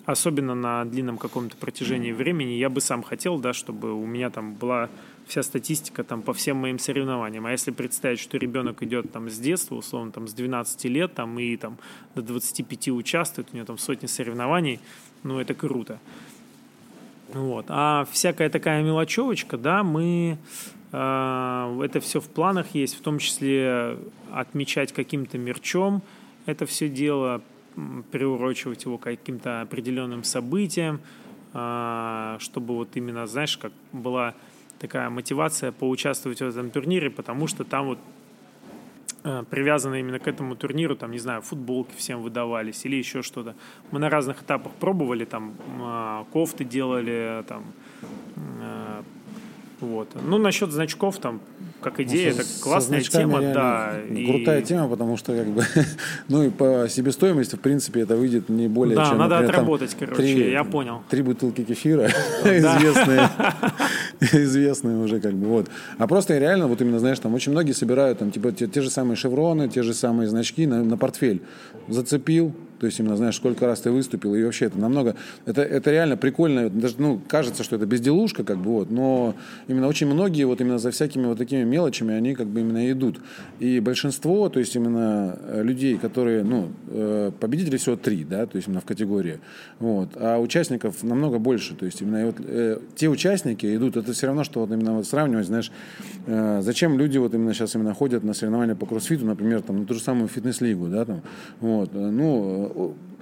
особенно 0.06 0.54
на 0.54 0.86
длинном 0.86 1.18
каком-то 1.18 1.58
протяжении 1.58 2.12
времени. 2.12 2.52
Я 2.52 2.70
бы 2.70 2.82
сам 2.82 3.02
хотел, 3.02 3.39
да, 3.39 3.54
чтобы 3.54 3.93
у 3.93 4.06
меня 4.06 4.30
там 4.30 4.54
была 4.54 4.89
вся 5.26 5.41
статистика 5.41 6.04
там 6.04 6.22
по 6.22 6.34
всем 6.34 6.58
моим 6.58 6.78
соревнованиям. 6.78 7.45
А 7.45 7.52
если 7.52 7.72
представить, 7.72 8.20
что 8.20 8.38
ребенок 8.38 8.84
идет 8.84 9.12
там 9.12 9.28
с 9.30 9.38
детства, 9.38 9.76
условно, 9.76 10.12
там 10.12 10.28
с 10.28 10.34
12 10.34 10.86
лет, 10.86 11.14
там 11.16 11.39
и 11.39 11.56
там 11.58 11.78
до 12.14 12.22
25 12.22 12.89
участвует, 12.89 13.47
у 13.52 13.56
него 13.56 13.66
там 13.66 13.78
сотни 13.78 14.08
соревнований, 14.08 14.80
ну, 15.24 15.39
это 15.39 15.56
круто. 15.56 16.00
Вот. 17.34 17.66
А 17.70 18.08
всякая 18.12 18.50
такая 18.50 18.84
мелочевочка, 18.84 19.58
да, 19.58 19.84
мы 19.84 20.38
это 20.91 21.99
все 22.01 22.19
в 22.19 22.27
планах 22.29 22.73
есть, 22.73 22.97
в 22.97 23.01
том 23.01 23.19
числе 23.19 23.97
отмечать 24.31 24.91
каким-то 24.91 25.37
мерчом 25.37 26.01
это 26.49 26.65
все 26.65 26.89
дело, 26.89 27.41
приурочивать 28.11 28.83
его 28.85 28.97
каким-то 28.97 29.61
определенным 29.61 30.23
событиям, 30.23 30.99
а, 31.53 32.37
чтобы 32.39 32.75
вот 32.75 32.89
именно, 32.95 33.25
знаешь, 33.27 33.57
как 33.57 33.71
была 33.91 34.33
такая 34.79 35.09
мотивация 35.09 35.71
поучаствовать 35.71 36.41
в 36.41 36.45
этом 36.45 36.71
турнире, 36.71 37.09
потому 37.09 37.47
что 37.47 37.63
там 37.63 37.87
вот 37.87 37.99
а, 39.23 39.43
привязано 39.43 39.95
именно 39.95 40.19
к 40.19 40.27
этому 40.27 40.55
турниру, 40.55 40.95
там, 40.95 41.11
не 41.11 41.19
знаю, 41.19 41.41
футболки 41.41 41.95
всем 41.95 42.21
выдавались 42.21 42.85
или 42.85 42.95
еще 42.95 43.21
что-то. 43.21 43.55
Мы 43.91 43.99
на 43.99 44.09
разных 44.09 44.41
этапах 44.41 44.73
пробовали, 44.73 45.25
там, 45.25 45.53
кофты 46.33 46.65
делали, 46.65 47.43
там, 47.47 47.63
вот. 49.82 50.09
Ну, 50.25 50.38
насчет 50.38 50.71
значков, 50.71 51.17
там, 51.17 51.41
как 51.82 51.99
идея, 51.99 52.34
ну, 52.34 52.39
это 52.39 52.45
классная 52.61 53.01
тема, 53.01 53.41
да. 53.41 53.95
Крутая 54.07 54.61
и... 54.61 54.63
тема, 54.63 54.88
потому 54.88 55.17
что, 55.17 55.36
как 55.36 55.47
бы, 55.47 55.63
ну 56.27 56.43
и 56.43 56.49
по 56.49 56.88
себестоимости, 56.89 57.55
в 57.55 57.59
принципе, 57.59 58.01
это 58.01 58.15
выйдет 58.15 58.49
не 58.49 58.67
более 58.67 58.95
да, 58.95 59.09
чем... 59.09 59.17
надо 59.17 59.36
например, 59.36 59.55
отработать, 59.55 59.91
там, 59.91 60.09
короче, 60.09 60.21
три, 60.21 60.51
я 60.51 60.63
понял. 60.63 61.01
Три 61.09 61.21
бутылки 61.21 61.63
кефира, 61.63 62.07
известные, 62.43 63.30
известные 64.43 64.97
уже, 64.97 65.19
как 65.19 65.34
бы, 65.34 65.47
вот. 65.47 65.69
А 65.97 66.07
просто 66.07 66.38
реально, 66.38 66.67
вот 66.67 66.82
именно, 66.82 66.99
знаешь, 66.99 67.19
там 67.19 67.34
очень 67.34 67.51
многие 67.51 67.73
собирают, 67.73 68.19
там, 68.19 68.32
типа, 68.32 68.51
те, 68.51 68.67
те 68.67 68.82
же 68.82 68.89
самые 68.89 69.15
шевроны, 69.15 69.69
те 69.69 69.84
же 69.84 69.93
самые 69.93 70.27
значки 70.27 70.67
на, 70.67 70.84
на 70.84 70.97
портфель. 70.97 71.41
Зацепил, 71.88 72.53
То 72.80 72.86
есть 72.86 72.99
именно 72.99 73.17
знаешь, 73.17 73.36
сколько 73.36 73.65
раз 73.65 73.82
ты 73.82 73.91
выступил, 73.91 74.36
и 74.36 74.43
вообще 74.43 74.65
это 74.65 74.80
намного... 74.80 75.15
Это, 75.45 75.61
это 75.61 75.91
реально 75.91 76.17
прикольно. 76.17 76.69
Даже, 76.69 76.95
ну, 76.97 77.21
кажется, 77.27 77.63
что 77.63 77.75
это 77.75 77.86
безделушка, 77.86 78.43
как 78.43 78.57
бы 78.57 78.71
вот, 78.71 78.91
но 78.91 79.36
именно 79.67 79.88
очень 79.88 80.07
многие 80.07 80.45
вот 80.45 80.61
именно 80.61 80.80
за 80.80 80.91
всякими 80.91 81.25
вот 81.25 81.38
такими 81.38 81.63
мелочами, 81.63 82.13
они 82.13 82.36
как 82.36 82.47
бы 82.47 82.61
именно 82.61 82.89
идут. 82.91 83.19
И 83.59 83.80
большинство, 83.80 84.49
то 84.49 84.59
есть 84.59 84.75
именно 84.75 85.38
э, 85.41 85.63
людей, 85.63 85.97
которые, 85.97 86.43
ну, 86.43 86.69
э, 86.88 87.32
победителей 87.39 87.77
всего 87.77 87.95
три, 87.95 88.23
да, 88.23 88.45
то 88.45 88.55
есть 88.55 88.67
именно 88.67 88.82
в 88.82 88.86
категории, 88.86 89.39
вот, 89.80 90.09
а 90.15 90.39
участников 90.39 91.03
намного 91.03 91.39
больше. 91.39 91.75
То 91.75 91.86
есть 91.86 92.01
именно 92.01 92.27
вот, 92.27 92.36
э, 92.39 92.80
те 92.95 93.09
участники 93.09 93.75
идут, 93.75 93.97
это 93.97 94.13
все 94.13 94.27
равно, 94.27 94.43
что 94.43 94.61
вот 94.61 94.71
именно 94.71 94.93
вот 94.93 95.07
сравнивать, 95.07 95.47
знаешь, 95.47 95.71
э, 96.27 96.61
зачем 96.61 96.97
люди 96.97 97.17
вот 97.17 97.34
именно 97.34 97.53
сейчас 97.53 97.75
именно 97.75 97.93
ходят 97.93 98.23
на 98.23 98.34
соревнования 98.34 98.75
по 98.75 98.86
кроссфиту, 98.86 99.25
например, 99.25 99.61
там, 99.61 99.80
на 99.80 99.86
ту 99.86 99.93
же 99.93 99.99
самую 99.99 100.27
фитнес-лигу, 100.27 100.88
да, 100.88 101.05
там, 101.05 101.21
вот, 101.59 101.93
ну, 101.93 102.68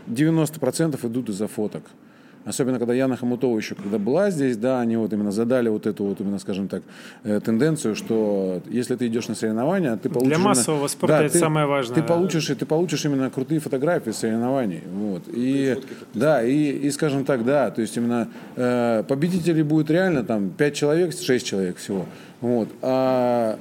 90% 0.08 1.08
идут 1.08 1.30
из-за 1.30 1.48
фоток. 1.48 1.84
Особенно, 2.48 2.80
когда 2.80 2.94
Яна 2.94 3.18
Хомутова 3.18 3.58
еще 3.58 3.76
когда 3.76 3.98
была 3.98 4.32
здесь, 4.32 4.56
да, 4.56 4.80
они 4.80 4.96
вот 4.96 5.12
именно 5.12 5.32
задали 5.32 5.68
вот 5.68 5.86
эту 5.86 6.06
вот 6.06 6.22
именно, 6.22 6.40
скажем 6.40 6.70
так, 6.70 6.82
э, 7.26 7.42
тенденцию, 7.42 7.94
что 7.94 8.62
если 8.70 8.96
ты 8.96 9.08
идешь 9.08 9.28
на 9.28 9.36
соревнования, 9.36 9.98
ты 9.98 10.10
получишь... 10.10 10.30
Для 10.30 10.38
массового 10.40 10.80
именно, 10.80 10.88
спорта 10.88 11.18
да, 11.18 11.24
это 11.26 11.34
ты, 11.34 11.40
самое 11.40 11.66
важное. 11.66 11.96
Ты 11.96 12.04
получишь, 12.04 12.50
и 12.50 12.56
ты 12.56 12.66
получишь 12.66 13.04
именно 13.04 13.30
крутые 13.30 13.60
фотографии 13.60 14.12
соревнований. 14.12 14.82
Вот. 14.94 15.24
И, 15.28 15.78
да, 16.14 16.42
и, 16.42 16.72
и, 16.72 16.90
скажем 16.92 17.26
так, 17.26 17.44
да, 17.44 17.70
то 17.70 17.82
есть 17.82 17.98
именно 17.98 18.30
э, 18.56 19.04
победителей 19.06 19.64
будет 19.64 19.92
реально 19.92 20.24
там 20.24 20.50
5 20.50 20.74
человек, 20.74 21.14
6 21.14 21.46
человек 21.46 21.76
всего. 21.76 22.06
Вот. 22.40 22.70
А 22.84 23.58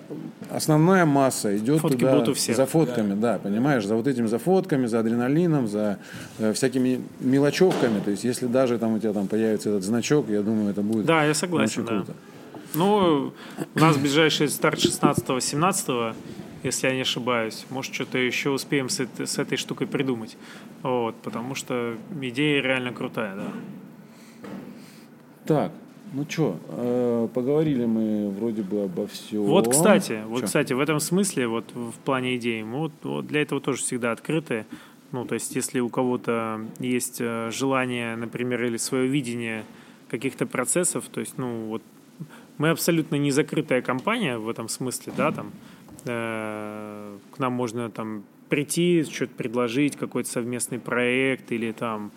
основная 0.50 1.06
масса 1.06 1.56
идет 1.56 1.80
Фотки 1.80 1.96
туда 1.96 2.12
будут 2.12 2.28
у 2.28 2.34
всех. 2.34 2.56
за 2.56 2.66
фотками, 2.66 3.14
да. 3.14 3.34
да, 3.34 3.38
понимаешь, 3.38 3.86
за 3.86 3.94
вот 3.96 4.06
этими 4.06 4.26
за 4.26 4.38
фотками, 4.38 4.84
за 4.86 5.00
адреналином, 5.00 5.66
за 5.66 5.98
э, 6.38 6.52
всякими 6.52 7.00
мелочевками. 7.20 8.00
То 8.00 8.10
есть, 8.10 8.24
если 8.24 8.46
даже 8.46 8.78
там 8.78 8.94
у 8.94 8.98
тебя 8.98 9.14
там 9.14 9.28
появится 9.28 9.70
этот 9.70 9.82
значок, 9.82 10.28
я 10.28 10.42
думаю, 10.42 10.70
это 10.70 10.82
будет 10.82 11.06
Да, 11.06 11.24
я 11.24 11.32
согласен, 11.34 11.82
очень 11.82 11.84
да. 11.90 11.96
круто. 12.04 12.12
Ну, 12.74 13.32
у 13.74 13.78
нас 13.78 13.96
ближайший 13.96 14.48
старт 14.50 14.78
16-17, 14.78 16.14
если 16.62 16.88
я 16.88 16.94
не 16.94 17.00
ошибаюсь. 17.00 17.64
Может, 17.70 17.94
что-то 17.94 18.18
еще 18.18 18.50
успеем 18.50 18.90
с, 18.90 19.00
этой- 19.00 19.26
с 19.26 19.38
этой 19.38 19.56
штукой 19.56 19.86
придумать. 19.86 20.36
Вот, 20.82 21.14
потому 21.22 21.54
что 21.54 21.94
идея 22.20 22.60
реально 22.60 22.92
крутая, 22.92 23.36
да. 23.36 24.48
Так, 25.46 25.72
ну 26.12 26.26
что, 26.28 27.30
поговорили 27.34 27.84
мы 27.84 28.30
вроде 28.30 28.62
бы 28.62 28.84
обо 28.84 29.06
всем. 29.06 29.42
Вот, 29.42 29.68
кстати, 29.68 30.22
вот, 30.26 30.40
Чё? 30.40 30.46
кстати, 30.46 30.72
в 30.72 30.80
этом 30.80 31.00
смысле, 31.00 31.48
вот 31.48 31.64
в 31.74 31.94
плане 32.04 32.36
идей, 32.36 32.62
мы 32.62 32.78
вот, 32.78 32.92
вот 33.02 33.26
для 33.26 33.42
этого 33.42 33.60
тоже 33.60 33.82
всегда 33.82 34.12
открыты. 34.12 34.66
Ну, 35.12 35.24
то 35.24 35.34
есть, 35.34 35.54
если 35.54 35.80
у 35.80 35.88
кого-то 35.88 36.60
есть 36.78 37.18
э, 37.20 37.50
желание, 37.52 38.16
например, 38.16 38.64
или 38.64 38.76
свое 38.76 39.06
видение 39.06 39.64
каких-то 40.08 40.46
процессов, 40.46 41.04
то 41.10 41.20
есть, 41.20 41.38
ну, 41.38 41.66
вот 41.66 41.82
мы 42.58 42.70
абсолютно 42.70 43.16
не 43.16 43.30
закрытая 43.30 43.82
компания 43.82 44.38
в 44.38 44.48
этом 44.48 44.68
смысле, 44.68 45.12
да, 45.16 45.30
там, 45.30 45.52
э, 46.04 47.16
к 47.34 47.38
нам 47.38 47.52
можно 47.52 47.90
там 47.90 48.24
прийти, 48.48 49.04
что-то 49.04 49.32
предложить, 49.34 49.96
какой-то 49.96 50.28
совместный 50.28 50.78
проект 50.78 51.52
или 51.52 51.72
там 51.72 52.10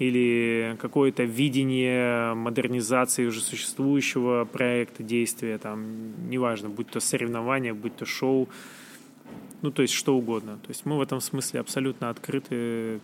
или 0.00 0.76
какое-то 0.80 1.24
видение 1.24 2.34
модернизации 2.34 3.26
уже 3.26 3.40
существующего 3.42 4.46
проекта, 4.46 5.02
действия, 5.02 5.58
там, 5.58 6.28
неважно, 6.30 6.70
будь 6.70 6.88
то 6.88 7.00
соревнования, 7.00 7.74
будь 7.74 7.94
то 7.96 8.06
шоу, 8.06 8.48
ну, 9.62 9.70
то 9.70 9.82
есть 9.82 9.92
что 9.94 10.16
угодно. 10.16 10.56
То 10.62 10.70
есть 10.70 10.86
мы 10.86 10.96
в 10.96 11.02
этом 11.02 11.20
смысле 11.20 11.60
абсолютно 11.60 12.08
открыты, 12.08 12.98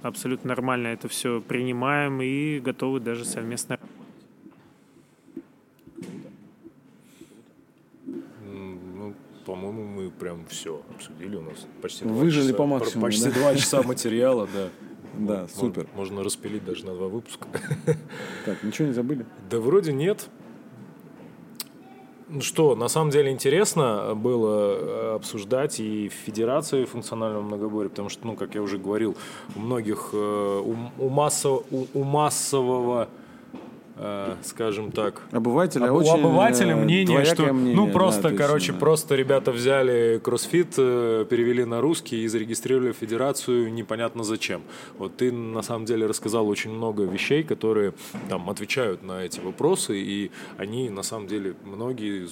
абсолютно 0.00 0.48
нормально 0.48 0.88
это 0.88 1.06
все 1.08 1.42
принимаем 1.42 2.22
и 2.22 2.60
готовы 2.60 3.00
даже 3.00 3.26
совместно 3.26 3.78
Ну, 8.42 9.14
по-моему, 9.44 9.84
мы 9.84 10.10
прям 10.10 10.44
все 10.48 10.82
обсудили. 10.94 11.36
У 11.36 11.42
нас 11.42 11.66
почти 11.82 12.04
два 12.04 12.14
Выжили 12.14 12.48
часа- 12.48 12.56
по 12.56 12.66
максимуму, 12.66 13.06
Почти 13.06 13.24
да? 13.26 13.30
два 13.32 13.54
часа 13.54 13.82
материала, 13.82 14.48
да. 14.52 14.68
Да, 15.14 15.40
Мон- 15.40 15.48
супер. 15.48 15.86
Можно 15.96 16.22
распилить 16.24 16.64
даже 16.64 16.86
на 16.86 16.94
два 16.94 17.08
выпуска. 17.08 17.46
Так, 18.44 18.62
ничего 18.62 18.88
не 18.88 18.94
забыли? 18.94 19.26
Да 19.50 19.58
вроде 19.60 19.92
нет. 19.92 20.28
Ну 22.28 22.42
что, 22.42 22.76
на 22.76 22.86
самом 22.86 23.10
деле 23.10 23.32
интересно 23.32 24.12
было 24.14 24.76
э, 24.78 25.14
обсуждать 25.16 25.80
и 25.80 26.08
в 26.08 26.12
Федерации 26.12 26.84
функционального 26.84 27.42
многоборья, 27.42 27.88
потому 27.88 28.08
что, 28.08 28.24
ну, 28.24 28.36
как 28.36 28.54
я 28.54 28.62
уже 28.62 28.78
говорил, 28.78 29.16
у 29.56 29.58
многих, 29.60 30.10
э, 30.12 30.16
у, 30.64 30.76
у 31.04 31.08
массо- 31.10 31.64
у- 31.72 31.86
у 31.92 32.04
массового, 32.04 33.08
скажем 34.42 34.92
так, 34.92 35.20
Обывателя 35.30 35.86
Об- 35.86 35.96
очень 35.96 36.10
у 36.10 36.14
обывателя 36.14 36.72
э, 36.72 36.76
мнение, 36.76 37.24
что 37.24 37.52
мнение, 37.52 37.76
ну 37.76 37.86
да, 37.86 37.92
просто, 37.92 38.22
то 38.22 38.28
есть, 38.28 38.40
короче, 38.40 38.72
да. 38.72 38.78
просто 38.78 39.14
ребята 39.14 39.52
взяли 39.52 40.20
кроссфит, 40.22 40.74
э, 40.78 41.26
перевели 41.28 41.64
на 41.64 41.80
русский 41.80 42.22
и 42.22 42.28
зарегистрировали 42.28 42.92
федерацию 42.92 43.72
непонятно 43.72 44.24
зачем. 44.24 44.62
Вот 44.96 45.16
ты 45.16 45.30
на 45.30 45.62
самом 45.62 45.84
деле 45.84 46.06
рассказал 46.06 46.48
очень 46.48 46.70
много 46.70 47.02
вещей, 47.02 47.42
которые 47.42 47.92
там 48.28 48.48
отвечают 48.48 49.02
на 49.02 49.24
эти 49.24 49.40
вопросы, 49.40 49.98
и 49.98 50.30
они 50.56 50.88
на 50.88 51.02
самом 51.02 51.26
деле 51.26 51.54
многие, 51.64 52.26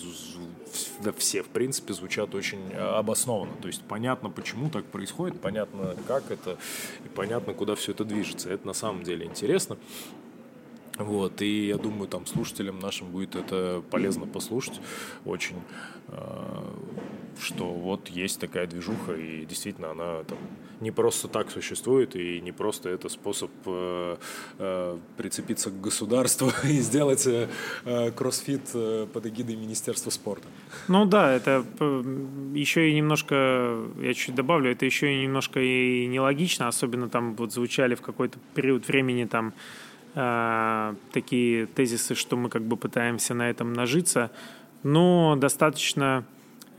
да 1.03 1.13
все 1.13 1.43
в 1.43 1.49
принципе 1.49 1.93
звучат 1.93 2.35
очень 2.35 2.61
э, 2.73 2.79
обоснованно. 2.79 3.53
То 3.61 3.69
есть 3.69 3.83
понятно, 3.83 4.31
почему 4.31 4.71
так 4.71 4.85
происходит, 4.87 5.41
понятно, 5.41 5.97
как 6.07 6.31
это, 6.31 6.57
и 7.05 7.09
понятно, 7.15 7.53
куда 7.53 7.75
все 7.75 7.93
это 7.93 8.05
движется. 8.05 8.51
Это 8.51 8.67
на 8.67 8.73
самом 8.73 9.03
деле 9.03 9.27
интересно. 9.27 9.77
Вот, 10.99 11.43
и 11.43 11.69
я 11.69 11.77
думаю, 11.77 12.09
там 12.09 12.27
слушателям 12.27 12.81
нашим 12.81 13.11
будет 13.11 13.37
это 13.37 13.83
полезно 13.91 14.27
послушать 14.27 14.81
очень, 15.25 15.57
э, 16.09 16.63
что 17.41 17.67
вот 17.67 18.09
есть 18.09 18.41
такая 18.41 18.67
движуха, 18.67 19.15
и 19.15 19.47
действительно 19.47 19.93
она 19.93 20.25
там 20.25 20.39
не 20.81 20.91
просто 20.91 21.29
так 21.29 21.51
существует, 21.51 22.17
и 22.17 22.41
не 22.41 22.51
просто 22.51 22.89
это 22.89 23.09
способ 23.09 23.51
э, 23.67 24.17
э, 24.59 24.99
прицепиться 25.17 25.71
к 25.71 25.81
государству 25.81 26.51
и 26.65 26.81
сделать 26.81 27.29
кроссфит 28.17 28.73
под 29.13 29.27
эгидой 29.27 29.55
Министерства 29.55 30.11
спорта. 30.11 30.49
Ну 30.89 31.05
да, 31.05 31.33
это 31.33 31.65
еще 32.55 32.91
и 32.91 32.95
немножко, 32.95 33.85
я 34.01 34.15
чуть 34.15 34.35
добавлю, 34.35 34.73
это 34.73 34.85
еще 34.85 35.15
и 35.15 35.23
немножко 35.23 35.61
и 35.61 36.07
нелогично, 36.07 36.67
особенно 36.67 37.09
там 37.09 37.37
вот 37.37 37.53
звучали 37.53 37.95
в 37.95 38.03
какой-то 38.03 38.39
период 38.55 38.89
времени 38.89 39.27
там 39.27 39.53
э, 40.19 40.95
такие 41.13 41.67
тезисы, 41.67 42.15
что 42.15 42.37
мы 42.37 42.49
как 42.49 42.63
бы 42.63 42.77
пытаемся 42.77 43.35
на 43.35 43.49
этом 43.49 43.73
нажиться, 43.73 44.31
но 44.83 45.37
достаточно 45.37 46.25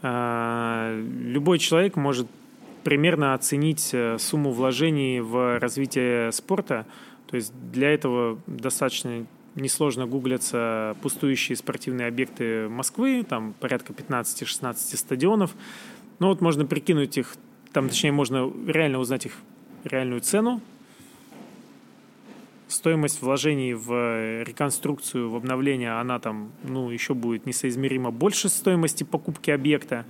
э, 0.01 1.03
любой 1.21 1.59
человек 1.59 1.95
может 1.95 2.27
примерно 2.83 3.33
оценить 3.33 3.91
э, 3.93 4.17
сумму 4.19 4.51
вложений 4.51 5.21
в 5.21 5.59
развитие 5.59 6.31
спорта. 6.31 6.85
То 7.27 7.37
есть 7.37 7.53
для 7.71 7.93
этого 7.93 8.39
достаточно 8.47 9.25
несложно 9.55 10.05
гуглятся 10.05 10.95
пустующие 11.01 11.55
спортивные 11.55 12.07
объекты 12.07 12.67
Москвы, 12.67 13.25
там 13.27 13.53
порядка 13.59 13.93
15-16 13.93 14.75
стадионов. 14.97 15.55
Ну 16.19 16.27
вот 16.27 16.41
можно 16.41 16.65
прикинуть 16.65 17.17
их, 17.17 17.35
там 17.71 17.87
точнее 17.89 18.11
можно 18.11 18.51
реально 18.67 18.99
узнать 18.99 19.25
их 19.25 19.33
реальную 19.83 20.21
цену, 20.21 20.61
стоимость 22.69 23.21
вложений 23.21 23.73
в 23.73 24.43
реконструкцию, 24.43 25.29
в 25.29 25.35
обновление, 25.35 25.99
она 25.99 26.19
там, 26.19 26.51
ну, 26.63 26.89
еще 26.89 27.13
будет 27.13 27.45
несоизмеримо 27.45 28.11
больше 28.11 28.47
стоимости 28.47 29.03
покупки 29.03 29.51
объекта. 29.51 30.05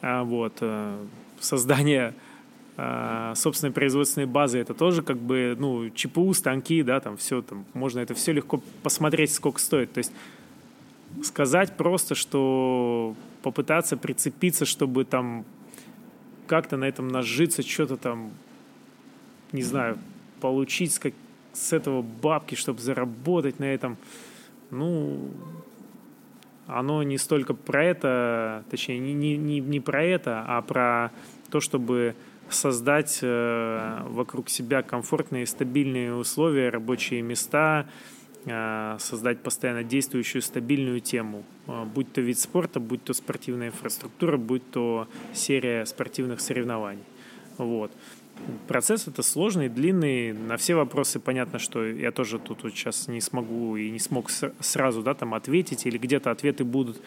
А 0.00 0.22
вот 0.22 0.58
э, 0.60 1.04
создание 1.40 2.14
э, 2.76 3.32
собственной 3.34 3.72
производственной 3.72 4.26
базы, 4.26 4.58
это 4.58 4.74
тоже 4.74 5.02
как 5.02 5.18
бы, 5.18 5.56
ну, 5.58 5.90
ЧПУ, 5.90 6.32
станки, 6.34 6.82
да, 6.82 7.00
там 7.00 7.16
все, 7.16 7.42
там 7.42 7.64
можно 7.74 7.98
это 7.98 8.14
все 8.14 8.32
легко 8.32 8.62
посмотреть, 8.82 9.32
сколько 9.32 9.60
стоит. 9.60 9.92
То 9.92 9.98
есть 9.98 10.12
сказать 11.24 11.76
просто, 11.76 12.14
что 12.14 13.16
попытаться 13.42 13.96
прицепиться, 13.96 14.64
чтобы 14.64 15.04
там 15.04 15.44
как-то 16.46 16.76
на 16.76 16.84
этом 16.84 17.08
нажиться, 17.08 17.62
что-то 17.62 17.96
там, 17.96 18.30
не 19.50 19.62
знаю, 19.62 19.98
получить 20.40 20.94
с, 20.94 20.98
как, 20.98 21.12
с 21.56 21.72
этого 21.72 22.02
бабки, 22.02 22.54
чтобы 22.54 22.80
заработать 22.80 23.58
на 23.58 23.64
этом, 23.64 23.96
ну, 24.70 25.30
оно 26.66 27.02
не 27.02 27.18
столько 27.18 27.54
про 27.54 27.84
это, 27.84 28.64
точнее, 28.70 28.98
не, 28.98 29.14
не, 29.14 29.36
не, 29.36 29.60
не 29.60 29.80
про 29.80 30.02
это, 30.02 30.44
а 30.46 30.62
про 30.62 31.10
то, 31.50 31.60
чтобы 31.60 32.14
создать 32.48 33.20
э, 33.22 34.02
вокруг 34.08 34.48
себя 34.48 34.82
комфортные 34.82 35.46
стабильные 35.46 36.14
условия, 36.14 36.68
рабочие 36.68 37.22
места, 37.22 37.86
э, 38.44 38.96
создать 39.00 39.40
постоянно 39.40 39.82
действующую 39.82 40.42
стабильную 40.42 41.00
тему, 41.00 41.44
э, 41.66 41.84
будь 41.84 42.12
то 42.12 42.20
вид 42.20 42.38
спорта, 42.38 42.80
будь 42.80 43.02
то 43.02 43.14
спортивная 43.14 43.68
инфраструктура, 43.68 44.36
будь 44.36 44.68
то 44.70 45.08
серия 45.32 45.86
спортивных 45.86 46.40
соревнований. 46.40 47.04
Вот. 47.58 47.90
Процесс 48.66 49.08
это 49.08 49.22
сложный, 49.22 49.68
длинный. 49.68 50.32
На 50.32 50.56
все 50.56 50.74
вопросы 50.74 51.20
понятно, 51.20 51.58
что 51.58 51.84
я 51.84 52.12
тоже 52.12 52.38
тут 52.38 52.62
вот 52.62 52.72
сейчас 52.72 53.08
не 53.08 53.20
смогу 53.20 53.76
и 53.76 53.90
не 53.90 53.98
смог 53.98 54.30
сразу 54.30 55.02
да, 55.02 55.14
там 55.14 55.34
ответить, 55.34 55.86
или 55.86 55.98
где-то 55.98 56.30
ответы 56.30 56.64
будут 56.64 57.00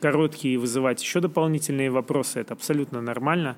короткие 0.00 0.54
и 0.54 0.56
вызывать 0.56 1.02
еще 1.02 1.20
дополнительные 1.20 1.90
вопросы. 1.90 2.40
Это 2.40 2.54
абсолютно 2.54 3.00
нормально. 3.00 3.56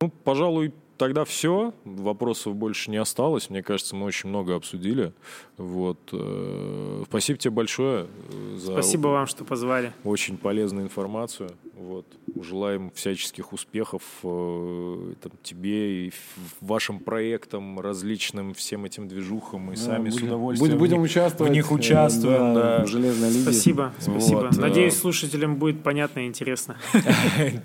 Ну, 0.00 0.10
пожалуй, 0.24 0.72
тогда 0.96 1.24
все. 1.24 1.72
Вопросов 1.84 2.54
больше 2.54 2.90
не 2.90 2.96
осталось. 2.96 3.50
Мне 3.50 3.62
кажется, 3.62 3.94
мы 3.96 4.06
очень 4.06 4.28
много 4.28 4.54
обсудили. 4.54 5.12
Вот. 5.56 5.98
Э, 6.12 7.04
спасибо 7.08 7.38
тебе 7.38 7.50
большое 7.52 8.06
э, 8.30 8.56
за 8.56 8.72
Спасибо 8.72 9.08
вам, 9.08 9.26
что 9.26 9.44
позвали. 9.44 9.92
Очень 10.04 10.36
полезную 10.36 10.84
информацию. 10.84 11.50
Вот. 11.74 12.06
Желаем 12.40 12.90
всяческих 12.94 13.52
успехов 13.52 14.02
э, 14.22 15.14
там, 15.22 15.32
тебе 15.42 16.06
и 16.06 16.12
вашим 16.60 16.98
проектам, 17.00 17.80
различным 17.80 18.54
всем 18.54 18.84
этим 18.84 19.08
движухам. 19.08 19.60
Мы 19.62 19.76
да, 19.76 19.80
сами 19.80 20.10
будем, 20.10 20.18
с 20.18 20.22
удовольствием 20.22 20.78
будем, 20.78 21.00
участвовать. 21.02 21.52
В 21.52 21.54
них 21.54 21.70
участвуем. 21.70 22.54
Да, 22.54 22.78
да. 22.78 22.84
В 22.84 22.88
железной 22.88 23.30
лиге. 23.30 23.42
Спасибо, 23.42 23.92
спасибо. 23.98 24.48
Вот. 24.50 24.56
Надеюсь, 24.56 24.96
слушателям 24.96 25.56
будет 25.56 25.82
понятно 25.82 26.20
и 26.20 26.26
интересно. 26.26 26.76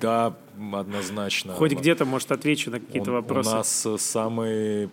Да, 0.01 0.35
однозначно. 0.73 1.53
Хоть 1.53 1.73
где-то, 1.73 2.05
может, 2.05 2.31
отвечу 2.31 2.71
на 2.71 2.79
какие-то 2.79 3.11
вопросы. 3.11 3.49
У 3.49 3.53
нас 3.53 3.87
самые 3.97 4.89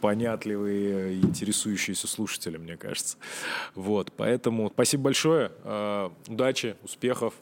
понятливые, 0.00 1.20
интересующиеся 1.20 2.06
слушатели, 2.06 2.56
мне 2.58 2.76
кажется. 2.76 3.16
Вот, 3.74 4.12
поэтому 4.16 4.70
спасибо 4.72 5.04
большое, 5.04 5.52
э, 5.64 6.10
удачи, 6.28 6.76
успехов, 6.84 7.34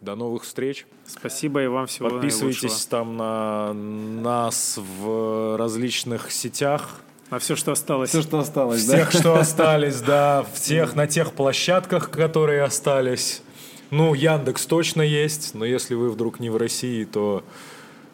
до 0.00 0.16
новых 0.16 0.44
встреч. 0.44 0.86
Спасибо 1.06 1.62
и 1.62 1.66
вам 1.66 1.86
всего 1.86 2.10
Подписывайтесь 2.10 2.62
наилучшего. 2.62 2.90
там 2.90 3.16
на 3.16 3.72
нас 3.72 4.78
в 4.78 5.56
различных 5.56 6.30
сетях. 6.30 7.00
На 7.30 7.38
все, 7.38 7.54
что 7.54 7.72
осталось. 7.72 8.10
Все, 8.10 8.22
что 8.22 8.40
осталось, 8.40 8.82
Всех, 8.82 9.12
да? 9.12 9.18
что 9.18 9.38
остались, 9.38 10.00
да. 10.00 10.44
Всех 10.52 10.96
на 10.96 11.06
тех 11.06 11.32
площадках, 11.32 12.10
которые 12.10 12.64
остались. 12.64 13.42
Ну, 13.90 14.14
Яндекс 14.14 14.66
точно 14.66 15.02
есть, 15.02 15.54
но 15.54 15.64
если 15.64 15.94
вы 15.94 16.10
вдруг 16.10 16.38
не 16.38 16.48
в 16.48 16.56
России, 16.56 17.04
то 17.04 17.44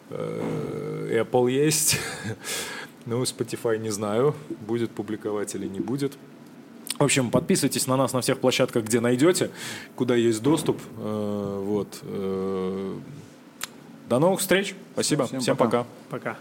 э, 0.09 1.23
Apple 1.23 1.51
есть. 1.51 1.99
Ну, 3.09 3.23
Spotify 3.23 3.77
не 3.77 3.89
знаю, 3.89 4.35
будет 4.67 4.91
публиковать 4.91 5.55
или 5.55 5.65
не 5.65 5.79
будет. 5.79 6.17
В 6.99 7.03
общем, 7.03 7.31
подписывайтесь 7.31 7.87
на 7.87 7.95
нас 7.95 8.11
на 8.11 8.19
всех 8.19 8.39
площадках, 8.39 8.83
где 8.83 8.99
найдете, 8.99 9.49
куда 9.95 10.13
есть 10.13 10.43
доступ. 10.43 10.81
Э, 10.97 11.61
вот. 11.63 11.99
Э, 12.01 12.99
до 14.09 14.19
новых 14.19 14.41
встреч. 14.41 14.75
Спасибо. 14.91 15.25
Всем, 15.27 15.39
Всем 15.39 15.55
пока. 15.55 15.85
Пока. 16.09 16.33
пока. 16.33 16.37